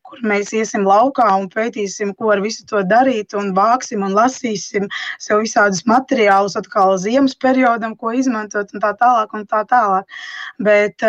kur 0.07 0.21
mēs 0.23 0.53
iesim 0.55 0.85
laukā 0.87 1.25
un 1.35 1.49
pētīsim, 1.51 2.13
ko 2.15 2.31
ar 2.31 2.39
visu 2.43 2.63
to 2.69 2.79
darīt, 2.87 3.35
un 3.35 3.51
vāksim 3.57 4.05
un 4.07 4.15
lasīsim 4.15 4.87
sev 5.19 5.43
visādus 5.43 5.83
materiālus 5.91 6.55
atkal 6.55 6.95
ziemas 7.03 7.35
periodam, 7.35 7.97
ko 7.99 8.13
izmantot, 8.15 8.71
un 8.71 8.83
tā 8.85 8.93
tālāk. 9.01 9.35
Un 9.35 9.43
tā 9.51 9.65
tālāk. 9.67 10.23
Bet, 10.63 11.03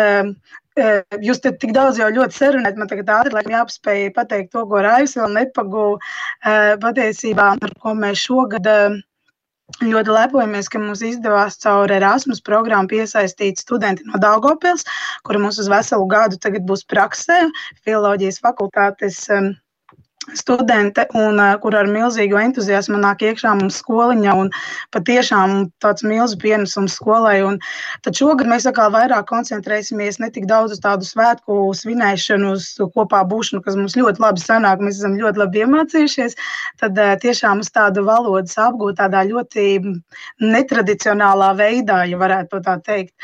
Jūs 1.21 1.37
te 1.37 1.51
tik 1.61 1.69
daudz 1.75 1.99
jau 2.01 2.07
ļoti 2.09 2.33
sarunājat, 2.33 2.79
man 2.81 2.89
tagad 2.89 3.09
ātri 3.13 3.35
laikam 3.35 3.53
jāpaspēj 3.53 4.07
pateikt 4.15 4.55
to, 4.55 4.63
ko 4.65 4.79
Raivs 4.81 5.13
vēl 5.19 5.35
nepagūda 5.35 6.55
patiesībā, 6.81 7.51
ar 7.61 7.75
ko 7.83 7.93
mēs 7.99 8.23
šogad 8.25 8.65
Ļoti 9.81 10.13
lepojamies, 10.13 10.67
ka 10.69 10.79
mums 10.79 11.01
izdevās 11.01 11.57
caur 11.63 11.91
Erasmus 11.91 12.43
programmu 12.45 12.91
piesaistīt 12.91 13.63
studenti 13.63 14.05
no 14.05 14.19
Daugopils, 14.21 14.85
kuri 15.25 15.41
mums 15.41 15.57
uz 15.63 15.69
veselu 15.71 16.05
gadu 16.11 16.37
tagad 16.37 16.67
būs 16.69 16.85
praksē, 16.93 17.39
filoloģijas 17.87 18.37
fakultātes 18.43 19.17
um, 19.33 19.49
studente, 20.37 21.05
un, 21.17 21.39
kur 21.63 21.75
ar 21.77 21.89
milzīgu 21.91 22.37
entuziasmu 22.39 22.99
nāk 23.01 23.23
iekšā 23.27 23.53
mums 23.59 23.79
skoliņa, 23.81 24.35
un 24.39 24.51
patiešām 24.95 25.55
tāds 25.83 26.05
milzu 26.07 26.37
pienesums 26.41 26.95
skolai. 26.99 27.39
Un 27.45 27.59
tad 28.05 28.17
šogad 28.19 28.49
mēs 28.49 28.67
atkal 28.69 28.93
vairāk 28.93 29.27
koncentrēsimies 29.29 30.19
ne 30.23 30.29
tik 30.33 30.47
daudz 30.49 30.77
uz 30.77 30.83
tādu 30.83 31.07
svētku 31.07 31.59
svinēšanu, 31.77 32.53
uz 32.57 32.69
kopā 32.95 33.23
būšanu, 33.29 33.63
kas 33.65 33.79
mums 33.79 33.97
ļoti 33.99 34.23
labi 34.23 34.43
sanāk, 34.43 34.83
mēs 34.83 35.01
esam 35.01 35.17
ļoti 35.19 35.43
labi 35.43 35.65
iemācījušies, 35.65 36.37
tad 36.83 37.01
tiešām 37.23 37.63
uz 37.65 37.71
tādu 37.73 38.05
valodas 38.07 38.55
apgūt 38.61 39.01
tādā 39.01 39.25
ļoti 39.29 39.67
netradicionālā 40.43 41.51
veidā, 41.59 42.03
ja 42.09 42.21
varētu 42.21 42.55
to 42.55 42.63
tā 42.69 42.79
teikt. 42.85 43.15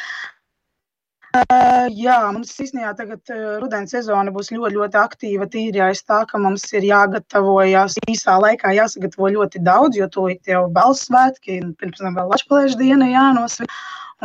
Uh, 1.29 1.85
jā, 1.93 2.15
mums 2.33 2.55
īstenībā 2.57 2.95
tagad 2.97 3.29
uh, 3.29 3.59
rudens 3.61 3.91
sezona 3.93 4.31
būs 4.33 4.47
ļoti, 4.49 4.79
ļoti 4.79 4.97
aktīva. 4.97 5.45
Tīri 5.53 5.83
aiz 5.85 6.01
tā, 6.01 6.23
ka 6.29 6.39
mums 6.41 6.63
ir 6.73 6.87
jāgatavojas 6.87 7.99
īsā 8.09 8.39
laikā, 8.41 8.71
jāsagatavo 8.73 9.29
ļoti 9.35 9.61
daudz, 9.61 9.99
jo 9.99 10.07
tūlīt 10.09 10.49
jau 10.49 10.63
balss 10.73 11.05
svētki, 11.05 11.59
pirms 11.77 12.01
tam 12.01 12.17
vēl 12.17 12.33
Latvijas 12.33 12.79
diena 12.79 13.11
jānosvin. 13.11 13.69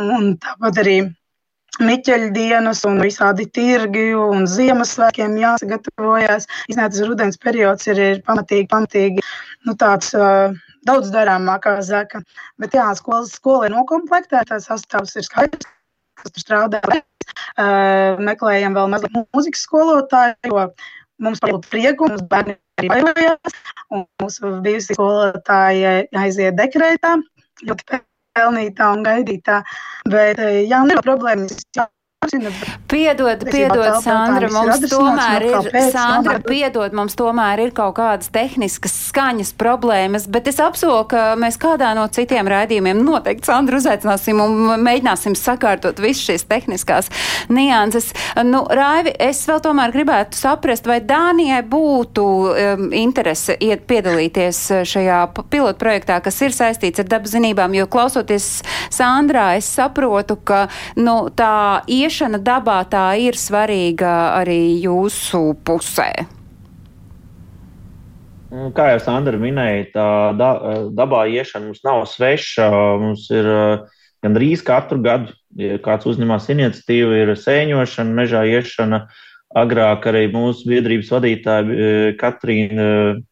Un 0.01 0.33
tāpat 0.41 0.81
arī 0.81 0.97
Miķeļu 1.75 2.29
dienas 2.31 2.85
un 2.87 3.01
visādi 3.03 3.45
tirgi 3.51 4.07
un 4.15 4.45
Ziemassvētkiem 4.47 5.35
jāsagatavojas. 5.41 6.47
Īstenībā 6.69 6.87
tas 6.89 7.03
rudens 7.03 7.37
periods 7.37 7.89
ir, 7.91 7.99
ir 7.99 8.21
pamatīgi, 8.25 8.69
pamatīgi 8.71 9.25
nu, 9.67 9.75
tāds 9.75 10.13
uh, 10.15 10.55
daudz 10.87 11.11
darāmākā 11.13 11.75
zaka. 11.83 12.23
Bet 12.63 12.77
jā, 12.79 12.87
skola, 12.95 13.27
skola 13.27 13.67
ir 13.67 13.75
nokomplektēta, 13.75 14.61
sastāvs 14.63 15.19
ir 15.19 15.27
skaidrs, 15.27 15.67
kas 16.25 16.35
tur 16.35 16.45
strādā. 16.45 16.81
Uh, 17.55 18.19
meklējam 18.21 18.75
vēl 18.75 18.91
mazliet 18.91 19.15
mūzikas 19.33 19.63
skolotāju, 19.65 20.35
jo 20.51 20.65
mums 21.23 21.41
par 21.43 21.55
prieku, 21.69 22.09
mums 22.11 22.25
bērni 22.31 22.57
arī 22.81 22.91
bailējās, 22.91 23.55
un 23.95 24.03
mūsu 24.21 24.57
bijusi 24.65 24.97
skolotāja 24.97 25.95
aiziet 26.21 26.57
dekrētā, 26.59 27.15
ļoti 27.63 28.01
pelnītā 28.35 28.91
un 28.97 29.05
gaidītā. 29.05 29.61
Bet, 30.11 30.41
jā, 30.67 30.83
nav 30.89 31.03
problēmas. 31.05 31.63
Jā, 31.77 31.87
Piedod, 32.87 33.43
piedod, 33.51 34.01
Sandra, 34.03 34.49
mums 34.51 34.85
tomēr 34.89 35.45
ir, 35.45 35.69
Sandra, 35.93 36.39
piedod, 36.43 36.93
mums 36.95 37.15
tomēr 37.17 37.65
ir 37.67 37.73
kaut 37.75 37.95
kādas 37.99 38.31
tehniskas 38.33 38.93
skaņas 39.09 39.53
problēmas, 39.59 40.27
bet 40.31 40.49
es 40.51 40.59
apsolu, 40.63 41.03
ka 41.11 41.23
mēs 41.39 41.59
kādā 41.61 41.91
no 41.97 42.05
citiem 42.11 42.49
raidījumiem 42.49 43.01
noteikti 43.05 43.49
Sandru 43.49 43.79
uzaicināsim 43.81 44.41
un 44.41 44.81
mēģināsim 44.85 45.35
sakārtot 45.39 46.01
visu 46.03 46.31
šīs 46.31 46.47
tehniskās 46.49 47.11
nianses. 47.53 48.11
Nu, 48.47 48.63
Raivi, 48.69 49.13
es 49.21 49.43
vēl 49.49 49.61
tomēr 49.65 49.93
gribētu 49.95 50.39
saprast, 50.39 50.87
vai 50.89 50.99
Dānijai 51.05 51.61
būtu 51.69 52.25
um, 52.25 52.87
interese 52.95 53.57
iet 53.61 53.85
piedalīties 53.89 54.61
šajā 54.87 55.21
pilotprojektā, 55.53 56.19
kas 56.25 56.41
ir 56.45 56.55
saistīts 56.55 57.03
ar 57.03 57.09
dabas 57.11 57.35
zinībām, 57.35 57.75
jo 57.77 57.87
klausoties 57.91 58.49
Sandrā, 58.93 59.51
es 59.59 59.69
saprotu, 59.69 60.37
ka, 60.45 60.65
nu, 60.97 61.17
tā 61.35 61.83
ieš 61.91 62.14
iešana 62.15 62.39
dabā 62.39 62.79
tā 62.87 63.17
ir 63.19 63.35
svarīga 63.35 64.39
arī 64.39 64.79
jūsu 64.79 65.51
pusē? 65.67 66.13
Nu, 68.55 68.69
kā 68.71 68.93
jau 68.93 69.01
Sandra 69.03 69.35
minēja, 69.35 69.89
tā 69.91 70.07
da, 70.39 70.49
dabā 70.95 71.25
iešana 71.27 71.67
mums 71.67 71.83
nav 71.83 72.05
sveša. 72.07 72.69
Mums 73.01 73.27
ir 73.35 73.49
gandrīz 74.23 74.63
katru 74.63 75.01
gadu, 75.03 75.35
ja 75.59 75.75
kāds 75.83 76.07
uzņemās 76.07 76.47
iniciatīvu, 76.55 77.19
ir 77.19 77.35
sēņošana, 77.35 78.15
mežā 78.15 78.45
iešana. 78.47 79.09
Agrāk 79.55 80.07
arī 80.07 80.29
mūsu 80.31 80.71
biedrības 80.71 81.11
vadītāja 81.11 82.15
Katrīna 82.19 82.87
Eh, 82.87 83.23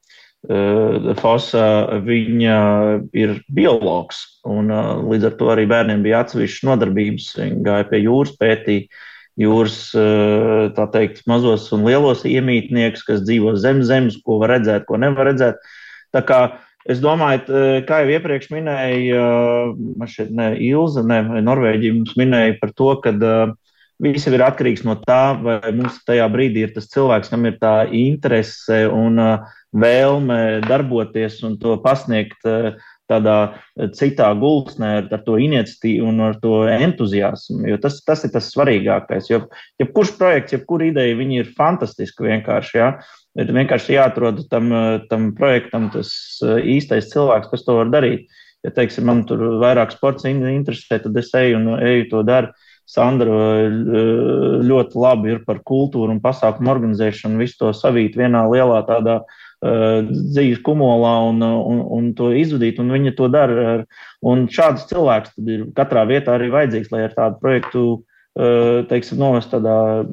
Fosa 0.44 1.66
viņa 2.04 2.58
ir 3.16 3.38
biologs, 3.48 4.18
un 4.44 4.74
eh, 4.76 4.92
līdz 5.14 5.30
ar 5.30 5.38
to 5.40 5.48
arī 5.54 5.64
bērniem 5.72 6.04
bija 6.04 6.20
atsevišķas 6.24 6.68
nodarbības. 6.68 7.30
Viņi 7.40 7.64
gāja 7.64 7.88
pie 7.88 8.02
jūras, 8.04 8.34
pētīja 8.42 8.90
jūras, 9.40 9.78
eh, 9.96 10.68
tā 10.76 10.90
teikt, 10.92 11.24
mazos 11.32 11.70
un 11.76 11.88
lielos 11.88 12.26
iemītniekus, 12.28 13.06
kas 13.08 13.24
dzīvo 13.24 13.56
zem 13.56 13.82
zemes, 13.88 14.20
ko 14.26 14.42
var 14.44 14.58
redzēt, 14.58 14.84
ko 14.90 15.00
nevar 15.00 15.32
redzēt. 15.32 15.64
Tā 16.14 16.22
kā 16.28 16.42
es 16.92 17.00
domāju, 17.00 17.48
kā 17.88 18.04
jau 18.04 18.12
iepriekš 18.12 18.52
minēja, 18.52 19.24
man 19.72 20.10
šeit 20.12 20.34
ne 20.36 20.52
Ilza, 20.60 21.06
ne 21.08 21.40
Norvēģija 21.40 21.96
mums 21.96 22.18
minēja 22.20 22.60
par 22.60 22.76
to, 22.76 22.92
ka 23.00 23.16
Viss 24.04 24.28
ir 24.28 24.42
atkarīgs 24.44 24.84
no 24.84 24.98
tā, 25.00 25.36
vai 25.40 25.60
mums 25.72 26.02
tajā 26.08 26.26
brīdī 26.34 26.66
ir 26.66 26.74
tas 26.76 26.90
cilvēks, 26.92 27.32
kam 27.32 27.46
ir 27.48 27.60
tā 27.62 27.76
interese 27.96 28.84
un 28.92 29.22
uh, 29.22 29.54
vēlme 29.72 30.40
darboties 30.68 31.40
un 31.48 31.56
to 31.62 31.78
pasniegt 31.84 32.44
uh, 32.50 32.74
tādā 33.10 33.38
citā 33.98 34.30
gultnē 34.40 34.92
ar, 35.00 35.10
ar 35.12 35.24
to 35.26 35.38
iniciatīvu 35.42 36.08
un 36.10 36.22
ar 36.30 36.38
to 36.42 36.64
entuziasmu. 36.72 37.66
Jo 37.70 37.80
tas, 37.84 38.00
tas 38.06 38.24
ir 38.26 38.32
tas 38.34 38.50
svarīgākais. 38.54 39.30
Jo 39.32 39.44
jebkurš 39.82 40.16
projekts, 40.20 40.56
jebkura 40.56 40.90
ideja, 40.90 41.18
viņi 41.20 41.42
ir 41.42 41.52
fantastiski 41.58 42.30
vienkārši. 42.30 42.78
Ja? 42.80 42.94
Ir 43.40 43.52
vienkārši 43.56 43.98
jāatrod 43.98 44.44
tam, 44.52 44.72
tam 45.10 45.32
projektam 45.38 45.90
tas 45.94 46.14
īstais 46.44 47.12
cilvēks, 47.14 47.52
kas 47.52 47.66
to 47.68 47.80
var 47.82 47.92
darīt. 47.94 48.28
Ja, 48.64 48.72
teiksim, 48.72 49.04
man 49.10 49.26
tur 49.28 49.42
vairāk 49.60 49.92
sports 49.92 50.24
interesē, 50.24 51.02
tad 51.04 51.18
es 51.20 51.34
eju 51.36 51.58
un 51.60 51.82
eju 51.84 52.08
to 52.14 52.22
daru. 52.24 52.54
Sandra 52.90 53.64
ļoti 54.64 55.00
labi 55.00 55.32
ir 55.34 55.44
par 55.48 55.62
kultūru 55.64 56.12
un 56.12 56.20
pasākumu 56.24 56.72
organizēšanu, 56.74 57.40
visu 57.40 57.62
to 57.62 57.72
savīt 57.78 58.18
vienā 58.20 58.44
lielā 58.52 58.82
tādā 58.90 59.22
uh, 59.24 59.44
dzīves 59.64 60.60
kumolā 60.66 61.14
un, 61.30 61.40
un, 61.42 61.84
un 61.98 62.10
to 62.18 62.34
izvadīt, 62.36 62.82
un 62.84 62.92
viņa 62.92 63.16
to 63.18 63.30
dara. 63.32 63.84
Un 64.24 64.48
šāds 64.52 64.88
cilvēks 64.90 65.38
ir 65.48 65.70
katrā 65.78 66.04
vietā 66.10 66.36
arī 66.36 66.52
vajadzīgs, 66.52 66.92
lai 66.92 67.06
ar 67.08 67.16
tādu 67.16 67.40
projektu 67.40 67.86
teiksim, 68.34 69.20
novest 69.22 69.52
tādā 69.54 70.04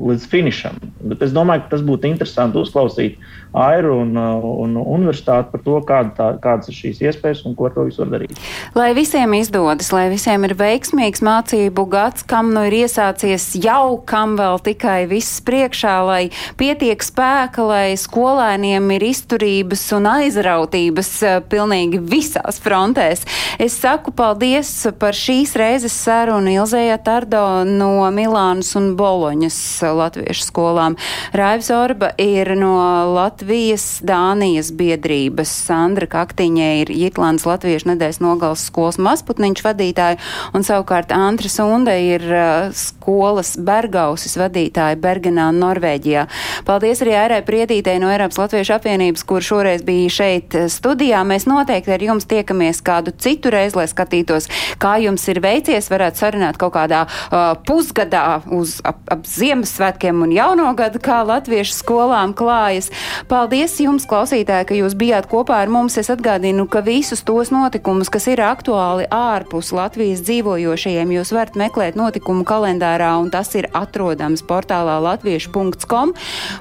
līdz 0.00 0.24
finišam. 0.32 0.78
Bet 1.10 1.20
es 1.26 1.34
domāju, 1.36 1.66
ka 1.66 1.74
tas 1.74 1.82
būtu 1.84 2.08
interesanti 2.08 2.56
uzklausīt 2.56 3.18
Airu 3.56 3.98
un, 4.00 4.14
un 4.16 4.76
universitāti 4.80 5.50
par 5.52 5.62
to, 5.64 5.74
kāda 5.84 6.12
tā, 6.16 6.28
kādas 6.40 6.70
ir 6.70 6.76
šīs 6.78 7.00
iespējas 7.04 7.42
un 7.48 7.56
ko 7.58 7.66
ar 7.68 7.74
to 7.74 7.84
visu 7.88 8.00
var 8.04 8.12
darīt. 8.14 8.38
Lai 8.78 8.92
visiem 8.96 9.34
izdodas, 9.36 9.90
lai 9.92 10.06
visiem 10.12 10.46
ir 10.48 10.54
veiksmīgs 10.56 11.20
mācību 11.26 11.84
gads, 11.92 12.24
kam 12.30 12.54
nu 12.54 12.62
ir 12.68 12.78
iesācies 12.84 13.50
jau, 13.60 13.98
kam 14.08 14.38
vēl 14.40 14.62
tikai 14.70 15.02
viss 15.10 15.42
priekšā, 15.44 15.96
lai 16.06 16.22
pietiek 16.60 17.04
spēka, 17.04 17.66
lai 17.66 17.98
skolēniem 18.00 18.88
ir 18.96 19.06
izturības 19.10 19.84
un 19.98 20.08
aizrautības 20.14 21.12
pilnīgi 21.52 22.00
visās 22.00 22.62
frontēs. 22.62 23.26
Es 23.60 23.76
saku 23.82 24.14
paldies 24.16 24.72
par 25.02 25.18
šīs 25.18 25.56
reizes 25.60 25.98
sarunu 26.06 26.54
Ilzējā 26.54 26.96
Tardo 27.04 27.49
no 27.66 28.06
Milānas 28.14 28.72
un 28.78 28.94
Boloņas 28.98 29.56
latviešu 29.96 30.44
skolām. 30.46 30.96
Raivs 31.36 31.70
Orba 31.74 32.10
ir 32.20 32.52
no 32.58 32.74
Latvijas 33.14 34.00
Dānijas 34.06 34.72
biedrības. 34.76 35.52
Sandra 35.68 36.08
Kaktiņē 36.10 36.68
ir 36.82 36.92
Jitlands 36.94 37.46
Latviešu 37.48 37.92
nedēļas 37.92 38.20
nogals 38.22 38.64
skolas 38.70 38.98
mazputniņš 39.02 39.64
vadītāja 39.66 40.18
un 40.56 40.66
savukārt 40.66 41.14
Antra 41.14 41.50
Sunde 41.52 41.94
ir 42.04 42.24
uh, 42.28 42.70
skolas 42.76 43.56
Bergausis 43.58 44.38
vadītāja 44.40 44.98
Bergenā, 45.00 45.50
Norvēģijā. 45.56 46.26
Paldies 46.68 47.04
arī 47.04 47.16
Airai 47.18 47.40
Priedītei 47.46 47.98
no 48.02 48.10
Eiropas 48.12 48.40
Latviešu 48.42 48.76
apvienības, 48.78 49.26
kur 49.28 49.44
šoreiz 49.44 49.84
bija 49.86 50.14
šeit 50.20 50.58
uh, 50.58 50.68
studijā. 50.72 51.22
Mēs 51.28 51.48
noteikti 51.50 51.94
ar 51.96 52.06
jums 52.10 52.28
tiekamies 52.30 52.82
kādu 52.86 53.14
citu 53.18 53.52
reizi, 53.54 53.78
lai 53.80 53.88
skatītos, 53.90 54.50
kā 54.80 54.96
jums 55.04 55.26
ir 55.32 55.42
veicies, 55.44 55.90
varētu 55.92 56.24
sarunāt 56.24 56.60
kaut 56.60 56.74
kādā 56.76 57.00
Uh, 57.30 57.38
pusgadā 57.68 58.40
uz 58.52 58.78
ap, 58.86 59.00
ap 59.10 59.26
Ziemassvētkiem 59.28 60.22
un 60.24 60.32
jauno 60.34 60.68
gadu, 60.78 61.00
kā 61.02 61.20
latviešu 61.26 61.74
skolām 61.76 62.34
klājas. 62.36 62.90
Paldies 63.30 63.76
jums, 63.82 64.06
klausītāji, 64.10 64.68
ka 64.68 64.78
jūs 64.78 64.96
bijāt 64.98 65.28
kopā 65.30 65.60
ar 65.62 65.72
mums. 65.72 65.98
Es 66.00 66.10
atgādinu, 66.12 66.66
ka 66.70 66.82
visus 66.86 67.22
tos 67.26 67.52
notikumus, 67.54 68.10
kas 68.12 68.26
ir 68.30 68.42
aktuāli 68.44 69.06
ārpus 69.14 69.72
Latvijas 69.76 70.22
dzīvojošajiem, 70.26 71.14
jūs 71.18 71.34
varat 71.36 71.58
meklēt 71.60 71.98
notikumu 72.00 72.46
kalendārā, 72.48 73.12
un 73.22 73.30
tas 73.32 73.52
ir 73.58 73.68
atrodams 73.76 74.42
portālā 74.46 74.98
latviešu.com. 75.04 76.14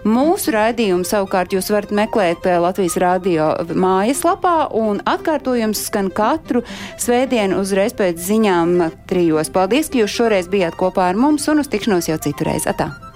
Mūsu 0.07 0.53
raidījumu 0.55 1.07
savukārt 1.07 1.55
jūs 1.55 1.71
varat 1.73 1.93
meklēt 1.95 2.45
Latvijas 2.59 2.99
radio 3.01 3.51
mājaslapā, 3.73 4.69
un 4.75 5.01
atkārtojums 5.09 5.85
skan 5.89 6.11
katru 6.13 6.63
svētdienu 6.99 7.59
uzreiz 7.63 7.95
pēc 7.97 8.19
ziņām 8.21 8.75
trijos. 9.09 9.49
Paldies, 9.53 9.89
ka 9.89 10.03
jūs 10.03 10.13
šoreiz 10.13 10.49
bijāt 10.51 10.68
bijāt 10.69 10.77
kopā 10.77 11.09
ar 11.09 11.17
mums 11.17 11.47
un 11.49 11.59
uz 11.59 11.69
tikšanos 11.69 12.09
jau 12.09 12.17
citu 12.17 12.45
reizi. 12.45 12.69
Atā. 12.69 13.08